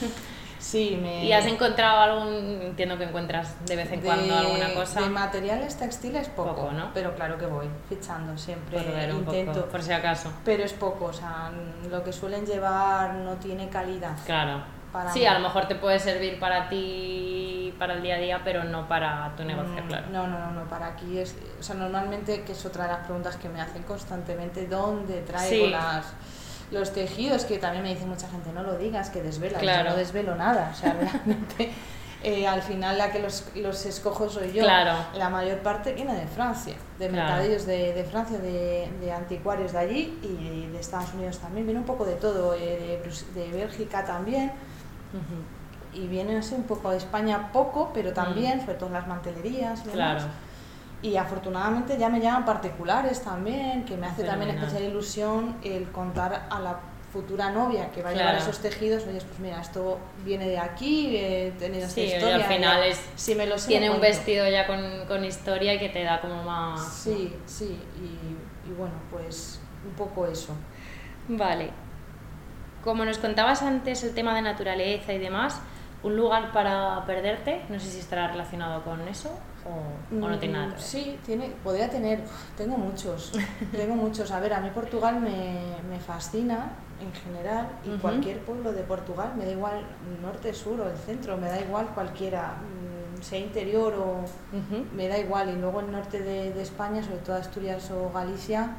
Sí, 0.59 0.99
me... 1.01 1.25
¿Y 1.25 1.33
has 1.33 1.47
encontrado 1.47 2.01
algún... 2.01 2.61
Entiendo 2.63 2.99
que 2.99 3.05
encuentras 3.05 3.55
de 3.65 3.77
vez 3.77 3.91
en 3.91 4.01
cuando 4.03 4.37
alguna 4.37 4.75
cosa. 4.75 5.01
De 5.01 5.09
materiales 5.09 5.77
textiles 5.77 6.29
poco, 6.29 6.55
Poco, 6.55 6.73
¿no? 6.73 6.91
pero 6.93 7.15
claro 7.15 7.39
que 7.39 7.47
voy, 7.47 7.67
fichando 7.89 8.37
siempre, 8.37 8.79
por 8.79 8.93
ver 8.93 9.11
un 9.13 9.21
intento. 9.21 9.53
poco, 9.55 9.67
por 9.69 9.83
si 9.83 9.93
acaso. 9.93 10.31
Pero 10.45 10.65
es 10.65 10.73
poco, 10.75 11.07
o 11.07 11.13
sea, 11.15 11.51
lo 11.91 12.05
que 12.05 12.13
suelen 12.13 12.45
llevar 12.45 13.15
no 13.15 13.35
tiene 13.37 13.71
calidad. 13.71 14.17
Claro. 14.27 14.77
Para 14.93 15.12
sí, 15.12 15.20
mí. 15.20 15.26
a 15.26 15.34
lo 15.34 15.41
mejor 15.41 15.66
te 15.68 15.74
puede 15.74 15.99
servir 15.99 16.39
para 16.41 16.68
ti, 16.68 17.74
para 17.78 17.95
el 17.95 18.03
día 18.03 18.14
a 18.16 18.18
día, 18.18 18.41
pero 18.43 18.64
no 18.64 18.89
para 18.89 19.32
tu 19.36 19.45
negocio, 19.45 19.82
Mm, 19.84 19.86
claro. 19.89 20.07
No, 20.11 20.26
no, 20.26 20.39
no, 20.39 20.51
no, 20.53 20.64
para 20.68 20.86
aquí 20.86 21.18
es, 21.18 21.36
o 21.61 21.62
sea, 21.62 21.74
normalmente, 21.76 22.43
que 22.43 22.53
es 22.53 22.64
otra 22.66 22.84
de 22.84 22.93
las 22.93 23.01
preguntas 23.05 23.36
que 23.36 23.49
me 23.49 23.61
hacen 23.61 23.82
constantemente, 23.82 24.66
¿dónde 24.66 25.20
traigo 25.22 25.66
Sí. 25.66 25.70
las, 25.70 26.07
los 26.70 26.93
tejidos? 26.93 27.45
Que 27.45 27.59
también 27.59 27.82
me 27.82 27.91
dice 27.91 28.07
mucha 28.07 28.28
gente, 28.28 28.51
no 28.53 28.62
lo 28.62 28.76
digas, 28.78 29.11
que 29.11 29.22
desvelas, 29.22 29.61
Claro. 29.61 29.84
yo 29.84 29.91
no 29.91 29.97
desvelo 29.97 30.34
nada, 30.36 30.70
o 30.72 30.76
sea, 30.76 30.93
realmente, 31.01 31.72
eh, 32.29 32.47
al 32.47 32.61
final 32.62 32.99
la 32.99 33.11
que 33.11 33.20
los, 33.20 33.47
los 33.55 33.87
escojo 33.87 34.29
soy 34.29 34.53
yo. 34.53 34.62
Claro. 34.62 34.93
La 35.14 35.29
mayor 35.31 35.59
parte 35.61 35.95
viene 35.95 36.14
de 36.14 36.26
Francia, 36.26 36.74
de 36.99 37.09
Claro. 37.09 37.29
mercadillos 37.29 37.64
de, 37.64 37.95
de 37.95 38.05
Francia, 38.05 38.39
de, 38.39 38.91
de 39.01 39.12
anticuarios 39.12 39.72
de 39.72 39.79
allí 39.79 40.18
y 40.22 40.66
de 40.70 40.79
Estados 40.79 41.14
Unidos 41.14 41.39
también, 41.39 41.64
viene 41.66 41.81
un 41.81 41.87
poco 41.87 42.05
de 42.05 42.14
todo, 42.14 42.55
eh, 42.55 43.01
de, 43.35 43.49
Bélgica 43.53 44.05
también 44.05 44.53
Ujú. 45.14 45.99
y 46.03 46.07
viene 46.07 46.37
así 46.37 46.55
un 46.55 46.64
poco 46.64 46.91
de 46.91 46.99
España 46.99 47.51
poco, 47.53 47.91
pero 47.95 48.12
también, 48.12 48.61
sobre 48.61 48.74
todo 48.74 48.89
en 48.89 48.93
las 48.95 49.07
mantelerías 49.07 49.81
y 49.87 49.89
demás. 49.91 49.95
Mm. 49.95 49.95
Claro. 49.95 50.20
Y 51.01 51.16
afortunadamente 51.16 51.97
ya 51.97 52.09
me 52.09 52.20
llaman 52.20 52.45
particulares 52.45 53.22
también, 53.22 53.85
que 53.85 53.97
me 53.97 54.09
hace 54.09 54.24
también 54.24 54.51
especial 54.51 54.83
ilusión 54.83 55.57
el 55.62 55.91
contar 55.93 56.47
a 56.51 56.59
la 56.61 56.81
futura 57.13 57.51
novia 57.51 57.91
que 57.91 58.03
va 58.03 58.11
a 58.11 58.13
llevar 58.13 58.35
Claro. 58.35 58.43
esos 58.51 58.59
tejidos, 58.61 59.05
oye, 59.07 59.19
pues 59.21 59.39
mira, 59.41 59.61
esto 59.61 59.99
viene 60.25 60.47
de 60.49 60.59
aquí, 60.59 61.17
he 61.17 61.53
tenido 61.59 61.89
Sí, 61.89 62.03
esta 62.03 62.17
historia. 62.17 62.35
al 62.37 62.43
final 62.45 62.81
ya- 62.83 62.87
es- 62.87 63.01
si 63.17 63.35
me 63.35 63.47
lo 63.47 63.57
sé, 63.59 63.69
Tiene 63.69 63.87
lo 63.89 63.95
un 63.95 64.01
vestido 64.01 64.49
ya 64.49 64.67
con, 64.67 64.79
con 65.07 65.25
historia 65.25 65.75
y 65.75 65.79
que 65.79 65.89
te 65.89 66.05
da 66.05 66.21
como 66.21 66.43
más... 66.43 66.87
Sí, 66.87 67.35
sí, 67.47 67.81
y, 67.99 68.69
y 68.71 68.75
bueno, 68.75 68.95
pues 69.11 69.61
un 69.87 69.95
poco 69.95 70.27
eso. 70.27 70.55
Vale. 71.29 71.71
Como 72.85 73.05
nos 73.05 73.19
contabas 73.19 73.63
antes 73.63 74.03
el 74.05 74.15
tema 74.15 74.35
de 74.35 74.43
naturaleza 74.43 75.13
y 75.13 75.19
demás, 75.19 75.61
¿Un 76.01 76.17
lugar 76.17 76.53
para 76.53 77.05
perderte? 77.07 77.63
No 77.69 77.81
sé 77.81 77.91
si 77.91 77.99
estará 77.99 78.29
relacionado 78.29 78.85
con 78.85 79.01
eso 79.09 79.31
o, 79.67 80.15
no 80.15 80.39
tiene 80.39 80.55
nada 80.55 80.67
que 80.69 80.75
ver. 80.75 80.81
Mm, 80.81 80.85
Sí, 80.85 81.19
tiene, 81.27 81.51
podría 81.65 81.91
tener, 81.91 82.21
tengo 82.57 82.77
muchos, 82.79 83.33
tengo 83.73 83.97
muchos. 83.97 84.31
A 84.31 84.39
ver, 84.39 84.53
a 84.55 84.61
mí 84.61 84.71
Portugal 84.73 85.21
me, 85.21 85.59
me 85.91 85.99
fascina 85.99 86.71
en 87.01 87.13
general 87.13 87.69
y 87.85 87.97
cualquier 87.99 88.41
pueblo 88.41 88.73
de 88.73 88.83
Portugal, 88.83 89.33
me 89.37 89.45
da 89.45 89.53
igual 89.53 89.83
norte, 90.23 90.53
sur 90.53 90.81
o 90.81 90.89
el 90.91 90.97
centro, 90.97 91.37
me 91.37 91.49
da 91.49 91.61
igual 91.61 91.87
cualquiera, 91.95 92.55
mm, 92.57 93.23
sea 93.23 93.39
interior 93.39 93.95
o 93.95 94.25
me 94.95 95.09
da 95.09 95.19
igual. 95.19 95.49
Y 95.51 95.57
luego 95.61 95.81
el 95.81 95.91
norte 95.93 96.21
de, 96.21 96.53
de 96.53 96.63
España, 96.63 97.03
sobre 97.03 97.19
todo 97.19 97.37
Asturias 97.37 97.91
o 97.91 98.11
Galicia, 98.13 98.71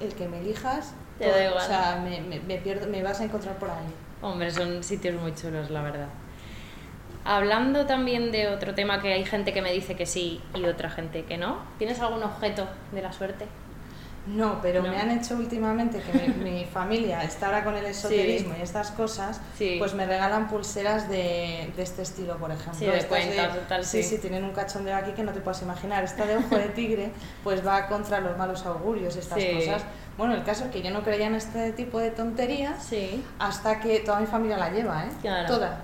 el 0.00 0.14
que 0.14 0.28
me 0.28 0.38
elijas, 0.40 0.94
Te 1.18 1.26
da 1.26 1.32
todo- 1.32 1.42
igual. 1.44 1.64
o 1.64 1.66
sea, 1.66 2.00
me, 2.04 2.20
me, 2.20 2.40
me 2.40 2.56
pierdo, 2.58 2.86
me 2.88 3.02
vas 3.02 3.20
a 3.20 3.24
encontrar 3.24 3.56
por 3.58 3.68
ahí. 3.70 3.92
Hombre, 4.22 4.50
son 4.50 4.82
sitios 4.84 5.20
muy 5.20 5.34
chulos, 5.34 5.70
la 5.70 5.82
verdad. 5.82 6.08
Hablando 7.24 7.84
también 7.84 8.32
de 8.32 8.48
otro 8.48 8.74
tema 8.74 9.00
que 9.02 9.12
hay 9.12 9.24
gente 9.26 9.52
que 9.52 9.60
me 9.60 9.72
dice 9.72 9.94
que 9.94 10.06
sí 10.06 10.40
y 10.54 10.64
otra 10.64 10.88
gente 10.88 11.24
que 11.24 11.36
no. 11.36 11.58
¿Tienes 11.78 12.00
algún 12.00 12.22
objeto 12.22 12.66
de 12.92 13.02
la 13.02 13.12
suerte? 13.12 13.46
No, 14.30 14.60
pero 14.62 14.82
No. 14.82 14.90
me 14.90 14.98
han 14.98 15.10
hecho 15.10 15.34
últimamente 15.36 16.00
que 16.00 16.12
mi, 16.28 16.50
mi 16.50 16.64
familia 16.72 17.22
está 17.24 17.46
ahora 17.46 17.64
con 17.64 17.76
el 17.76 17.84
esoterismo 17.86 18.54
y 18.58 18.62
estas 18.62 18.90
cosas, 18.92 19.40
Sí. 19.58 19.76
pues 19.78 19.94
me 19.94 20.06
regalan 20.06 20.48
pulseras 20.48 21.08
de, 21.08 21.72
de 21.76 21.82
este 21.82 22.02
estilo, 22.02 22.36
por 22.38 22.50
ejemplo. 22.50 22.74
Sí, 22.78 22.86
de 22.86 23.06
cuentas, 23.06 23.86
sí, 23.86 24.02
sí. 24.02 24.08
sí, 24.16 24.18
tienen 24.18 24.44
un 24.44 24.52
cachondeo 24.52 24.96
aquí 24.96 25.12
que 25.12 25.22
no 25.22 25.32
te 25.32 25.40
puedes 25.40 25.62
imaginar. 25.62 26.04
Esta 26.04 26.26
de 26.26 26.36
ojo 26.36 26.56
de 26.56 26.68
tigre, 26.74 27.12
pues 27.42 27.66
va 27.66 27.86
contra 27.88 28.20
los 28.20 28.36
malos 28.38 28.64
augurios, 28.66 29.16
estas 29.16 29.38
Sí. 29.40 29.50
cosas. 29.56 29.82
Bueno, 30.16 30.34
el 30.34 30.44
caso 30.44 30.64
es 30.66 30.70
que 30.70 30.82
yo 30.82 30.90
no 30.90 31.02
creía 31.02 31.26
en 31.26 31.34
este 31.34 31.72
tipo 31.72 31.98
de 31.98 32.10
tonterías 32.10 32.82
Sí. 32.84 33.24
hasta 33.38 33.80
que 33.80 34.00
toda 34.00 34.20
mi 34.20 34.26
familia 34.26 34.58
la 34.58 34.70
lleva, 34.70 35.04
¿eh? 35.04 35.08
Claro. 35.22 35.48
Toda. 35.48 35.80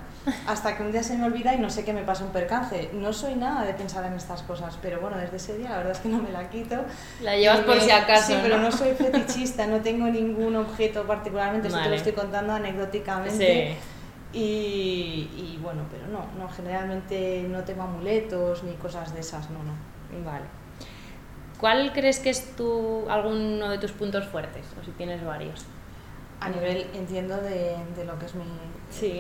Hasta 0.47 0.77
que 0.77 0.83
un 0.83 0.91
día 0.93 1.03
se 1.03 1.17
me 1.17 1.25
olvida 1.25 1.55
y 1.55 1.59
no 1.59 1.71
sé 1.71 1.85
qué 1.85 1.93
me 1.93 2.03
pasa 2.03 2.25
un 2.25 2.31
percance. 2.31 2.91
No 2.93 3.13
soy 3.13 3.35
nada 3.37 3.65
de 3.65 3.75
pensar 3.75 4.05
en 4.05 4.15
estas 4.15 4.43
cosas, 4.43 4.77
pero 4.83 5.01
bueno, 5.01 5.17
desde 5.19 5.37
ese 5.37 5.57
día 5.57 5.71
la 5.71 5.77
verdad 5.79 5.93
es 5.93 6.01
que 6.01 6.09
no 6.09 6.19
me 6.23 6.31
la 6.33 6.51
quito. 6.51 6.77
La 7.23 7.37
llevas 7.37 7.61
por 7.61 7.77
me- 7.77 7.81
si 7.83 7.91
acaso, 7.91 8.33
Sí, 8.33 8.39
pero 8.43 8.57
¿no? 8.57 8.65
no 8.65 8.73
soy 8.73 8.93
fetichista, 8.95 9.67
no 9.67 9.81
tengo 9.81 10.07
ningún 10.09 10.57
objeto 10.57 11.07
particularmente, 11.07 11.69
esto 11.69 11.79
te 11.79 11.85
Vale. 11.85 11.91
lo 11.91 11.97
estoy 11.97 12.13
contando 12.13 12.53
anecdóticamente. 12.55 13.77
Y, 14.33 15.29
y 15.35 15.59
bueno, 15.63 15.83
pero 15.91 16.07
no, 16.09 16.27
no, 16.39 16.51
generalmente 16.53 17.47
no 17.49 17.63
tengo 17.65 17.85
amuletos 17.85 18.65
ni 18.65 18.73
cosas 18.75 19.15
de 19.15 19.21
esas, 19.21 19.49
no, 19.51 19.59
no. 19.63 20.25
Vale. 20.25 20.45
¿Cuál 21.59 21.93
crees 21.93 22.19
que 22.19 22.31
es 22.31 22.55
tu, 22.57 23.09
alguno 23.09 23.71
de 23.71 23.79
tus 23.79 23.93
puntos 23.93 24.27
fuertes? 24.27 24.65
O 24.81 24.85
si 24.85 24.91
tienes 24.93 25.25
varios. 25.25 25.65
A 26.41 26.51
nivel, 26.51 26.87
entiendo, 26.95 27.37
de, 27.39 27.77
de 27.97 28.05
lo 28.05 28.19
que 28.19 28.27
es 28.27 28.35
mi... 28.35 28.45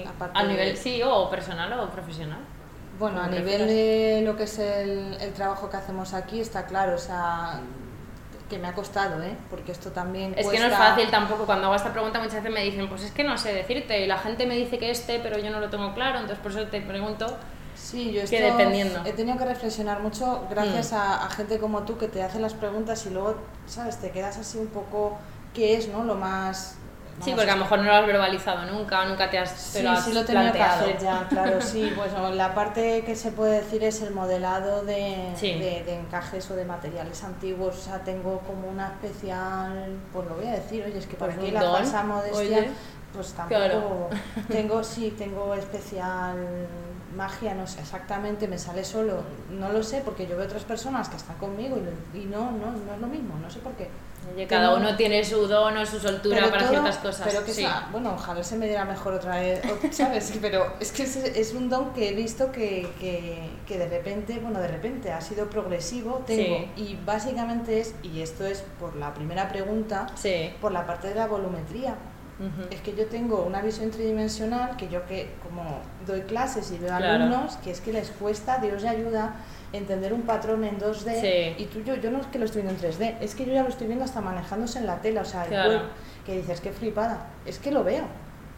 aparte 0.06 0.38
A 0.38 0.42
de- 0.42 0.48
nivel, 0.48 0.76
sí, 0.76 1.02
o 1.04 1.28
personal 1.30 1.72
o 1.80 1.90
profesional. 1.90 2.38
Bueno, 2.98 3.20
a 3.20 3.26
nivel 3.28 3.66
de 3.66 4.22
lo 4.24 4.36
que 4.36 4.44
es 4.44 4.58
el, 4.58 5.16
el 5.20 5.32
trabajo 5.34 5.68
que 5.68 5.76
hacemos 5.76 6.14
aquí, 6.14 6.40
está 6.40 6.64
claro, 6.66 6.94
o 6.94 6.98
sea, 6.98 7.60
que 8.48 8.58
me 8.58 8.68
ha 8.68 8.72
costado, 8.74 9.22
¿eh? 9.22 9.36
Porque 9.50 9.72
esto 9.72 9.90
también 9.90 10.32
Es 10.36 10.46
que 10.48 10.58
no 10.60 10.66
es 10.66 10.74
fácil 10.74 11.10
tampoco. 11.10 11.44
Cuando 11.46 11.66
hago 11.66 11.74
esta 11.74 11.92
pregunta 11.92 12.18
muchas 12.20 12.36
veces 12.36 12.52
me 12.52 12.62
dicen, 12.62 12.88
pues 12.88 13.02
es 13.02 13.10
que 13.12 13.22
no 13.24 13.36
sé 13.36 13.52
decirte. 13.52 14.00
Y 14.00 14.06
la 14.06 14.16
gente 14.18 14.46
me 14.46 14.54
dice 14.56 14.78
que 14.78 14.90
este, 14.90 15.18
pero 15.18 15.36
yo 15.38 15.50
no 15.50 15.60
lo 15.60 15.68
tengo 15.68 15.92
claro. 15.94 16.20
Entonces 16.20 16.38
por 16.38 16.52
eso 16.52 16.64
te 16.68 16.80
pregunto. 16.80 17.26
Sí, 17.74 18.12
yo 18.12 18.24
que 18.24 18.38
esto 18.38 18.56
dependiendo. 18.56 19.02
he 19.04 19.12
tenido 19.12 19.36
que 19.36 19.44
reflexionar 19.44 20.00
mucho 20.00 20.46
gracias 20.48 20.92
Mm. 20.92 20.94
a, 20.94 21.26
a 21.26 21.30
gente 21.30 21.58
como 21.58 21.82
tú 21.82 21.98
que 21.98 22.08
te 22.08 22.22
hace 22.22 22.38
las 22.40 22.54
preguntas 22.54 23.04
y 23.04 23.10
luego, 23.10 23.36
¿sabes? 23.66 23.98
Te 23.98 24.10
quedas 24.12 24.38
así 24.38 24.56
un 24.58 24.68
poco, 24.68 25.18
¿qué 25.52 25.76
es, 25.76 25.88
no? 25.88 26.02
Lo 26.04 26.14
más... 26.14 26.78
Sí, 27.22 27.32
porque 27.34 27.50
a 27.50 27.54
lo 27.56 27.62
mejor 27.62 27.78
no 27.78 27.84
lo 27.86 27.94
has 27.94 28.06
verbalizado 28.06 28.66
nunca, 28.70 29.04
nunca 29.06 29.30
te 29.30 29.38
has, 29.38 29.50
Sí, 29.50 29.82
lo 29.82 29.90
has 29.90 30.04
sí 30.04 30.12
lo 30.12 30.24
planteado. 30.24 30.84
que 30.84 30.92
hacer 30.92 31.02
ya, 31.02 31.26
claro, 31.28 31.60
sí. 31.62 31.90
Pues 31.96 32.12
la 32.34 32.54
parte 32.54 33.04
que 33.04 33.16
se 33.16 33.32
puede 33.32 33.62
decir 33.62 33.82
es 33.84 34.02
el 34.02 34.12
modelado 34.12 34.84
de, 34.84 35.32
Sí. 35.34 35.54
de, 35.58 35.82
de 35.84 35.94
encajes 36.00 36.50
o 36.50 36.54
de 36.56 36.64
materiales 36.66 37.24
antiguos. 37.24 37.76
O 37.76 37.80
sea, 37.80 38.00
tengo 38.00 38.40
como 38.40 38.68
una 38.68 38.88
especial, 38.88 39.96
pues 40.12 40.28
lo 40.28 40.34
voy 40.36 40.46
a 40.46 40.52
decir, 40.52 40.84
oye, 40.84 40.98
es 40.98 41.06
que 41.06 41.16
Pues 41.16 41.30
para 41.30 41.42
aquí 41.42 41.50
la 41.52 41.62
don, 41.62 41.76
falsa 41.76 42.02
modestia, 42.04 42.38
oye. 42.58 42.70
pues 43.14 43.32
tampoco 43.32 43.58
Claro. 43.60 44.08
tengo, 44.48 44.84
sí, 44.84 45.14
tengo 45.16 45.54
especial 45.54 46.36
magia, 47.16 47.54
no 47.54 47.66
sé 47.66 47.80
exactamente, 47.80 48.46
me 48.46 48.58
sale 48.58 48.84
solo, 48.84 49.22
no 49.50 49.70
lo 49.72 49.82
sé, 49.82 50.02
porque 50.04 50.26
yo 50.26 50.36
veo 50.36 50.44
otras 50.44 50.64
personas 50.64 51.08
que 51.08 51.16
están 51.16 51.36
conmigo 51.38 51.78
y, 52.14 52.18
y 52.18 52.24
no, 52.26 52.50
no, 52.50 52.72
no 52.72 52.94
es 52.94 53.00
lo 53.00 53.06
mismo, 53.06 53.34
no 53.40 53.48
sé 53.50 53.58
por 53.60 53.72
qué. 53.72 53.88
Oye, 54.34 54.46
cada 54.46 54.74
uno 54.74 54.96
tiene 54.96 55.24
su 55.24 55.46
don 55.46 55.76
o 55.76 55.86
su 55.86 55.98
soltura 56.00 56.38
Pero 56.38 56.50
para 56.50 56.62
todo- 56.62 56.70
ciertas 56.72 56.96
cosas. 56.98 57.28
Pero 57.30 57.44
que 57.44 57.52
sí. 57.52 57.60
sea- 57.62 57.88
bueno, 57.92 58.12
ojalá 58.14 58.42
se 58.42 58.56
me 58.56 58.66
diera 58.66 58.84
mejor 58.84 59.14
otra 59.14 59.36
vez, 59.40 59.60
¿sabes? 59.92 60.32
Pero 60.40 60.74
es 60.80 60.92
que 60.92 61.04
es, 61.04 61.16
es 61.16 61.52
un 61.54 61.68
don 61.68 61.92
que 61.94 62.08
he 62.10 62.12
visto 62.14 62.50
que, 62.52 62.88
que, 63.00 63.48
que 63.66 63.78
de 63.78 63.88
repente, 63.88 64.38
bueno, 64.40 64.60
de 64.60 64.68
repente 64.68 65.12
ha 65.12 65.20
sido 65.20 65.48
progresivo, 65.48 66.24
tengo, 66.26 66.58
Sí. 66.76 66.82
y 66.82 66.98
básicamente 67.04 67.80
es, 67.80 67.94
y 68.02 68.20
esto 68.20 68.44
es 68.44 68.64
por 68.80 68.96
la 68.96 69.14
primera 69.14 69.48
pregunta, 69.48 70.06
Sí. 70.16 70.50
por 70.60 70.72
la 70.72 70.86
parte 70.86 71.08
de 71.08 71.14
la 71.14 71.26
volumetría. 71.26 71.94
Es 72.70 72.80
que 72.82 72.94
yo 72.94 73.06
tengo 73.06 73.44
una 73.44 73.62
visión 73.62 73.90
tridimensional 73.90 74.76
que 74.76 74.88
yo 74.88 75.06
que 75.06 75.30
como 75.42 75.78
doy 76.06 76.20
clases 76.22 76.70
y 76.70 76.76
veo 76.76 76.88
Claro. 76.96 77.24
alumnos 77.24 77.56
que 77.64 77.70
es 77.70 77.80
que 77.80 77.92
les 77.94 78.10
cuesta, 78.10 78.58
Dios 78.58 78.82
le 78.82 78.88
ayuda, 78.90 79.36
entender 79.72 80.12
un 80.12 80.22
patrón 80.22 80.62
en 80.64 80.78
2D 80.78 81.20
Sí. 81.20 81.62
y 81.62 81.66
tú 81.66 81.80
yo, 81.82 81.94
yo 81.96 82.10
no 82.10 82.20
es 82.20 82.26
que 82.26 82.38
lo 82.38 82.44
estoy 82.44 82.60
viendo 82.62 82.78
en 82.86 82.92
3D, 82.92 83.16
es 83.22 83.34
que 83.34 83.46
yo 83.46 83.54
ya 83.54 83.62
lo 83.62 83.70
estoy 83.70 83.86
viendo 83.86 84.04
hasta 84.04 84.20
manejándose 84.20 84.78
en 84.80 84.86
la 84.86 85.00
tela, 85.00 85.22
o 85.22 85.24
sea, 85.24 85.44
el 85.44 85.48
Claro. 85.48 85.70
cuerpo, 85.70 85.86
que 86.26 86.36
dices 86.36 86.60
que 86.60 86.72
flipada, 86.72 87.26
es 87.46 87.58
que 87.58 87.70
lo 87.70 87.82
veo. 87.84 88.04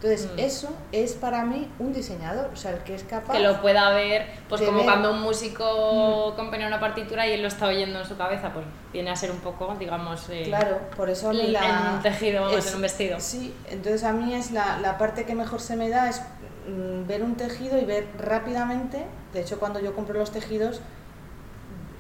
Entonces, 0.01 0.29
Mm. 0.33 0.39
eso 0.39 0.69
es 0.93 1.15
para 1.15 1.45
mí 1.45 1.69
un 1.81 1.93
diseñador, 1.93 2.51
o 2.53 2.57
sea, 2.57 2.71
el 2.71 2.79
que 2.85 2.95
es 2.95 3.03
capaz 3.03 3.33
que 3.33 3.41
lo 3.41 3.61
pueda 3.61 3.91
ver, 3.91 4.27
pues 4.49 4.61
como 4.63 4.75
ver. 4.79 4.83
Mm. 4.83 4.87
cuando 4.89 5.11
un 5.13 5.21
músico 5.23 6.35
compone 6.37 6.67
una 6.69 6.79
partitura 6.79 7.27
y 7.27 7.33
él 7.33 7.43
lo 7.43 7.49
está 7.49 7.67
oyendo 7.67 7.99
en 7.99 8.07
su 8.07 8.17
cabeza, 8.17 8.53
pues 8.53 8.65
viene 8.93 9.11
a 9.11 9.17
ser 9.17 9.33
un 9.33 9.39
poco, 9.41 9.75
digamos, 9.77 10.29
eh, 10.31 10.45
Claro, 10.47 10.79
por 10.97 11.11
eso 11.11 11.31
a 11.31 11.33
mí 11.33 11.41
en 11.47 11.53
la... 11.53 11.93
un 11.97 12.03
tejido, 12.03 12.49
es- 12.57 12.69
en 12.69 12.77
un 12.77 12.83
vestido. 12.83 13.19
Sí, 13.19 13.53
entonces 13.69 14.05
a 14.05 14.13
mí 14.13 14.35
es 14.35 14.53
la, 14.53 14.79
la 14.79 14.99
parte 14.99 15.25
que 15.25 15.35
mejor 15.35 15.61
se 15.61 15.75
me 15.75 15.89
da 15.89 16.09
es 16.09 16.23
mm, 16.69 17.09
ver 17.09 17.25
un 17.25 17.35
tejido 17.37 17.77
y 17.77 17.85
ver 17.85 18.07
rápidamente, 18.19 19.05
de 19.33 19.41
hecho 19.41 19.59
cuando 19.59 19.81
yo 19.81 19.95
compro 19.97 20.17
los 20.17 20.31
tejidos 20.31 20.81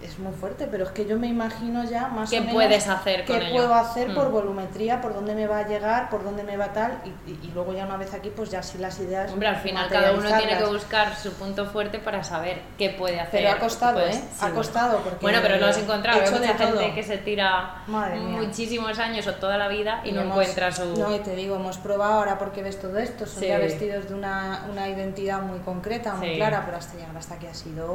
es 0.02 0.18
muy 0.18 0.32
fuerte, 0.32 0.68
pero 0.70 0.84
es 0.84 0.90
que 0.90 1.06
yo 1.06 1.18
me 1.18 1.26
imagino 1.26 1.82
ya 1.84 2.08
más 2.08 2.30
¿Qué 2.30 2.38
o 2.38 2.40
menos 2.40 2.54
puedes 2.54 2.88
hacer 2.88 3.24
con 3.24 3.38
qué 3.38 3.46
ello? 3.46 3.54
puedo 3.56 3.74
hacer 3.74 4.14
por 4.14 4.28
Mm. 4.28 4.32
volumetría, 4.32 5.00
por 5.00 5.12
dónde 5.14 5.34
me 5.34 5.46
va 5.46 5.58
a 5.58 5.66
llegar, 5.66 6.08
por 6.08 6.22
dónde 6.22 6.44
me 6.44 6.56
va 6.56 6.72
tal, 6.72 7.00
y, 7.04 7.30
y- 7.30 7.40
y 7.42 7.50
luego 7.52 7.72
ya 7.72 7.84
una 7.84 7.96
vez 7.96 8.14
aquí 8.14 8.30
pues 8.30 8.50
ya 8.50 8.62
sí 8.62 8.78
las 8.78 8.98
ideas 9.00 9.32
Hombre, 9.32 9.48
al 9.48 9.56
final 9.56 9.88
cada 9.88 10.12
uno 10.12 10.28
tiene 10.38 10.56
que 10.56 10.64
buscar 10.64 11.16
su 11.16 11.32
punto 11.32 11.66
fuerte 11.66 11.98
para 11.98 12.22
saber 12.22 12.60
qué 12.78 12.90
puede 12.90 13.18
hacer. 13.20 13.40
Pero 13.42 13.50
ha 13.50 13.58
costado, 13.58 14.00
¿eh? 14.06 14.12
sí, 14.12 14.22
ha 14.40 14.50
costado 14.50 14.98
porque 15.00 15.18
Bueno, 15.20 15.40
pero 15.42 15.56
lo 15.56 15.66
has 15.66 15.76
he 15.78 15.80
encontrado. 15.82 16.20
Hay 16.20 16.26
hecho 16.28 16.38
mucha 16.38 16.56
todo. 16.56 16.78
gente 16.78 16.94
que 16.94 17.02
se 17.02 17.18
tira 17.18 17.82
muchísimos 17.86 18.98
años 18.98 19.26
o 19.26 19.34
toda 19.34 19.56
la 19.58 19.68
vida 19.68 20.00
y 20.04 20.12
no 20.12 20.20
hemos- 20.22 20.32
encuentra 20.38 20.72
su... 20.72 20.96
No, 20.96 21.14
y 21.14 21.18
te 21.20 21.34
digo, 21.34 21.56
hemos 21.56 21.78
probado 21.78 22.12
ahora 22.14 22.38
porque 22.38 22.62
ves 22.62 22.78
todo 22.80 22.98
esto, 22.98 23.26
son 23.26 23.40
Sí. 23.42 23.48
ya 23.48 23.58
vestidos 23.58 24.08
de 24.08 24.14
una, 24.14 24.64
una 24.70 24.88
identidad 24.88 25.40
muy 25.42 25.58
concreta, 25.60 26.14
muy 26.14 26.28
Sí. 26.30 26.36
clara, 26.36 26.62
pero 26.64 26.76
hasta 26.78 26.96
llegar 26.96 27.16
hasta 27.16 27.34
aquí 27.34 27.46
ha 27.46 27.54
sido... 27.54 27.86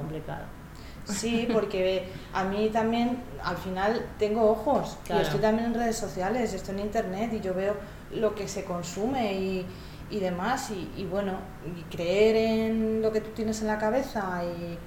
complicado. 0.00 0.42
Sí, 1.10 1.48
porque 1.52 2.08
a 2.32 2.44
mí 2.44 2.70
también, 2.72 3.18
al 3.42 3.56
final, 3.56 4.06
tengo 4.18 4.50
ojos. 4.50 4.98
Claro. 5.04 5.22
Y 5.22 5.24
estoy 5.24 5.40
también 5.40 5.66
en 5.66 5.74
redes 5.74 5.96
sociales, 5.96 6.52
estoy 6.52 6.74
en 6.76 6.80
internet 6.80 7.32
y 7.32 7.40
yo 7.40 7.54
veo 7.54 7.74
lo 8.12 8.34
que 8.34 8.48
se 8.48 8.64
consume 8.64 9.34
y, 9.34 9.66
y 10.10 10.20
demás. 10.20 10.70
Y, 10.70 10.90
y 11.00 11.04
bueno, 11.04 11.32
y 11.76 11.82
creer 11.94 12.36
en 12.36 13.02
lo 13.02 13.12
que 13.12 13.20
tú 13.20 13.30
tienes 13.30 13.60
en 13.60 13.66
la 13.68 13.78
cabeza. 13.78 14.42
Y 14.44 14.78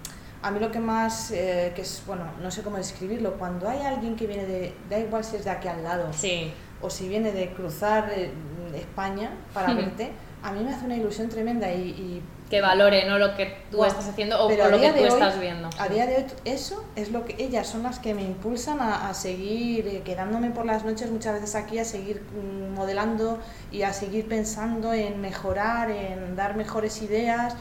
a 0.42 0.52
mí 0.52 0.60
lo 0.60 0.72
que 0.72 0.80
más, 0.80 1.32
eh, 1.32 1.72
que 1.76 1.82
es, 1.84 2.04
bueno, 2.06 2.26
no 2.42 2.52
sé 2.52 2.64
cómo 2.64 2.78
describirlo, 2.78 3.34
cuando 3.34 3.70
hay 3.70 3.82
alguien 3.82 4.16
que 4.16 4.28
viene 4.28 4.46
de, 4.46 4.74
da 4.90 5.00
igual 5.00 5.24
si 5.24 5.38
es 5.38 5.46
de 5.46 5.52
aquí 5.52 5.68
al 5.70 5.84
lado, 5.84 6.12
Sí, 6.12 6.52
o 6.82 6.90
si 6.90 7.08
viene 7.08 7.32
de 7.32 7.54
cruzar 7.54 8.12
eh, 8.14 8.32
España 8.76 9.32
para 9.54 9.70
Ujú. 9.70 9.78
verte, 9.78 10.12
a 10.44 10.52
mí 10.52 10.62
me 10.62 10.72
hace 10.74 10.84
una 10.86 10.98
ilusión 10.98 11.30
tremenda 11.30 11.72
y, 11.72 11.82
y 11.82 12.22
que 12.54 12.62
valore 12.62 13.06
no 13.10 13.18
lo 13.18 13.36
que 13.36 13.58
tú 13.72 13.84
estás 13.84 14.08
haciendo 14.08 14.40
o, 14.46 14.48
lo 14.50 14.80
que 14.80 14.92
tú 14.92 15.00
hoy- 15.00 15.08
estás 15.08 15.40
viendo. 15.40 15.70
A 15.80 15.88
día 15.90 16.06
de 16.06 16.18
hoy, 16.18 16.26
eso 16.46 16.86
es 16.96 17.10
lo 17.12 17.26
que 17.26 17.36
ellas 17.44 17.66
son 17.66 17.82
las 17.82 17.98
que 17.98 18.14
me 18.14 18.22
impulsan 18.22 18.80
a, 18.80 19.10
a 19.10 19.14
seguir 19.16 19.88
eh, 19.88 20.02
quedándome 20.06 20.52
por 20.52 20.64
las 20.66 20.86
noches 20.86 21.10
muchas 21.10 21.34
veces 21.34 21.56
aquí, 21.56 21.80
a 21.80 21.86
seguir 21.86 22.22
mm, 22.22 22.76
modelando 22.76 23.40
y 23.72 23.82
a 23.82 23.92
seguir 23.92 24.28
pensando 24.28 24.94
en 24.94 25.20
mejorar, 25.20 25.90
en 25.90 26.36
dar 26.36 26.56
mejores 26.56 27.02
ideas 27.02 27.56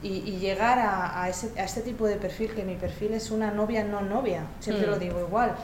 y, 0.00 0.08
y 0.18 0.38
llegar 0.38 0.78
a, 0.78 1.20
a 1.24 1.28
ese, 1.28 1.50
a 1.58 1.64
este 1.64 1.80
tipo 1.80 2.06
de 2.06 2.14
perfil, 2.14 2.54
que 2.54 2.62
mi 2.62 2.76
perfil 2.76 3.14
es 3.14 3.32
una 3.32 3.50
novia 3.50 3.82
no 3.82 4.00
novia, 4.00 4.42
siempre 4.60 4.86
Mm. 4.86 4.90
lo 4.90 4.98
digo 5.00 5.20
igual, 5.20 5.56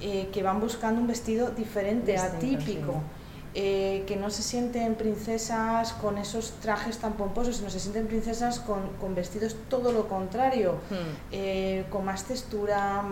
eh, 0.00 0.28
que 0.32 0.42
van 0.42 0.58
buscando 0.60 1.00
un 1.00 1.06
vestido 1.06 1.50
diferente, 1.50 2.10
Distinto, 2.12 2.36
atípico. 2.38 2.92
sí. 2.94 3.19
Eh, 3.54 4.04
que 4.06 4.14
no 4.16 4.30
se 4.30 4.42
sienten 4.42 4.94
princesas 4.94 5.92
con 5.94 6.18
esos 6.18 6.52
trajes 6.60 6.98
tan 6.98 7.14
pomposos, 7.14 7.56
sino 7.56 7.68
se 7.70 7.80
sienten 7.80 8.06
princesas 8.06 8.60
con, 8.60 8.88
con 9.00 9.14
vestidos 9.14 9.56
todo 9.68 9.90
lo 9.92 10.06
contrario, 10.08 10.74
Hmm. 10.88 10.94
eh, 11.32 11.84
con 11.90 12.04
más 12.04 12.24
textura, 12.24 13.02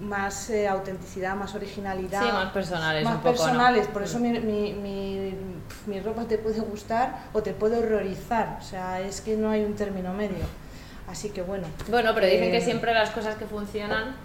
más 0.00 0.50
eh, 0.50 0.66
autenticidad, 0.66 1.36
más 1.36 1.54
originalidad. 1.54 2.22
Sí, 2.22 2.32
más 2.32 2.52
personales 2.52 3.04
más 3.04 3.14
un 3.14 3.20
poco, 3.20 3.30
¿no? 3.30 3.36
personales. 3.36 3.86
Por 3.86 4.02
Mm. 4.02 4.04
eso 4.04 4.18
mi, 4.18 4.30
mi- 4.40 4.72
mi- 4.72 5.34
mi 5.86 6.00
ropa 6.00 6.24
te 6.24 6.38
puede 6.38 6.60
gustar 6.60 7.26
o 7.32 7.42
te 7.42 7.52
puede 7.52 7.78
horrorizar. 7.78 8.58
O 8.60 8.64
sea, 8.64 9.00
es 9.00 9.20
que 9.20 9.36
no 9.36 9.50
hay 9.50 9.64
un 9.64 9.74
término 9.74 10.12
medio. 10.12 10.44
Así 11.08 11.30
que 11.30 11.42
bueno. 11.42 11.66
Bueno, 11.88 12.10
pero 12.14 12.26
dicen 12.26 12.50
que 12.50 12.60
siempre 12.60 12.92
las 12.94 13.10
cosas 13.10 13.36
que 13.36 13.44
funcionan 13.44 14.16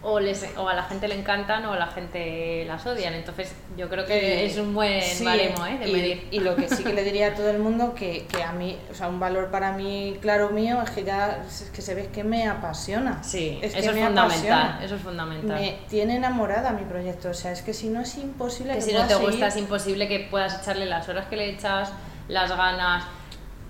o, 0.00 0.20
les, 0.20 0.46
o 0.56 0.68
a 0.68 0.74
la 0.74 0.84
gente 0.84 1.08
le 1.08 1.16
encantan 1.18 1.64
o 1.66 1.72
a 1.72 1.76
la 1.78 1.88
gente 1.88 2.64
las 2.66 2.86
odian. 2.86 3.14
Entonces 3.14 3.52
yo 3.76 3.88
creo 3.88 4.06
que 4.06 4.46
es 4.46 4.56
un 4.56 4.72
buen 4.72 5.02
sí, 5.02 5.24
baremo 5.24 5.66
¿eh? 5.66 5.76
de 5.78 5.88
y, 5.88 5.92
medir. 5.92 6.28
y 6.30 6.40
lo 6.40 6.54
que 6.54 6.68
sí 6.68 6.84
que 6.84 6.92
le 6.92 7.02
diría 7.02 7.28
a 7.28 7.34
todo 7.34 7.50
el 7.50 7.58
mundo 7.58 7.94
que, 7.94 8.24
que 8.26 8.42
a 8.44 8.52
mí, 8.52 8.78
o 8.90 8.94
sea, 8.94 9.08
un 9.08 9.18
valor 9.18 9.50
para 9.50 9.72
mí 9.72 10.16
claro 10.22 10.50
mío 10.50 10.80
es 10.82 10.90
que 10.90 11.02
ya 11.02 11.42
es 11.46 11.70
que 11.74 11.82
se 11.82 11.94
ve 11.96 12.08
que 12.12 12.22
me 12.22 12.46
apasiona. 12.46 13.22
Sí, 13.24 13.58
es 13.60 13.72
que 13.74 13.80
eso 13.80 13.90
es 13.90 13.96
me 13.96 14.04
fundamental. 14.06 14.52
apasiona. 14.60 14.80
Eso 14.84 14.94
es 14.94 15.02
fundamental. 15.02 15.60
Me 15.60 15.78
tiene 15.88 16.14
enamorada 16.16 16.70
mi 16.70 16.84
proyecto, 16.84 17.30
o 17.30 17.34
sea, 17.34 17.50
es 17.50 17.62
que 17.62 17.74
si 17.74 17.88
no 17.88 18.00
es 18.00 18.16
imposible 18.18 18.74
que 18.74 18.78
que 18.78 18.84
si 18.84 18.92
no 18.92 19.02
te 19.02 19.14
seguir. 19.14 19.30
gusta 19.30 19.46
es 19.48 19.56
imposible 19.56 20.06
que 20.06 20.20
puedas 20.30 20.60
echarle 20.62 20.86
las 20.86 21.08
horas 21.08 21.26
que 21.26 21.36
le 21.36 21.50
echas, 21.50 21.90
las 22.28 22.56
ganas, 22.56 23.04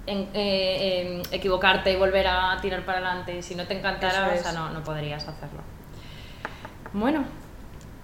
en- 0.06 0.28
eh, 0.34 1.22
en 1.22 1.22
equivocarte 1.34 1.90
y 1.92 1.96
volver 1.96 2.26
a 2.26 2.58
tirar 2.60 2.84
para 2.84 2.98
adelante. 2.98 3.42
Si 3.42 3.54
no 3.54 3.66
te 3.66 3.78
encantara, 3.78 4.26
Eso 4.34 4.40
o 4.40 4.42
sea, 4.42 4.50
es. 4.50 4.56
no, 4.58 4.70
no 4.70 4.82
podrías 4.84 5.26
hacerlo. 5.26 5.60
Bueno, 6.92 7.24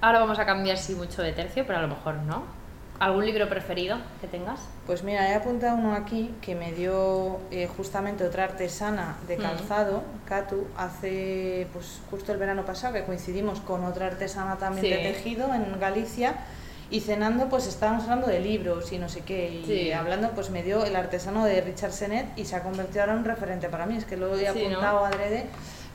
ahora 0.00 0.18
vamos 0.20 0.38
a 0.38 0.46
cambiar 0.46 0.76
sí 0.78 0.94
mucho 0.94 1.22
de 1.22 1.32
tercio, 1.32 1.64
pero 1.66 1.78
a 1.78 1.82
lo 1.82 1.88
mejor 1.88 2.14
no. 2.16 2.42
¿Algún 3.00 3.26
libro 3.26 3.48
preferido 3.48 3.96
que 4.20 4.28
tengas? 4.28 4.60
Pues 4.86 5.02
mira, 5.02 5.28
he 5.28 5.34
apuntado 5.34 5.76
uno 5.76 5.94
aquí 5.94 6.32
que 6.40 6.54
me 6.54 6.72
dio 6.72 7.40
eh, 7.50 7.68
justamente 7.76 8.24
otra 8.24 8.44
artesana 8.44 9.16
de 9.26 9.36
Mm. 9.36 9.40
calzado, 9.42 10.02
Katu, 10.26 10.66
hace 10.76 11.66
pues 11.72 12.00
justo 12.10 12.30
el 12.32 12.38
verano 12.38 12.64
pasado, 12.64 12.94
que 12.94 13.02
coincidimos 13.04 13.60
con 13.60 13.84
otra 13.84 14.06
artesana 14.06 14.56
también 14.56 14.84
de 14.94 15.12
tejido 15.12 15.52
en 15.54 15.78
Galicia. 15.80 16.34
Y 16.90 17.00
cenando, 17.00 17.48
pues 17.48 17.66
estábamos 17.66 18.04
hablando 18.04 18.26
de 18.28 18.38
libros 18.40 18.92
y 18.92 18.98
no 18.98 19.08
sé 19.08 19.22
qué. 19.22 19.48
Y 19.50 19.64
Sí. 19.64 19.92
hablando, 19.92 20.30
pues 20.30 20.50
me 20.50 20.62
dio 20.62 20.84
el 20.84 20.94
artesano 20.94 21.44
de 21.44 21.62
Richard 21.62 21.92
Senet 21.92 22.26
y 22.38 22.44
se 22.44 22.54
ha 22.54 22.62
convertido 22.62 23.00
ahora 23.00 23.14
en 23.14 23.18
un 23.20 23.24
referente 23.24 23.68
para 23.70 23.86
mí. 23.86 23.96
Es 23.96 24.04
que 24.04 24.16
lo 24.18 24.32
he 24.36 24.38
Sí, 24.38 24.44
¿no? 24.44 24.50
apuntado 24.68 25.04
adrede 25.04 25.46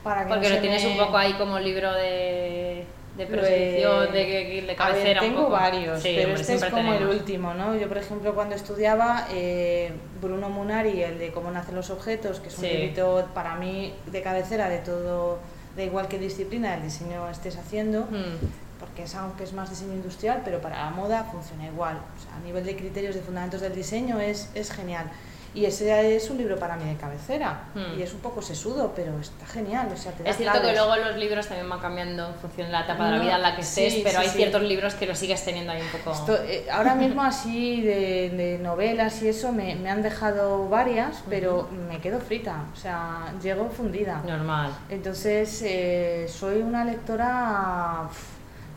para 0.04 0.24
que 0.24 0.30
Porque 0.30 0.50
no 0.50 0.56
lo 0.56 0.62
tienes 0.62 0.84
me- 0.84 0.92
un 0.92 0.98
poco 0.98 1.18
ahí 1.18 1.34
como 1.34 1.60
libro 1.60 1.94
de, 1.94 2.86
de 3.18 3.26
prescripción, 3.26 4.08
he- 4.08 4.12
de, 4.12 4.26
de, 4.26 4.62
de 4.62 4.72
A 4.72 4.76
cabecera. 4.76 5.22
un 5.22 5.28
tengo 5.28 5.42
poco. 5.44 5.52
varios, 5.52 6.02
Sí, 6.02 6.14
pero 6.16 6.34
este 6.36 6.54
es 6.56 6.66
como 6.66 6.94
el 6.94 7.06
último, 7.08 7.54
¿no? 7.54 7.76
Yo, 7.76 7.88
por 7.88 7.98
ejemplo, 7.98 8.34
cuando 8.34 8.56
estudiaba, 8.56 9.28
eh, 9.32 9.92
Bruno 10.22 10.50
Munari, 10.50 11.02
el 11.04 11.20
de 11.20 11.32
Cómo 11.32 11.52
nacen 11.52 11.76
los 11.76 11.90
objetos, 11.90 12.40
que 12.40 12.48
es 12.50 12.58
un 12.58 12.64
Sí. 12.66 12.70
librito 12.70 13.28
para 13.34 13.56
mí 13.56 13.94
de 14.08 14.22
cabecera 14.22 14.70
de 14.70 14.80
todo, 14.80 15.40
da 15.76 15.84
igual 15.84 16.08
qué 16.08 16.18
disciplina 16.18 16.72
del 16.72 16.84
diseño 16.84 17.30
estés 17.30 17.58
haciendo, 17.58 18.02
Mm. 18.02 18.80
porque 18.80 19.04
es 19.04 19.14
algo 19.16 19.36
que 19.36 19.44
es 19.44 19.52
más 19.54 19.70
diseño 19.70 19.94
industrial, 19.94 20.42
pero 20.46 20.62
para 20.62 20.86
la 20.86 20.90
moda 20.92 21.26
funciona 21.32 21.66
igual. 21.68 21.98
O 22.18 22.22
sea, 22.24 22.36
a 22.36 22.40
nivel 22.40 22.66
de 22.66 22.76
criterios 22.78 23.16
de 23.16 23.22
fundamentos 23.22 23.60
del 23.62 23.76
diseño 23.76 24.20
es, 24.22 24.50
es 24.56 24.72
genial. 24.72 25.06
Y 25.54 25.66
ese 25.66 26.16
es 26.16 26.30
un 26.30 26.38
libro 26.38 26.58
para 26.58 26.76
mí 26.76 26.86
de 26.86 26.96
cabecera. 26.96 27.64
Hmm. 27.74 28.00
Y 28.00 28.04
es 28.04 28.14
un 28.14 28.20
poco 28.20 28.42
sesudo, 28.42 28.94
pero 28.96 29.20
está 29.20 29.46
genial. 29.46 29.90
O 29.94 29.98
sea, 29.98 30.12
te 30.12 30.24
da 30.24 30.30
Es 30.30 30.38
cierto 30.38 30.62
que 30.62 30.74
luego 30.74 30.96
los 30.96 31.16
libros 31.18 31.48
también 31.48 31.70
van 31.70 31.80
cambiando 31.80 32.28
en 32.28 32.36
función 32.36 32.68
de 32.68 32.74
la 32.74 32.82
etapa 32.82 33.06
de 33.06 33.18
la 33.18 33.24
vida 33.24 33.36
en 33.36 33.42
la 33.42 33.56
que 33.56 33.62
estés, 33.62 33.94
sí, 33.94 34.02
pero 34.04 34.20
sí, 34.20 34.26
hay 34.26 34.30
sí. 34.30 34.38
ciertos 34.38 34.62
libros 34.62 34.94
que 34.96 35.06
los 35.06 35.18
sigues 35.18 35.44
teniendo 35.44 35.72
ahí 35.72 35.82
un 35.82 36.00
poco. 36.00 36.12
Esto, 36.12 36.38
eh, 36.44 36.68
ahora 36.72 36.96
mismo 36.96 37.22
así 37.22 37.82
de, 37.82 38.30
de 38.30 38.60
novelas 38.60 39.22
y 39.22 39.30
eso 39.30 39.52
me, 39.52 39.76
me 39.76 39.90
han 39.90 40.02
dejado 40.02 40.70
varias, 40.70 41.24
pero 41.30 41.68
me 41.90 42.00
quedo 42.00 42.20
frita, 42.20 42.66
o 42.74 42.76
sea, 42.76 43.34
llego 43.42 43.70
fundida. 43.70 44.22
Normal. 44.26 44.72
Entonces 44.90 45.62
eh, 45.66 46.28
soy 46.30 46.62
una 46.62 46.86
lectora 46.86 48.10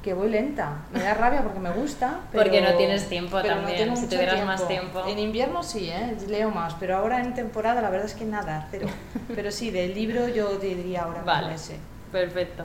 que 0.03 0.15
voy 0.15 0.29
lenta. 0.31 0.79
Me 0.93 1.01
da 1.01 1.15
rabia 1.15 1.43
porque 1.43 1.61
me 1.61 1.71
gusta. 1.71 2.21
Pero, 2.33 2.43
Porque 2.45 2.61
no 2.61 2.75
tienes 2.77 3.09
tiempo 3.09 3.41
también, 3.43 3.77
tengo 3.79 3.97
si 3.97 4.07
tuvieras 4.07 4.45
más 4.45 4.67
tiempo. 4.67 5.03
En 5.07 5.19
invierno 5.19 5.63
sí, 5.63 5.89
¿eh? 5.91 6.17
leo 6.29 6.51
más, 6.51 6.75
pero 6.81 6.97
ahora 6.97 7.21
en 7.21 7.35
temporada 7.35 7.81
la 7.81 7.89
verdad 7.91 8.07
es 8.07 8.15
que 8.15 8.25
nada, 8.25 8.67
cero. 8.71 8.89
Pero 9.35 9.51
sí, 9.51 9.71
del 9.71 9.95
libro 9.95 10.29
yo 10.29 10.59
diría 10.59 11.03
ahora 11.05 11.23
Vale, 11.23 11.55
ese. 11.55 11.77
perfecto. 12.11 12.65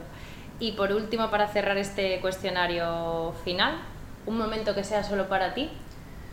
Y 0.60 0.72
por 0.72 0.92
último, 0.92 1.30
para 1.30 1.46
cerrar 1.48 1.78
este 1.78 2.20
cuestionario 2.20 3.32
final, 3.44 3.78
un 4.26 4.36
momento 4.36 4.74
que 4.74 4.82
sea 4.82 5.04
solo 5.04 5.28
para 5.28 5.54
ti, 5.54 5.70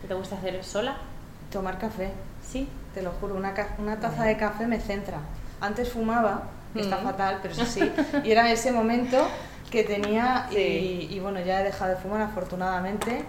que 0.02 0.08
te 0.08 0.14
gusta 0.14 0.36
hacer 0.36 0.62
sola. 0.64 0.96
Tomar 1.52 1.78
café. 1.78 2.10
Sí. 2.44 2.68
Te 2.94 3.02
lo 3.02 3.12
juro, 3.12 3.34
una, 3.36 3.54
una 3.78 4.00
taza 4.00 4.24
de 4.24 4.36
café 4.36 4.66
me 4.66 4.80
centra. 4.80 5.18
Antes 5.60 5.90
fumaba, 5.92 6.42
que 6.74 6.80
está 6.80 6.98
Mm. 6.98 7.04
fatal, 7.04 7.38
pero 7.42 7.54
eso 7.54 7.64
sí, 7.64 7.92
y 8.24 8.30
era 8.32 8.50
ese 8.50 8.72
momento 8.72 9.16
que 9.70 9.84
tenía 9.84 10.46
Sí. 10.50 11.08
y, 11.10 11.14
y 11.14 11.20
bueno, 11.20 11.40
ya 11.40 11.60
he 11.60 11.64
dejado 11.64 11.90
de 11.90 11.96
fumar 11.96 12.22
afortunadamente 12.22 13.24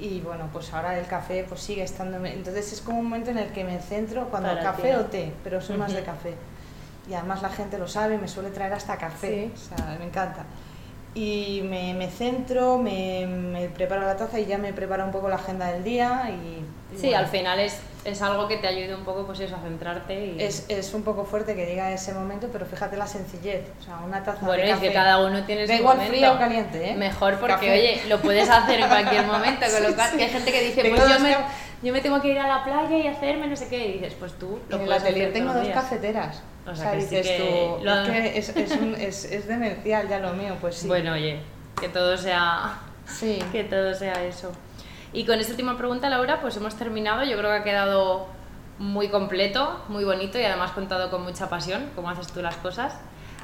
y 0.00 0.20
bueno, 0.20 0.48
pues 0.52 0.72
ahora 0.72 0.98
el 0.98 1.06
café 1.06 1.44
pues 1.48 1.60
sigue 1.60 1.82
estando... 1.82 2.24
Entonces 2.24 2.72
es 2.72 2.80
como 2.80 2.98
un 3.00 3.04
momento 3.06 3.30
en 3.30 3.38
el 3.38 3.50
que 3.52 3.64
me 3.64 3.80
centro 3.80 4.28
cuando 4.28 4.48
Para 4.48 4.62
café 4.62 4.96
o 4.96 5.06
té, 5.06 5.32
pero 5.42 5.60
soy 5.60 5.76
más 5.76 5.92
de 5.92 6.02
café. 6.02 6.34
Y 7.10 7.14
además 7.14 7.42
la 7.42 7.48
gente 7.48 7.78
lo 7.78 7.88
sabe, 7.88 8.18
me 8.18 8.28
suele 8.28 8.50
traer 8.50 8.74
hasta 8.74 8.96
café, 8.96 9.50
o 9.52 9.56
sea, 9.56 9.96
me 9.98 10.04
encanta. 10.04 10.44
Y 11.14 11.62
me, 11.64 11.94
me 11.94 12.08
centro, 12.08 12.78
me, 12.78 13.26
me 13.26 13.68
preparo 13.68 14.02
la 14.02 14.16
taza 14.16 14.38
y 14.38 14.46
ya 14.46 14.58
me 14.58 14.72
preparo 14.72 15.04
un 15.04 15.10
poco 15.10 15.28
la 15.28 15.36
agenda 15.36 15.72
del 15.72 15.82
día 15.82 16.28
y... 16.30 16.94
y 16.94 16.98
Sí, 16.98 17.06
bueno. 17.08 17.18
al 17.18 17.26
final 17.26 17.58
es, 17.60 17.80
es 18.04 18.22
algo 18.22 18.46
que 18.48 18.56
te 18.58 18.66
ayude 18.68 18.94
un 18.94 19.04
poco 19.04 19.26
pues 19.26 19.40
eso, 19.40 19.56
a 19.56 19.60
centrarte 19.60 20.14
y... 20.26 20.36
Es, 20.40 20.64
es 20.68 20.94
un 20.94 21.02
poco 21.02 21.24
fuerte 21.24 21.54
que 21.56 21.66
diga 21.66 21.90
ese 21.92 22.12
momento, 22.14 22.48
pero 22.52 22.66
fíjate 22.66 22.96
la 22.96 23.06
sencillez. 23.06 23.62
O 23.80 23.82
sea, 23.82 23.98
una 24.06 24.22
taza 24.22 24.46
Bueno, 24.46 24.62
de 24.62 24.70
es 24.70 24.78
que 24.78 24.92
cada 24.92 25.24
uno 25.26 25.42
tiene 25.44 25.66
su 25.66 25.72
igual 25.72 25.96
momento. 25.98 26.32
o 26.32 26.38
caliente, 26.38 26.90
¿eh? 26.90 26.94
Mejor 26.94 27.34
porque, 27.38 27.54
Café. 27.54 27.72
oye, 27.72 28.02
lo 28.08 28.20
puedes 28.20 28.48
hacer 28.48 28.80
en 28.80 28.88
cualquier 28.88 29.26
momento, 29.26 29.66
con 29.72 29.82
lo 29.90 29.94
cual 29.94 30.16
que 30.16 30.24
hay 30.24 30.30
gente 30.30 30.52
que 30.52 30.60
dice, 30.62 30.82
Tengo 30.82 30.96
pues 30.96 31.08
yo 31.08 31.20
me, 31.20 31.36
yo 31.82 31.92
me 31.92 32.00
tengo 32.00 32.20
que 32.20 32.28
ir 32.28 32.38
a 32.38 32.46
la 32.46 32.64
playa 32.64 32.96
y 32.96 33.06
hacerme 33.06 33.48
no 33.48 33.56
sé 33.56 33.68
qué, 33.68 33.86
y 33.88 33.92
dices, 33.94 34.14
pues 34.18 34.32
tú 34.34 34.58
lo 34.68 34.76
en 34.78 34.84
puedes 34.86 35.02
hacer 35.02 35.32
tengo 35.32 35.52
dos 35.52 35.68
cafeteras. 35.68 36.42
O 36.72 36.76
sea, 36.76 36.92
que 36.92 37.00
sí 37.00 37.16
dices 37.16 37.26
que 37.26 37.76
tú, 37.78 37.84
lo- 37.84 37.94
es, 38.02 38.50
que 38.52 38.62
es, 38.62 38.70
es, 38.72 38.80
un- 38.80 38.94
es, 38.94 39.24
es 39.24 39.46
demencial 39.48 40.08
ya 40.08 40.18
lo 40.18 40.32
mío, 40.34 40.56
pues 40.60 40.76
sí. 40.76 40.86
Bueno, 40.88 41.12
oye, 41.12 41.40
que 41.80 41.88
todo 41.88 42.16
sea 42.16 42.78
sí. 43.06 43.38
que 43.52 43.64
todo 43.64 43.94
sea 43.94 44.22
eso. 44.24 44.52
Y 45.12 45.24
con 45.24 45.38
esta 45.40 45.52
última 45.52 45.76
pregunta, 45.78 46.08
Laura, 46.10 46.40
pues 46.40 46.56
hemos 46.56 46.74
terminado. 46.76 47.24
Yo 47.24 47.38
creo 47.38 47.50
que 47.50 47.56
ha 47.58 47.64
quedado 47.64 48.26
muy 48.78 49.08
completo, 49.08 49.80
muy 49.88 50.04
bonito 50.04 50.38
y 50.38 50.44
además 50.44 50.72
contado 50.72 51.10
con 51.10 51.22
mucha 51.22 51.48
pasión, 51.48 51.90
como 51.96 52.10
haces 52.10 52.28
tú 52.28 52.42
las 52.42 52.56
cosas. 52.56 52.94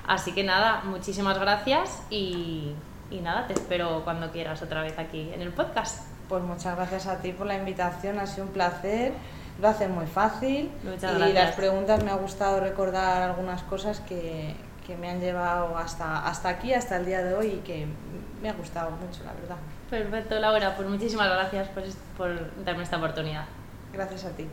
Así 0.06 0.32
que 0.32 0.44
nada, 0.44 0.82
muchísimas 0.84 1.38
gracias 1.38 2.02
y, 2.10 2.72
y 3.10 3.20
nada, 3.20 3.46
te 3.46 3.54
espero 3.54 4.02
cuando 4.04 4.30
quieras 4.30 4.60
otra 4.62 4.82
vez 4.82 4.98
aquí 4.98 5.30
en 5.34 5.40
el 5.40 5.48
podcast. 5.50 6.06
Pues 6.28 6.42
muchas 6.42 6.76
gracias 6.76 7.06
a 7.06 7.20
ti 7.22 7.32
por 7.32 7.46
la 7.46 7.56
invitación, 7.56 8.18
ha 8.18 8.26
sido 8.26 8.46
un 8.46 8.52
placer. 8.52 9.12
Lo 9.60 9.68
haces 9.68 9.88
muy 9.88 10.06
fácil. 10.06 10.70
Muchas 10.82 11.12
y 11.12 11.16
gracias. 11.16 11.34
las 11.34 11.54
preguntas 11.54 12.02
me 12.02 12.10
ha 12.10 12.16
gustado 12.16 12.60
recordar 12.60 13.22
algunas 13.22 13.62
cosas 13.62 14.00
que, 14.00 14.54
que 14.86 14.96
me 14.96 15.08
han 15.10 15.20
llevado 15.20 15.76
hasta, 15.76 16.26
hasta 16.26 16.48
aquí, 16.48 16.72
hasta 16.74 16.96
el 16.96 17.06
día 17.06 17.22
de 17.22 17.34
hoy 17.34 17.46
y 17.46 17.56
que 17.58 17.86
me 18.42 18.50
ha 18.50 18.52
gustado 18.52 18.90
mucho, 18.90 19.22
la 19.24 19.32
verdad. 19.32 19.56
Perfecto, 19.88 20.38
Laura, 20.38 20.74
pues 20.76 20.88
muchísimas 20.88 21.28
gracias 21.28 21.68
por, 21.68 21.84
por 22.16 22.64
darme 22.64 22.82
esta 22.82 22.96
oportunidad. 22.96 23.44
Gracias 23.92 24.24
a 24.24 24.30
ti. 24.30 24.48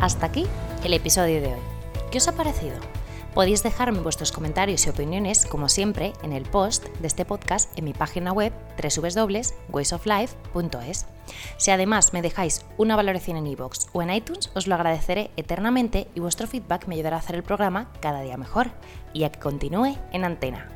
Hasta 0.00 0.26
aquí 0.26 0.46
el 0.84 0.94
episodio 0.94 1.40
de 1.40 1.54
hoy. 1.54 1.60
¿Qué 2.10 2.18
os 2.18 2.28
ha 2.28 2.32
parecido? 2.32 2.89
Podéis 3.34 3.62
dejarme 3.62 4.00
vuestros 4.00 4.32
comentarios 4.32 4.86
y 4.86 4.90
opiniones, 4.90 5.46
como 5.46 5.68
siempre, 5.68 6.14
en 6.22 6.32
el 6.32 6.42
post 6.42 6.88
de 6.98 7.06
este 7.06 7.24
podcast 7.24 7.70
en 7.78 7.84
mi 7.84 7.92
página 7.92 8.32
web 8.32 8.52
www.waysoflife.es. 8.82 11.06
Si 11.56 11.70
además 11.70 12.12
me 12.12 12.22
dejáis 12.22 12.66
una 12.76 12.96
valoración 12.96 13.36
en 13.36 13.46
iVoox 13.46 13.86
o 13.92 14.02
en 14.02 14.10
iTunes, 14.10 14.50
os 14.54 14.66
lo 14.66 14.74
agradeceré 14.74 15.30
eternamente 15.36 16.08
y 16.16 16.20
vuestro 16.20 16.48
feedback 16.48 16.88
me 16.88 16.96
ayudará 16.96 17.14
a 17.16 17.20
hacer 17.20 17.36
el 17.36 17.44
programa 17.44 17.92
cada 18.00 18.22
día 18.22 18.36
mejor 18.36 18.72
y 19.12 19.22
a 19.22 19.30
que 19.30 19.38
continúe 19.38 19.96
en 20.12 20.24
antena. 20.24 20.68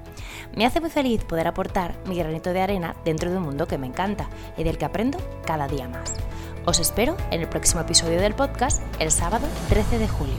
Me 0.54 0.64
hace 0.64 0.80
muy 0.80 0.90
feliz 0.90 1.24
poder 1.24 1.48
aportar 1.48 1.96
mi 2.06 2.16
granito 2.16 2.52
de 2.52 2.62
arena 2.62 2.94
dentro 3.04 3.32
de 3.32 3.38
un 3.38 3.42
mundo 3.42 3.66
que 3.66 3.78
me 3.78 3.88
encanta 3.88 4.28
y 4.56 4.62
del 4.62 4.78
que 4.78 4.84
aprendo 4.84 5.18
cada 5.44 5.66
día 5.66 5.88
más. 5.88 6.14
Os 6.66 6.78
espero 6.78 7.16
en 7.32 7.40
el 7.40 7.48
próximo 7.48 7.80
episodio 7.80 8.20
del 8.20 8.36
podcast 8.36 8.80
el 9.00 9.10
sábado 9.10 9.48
13 9.70 9.98
de 9.98 10.06
julio. 10.06 10.38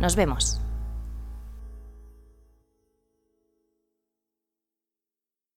Nos 0.00 0.16
vemos. 0.16 0.63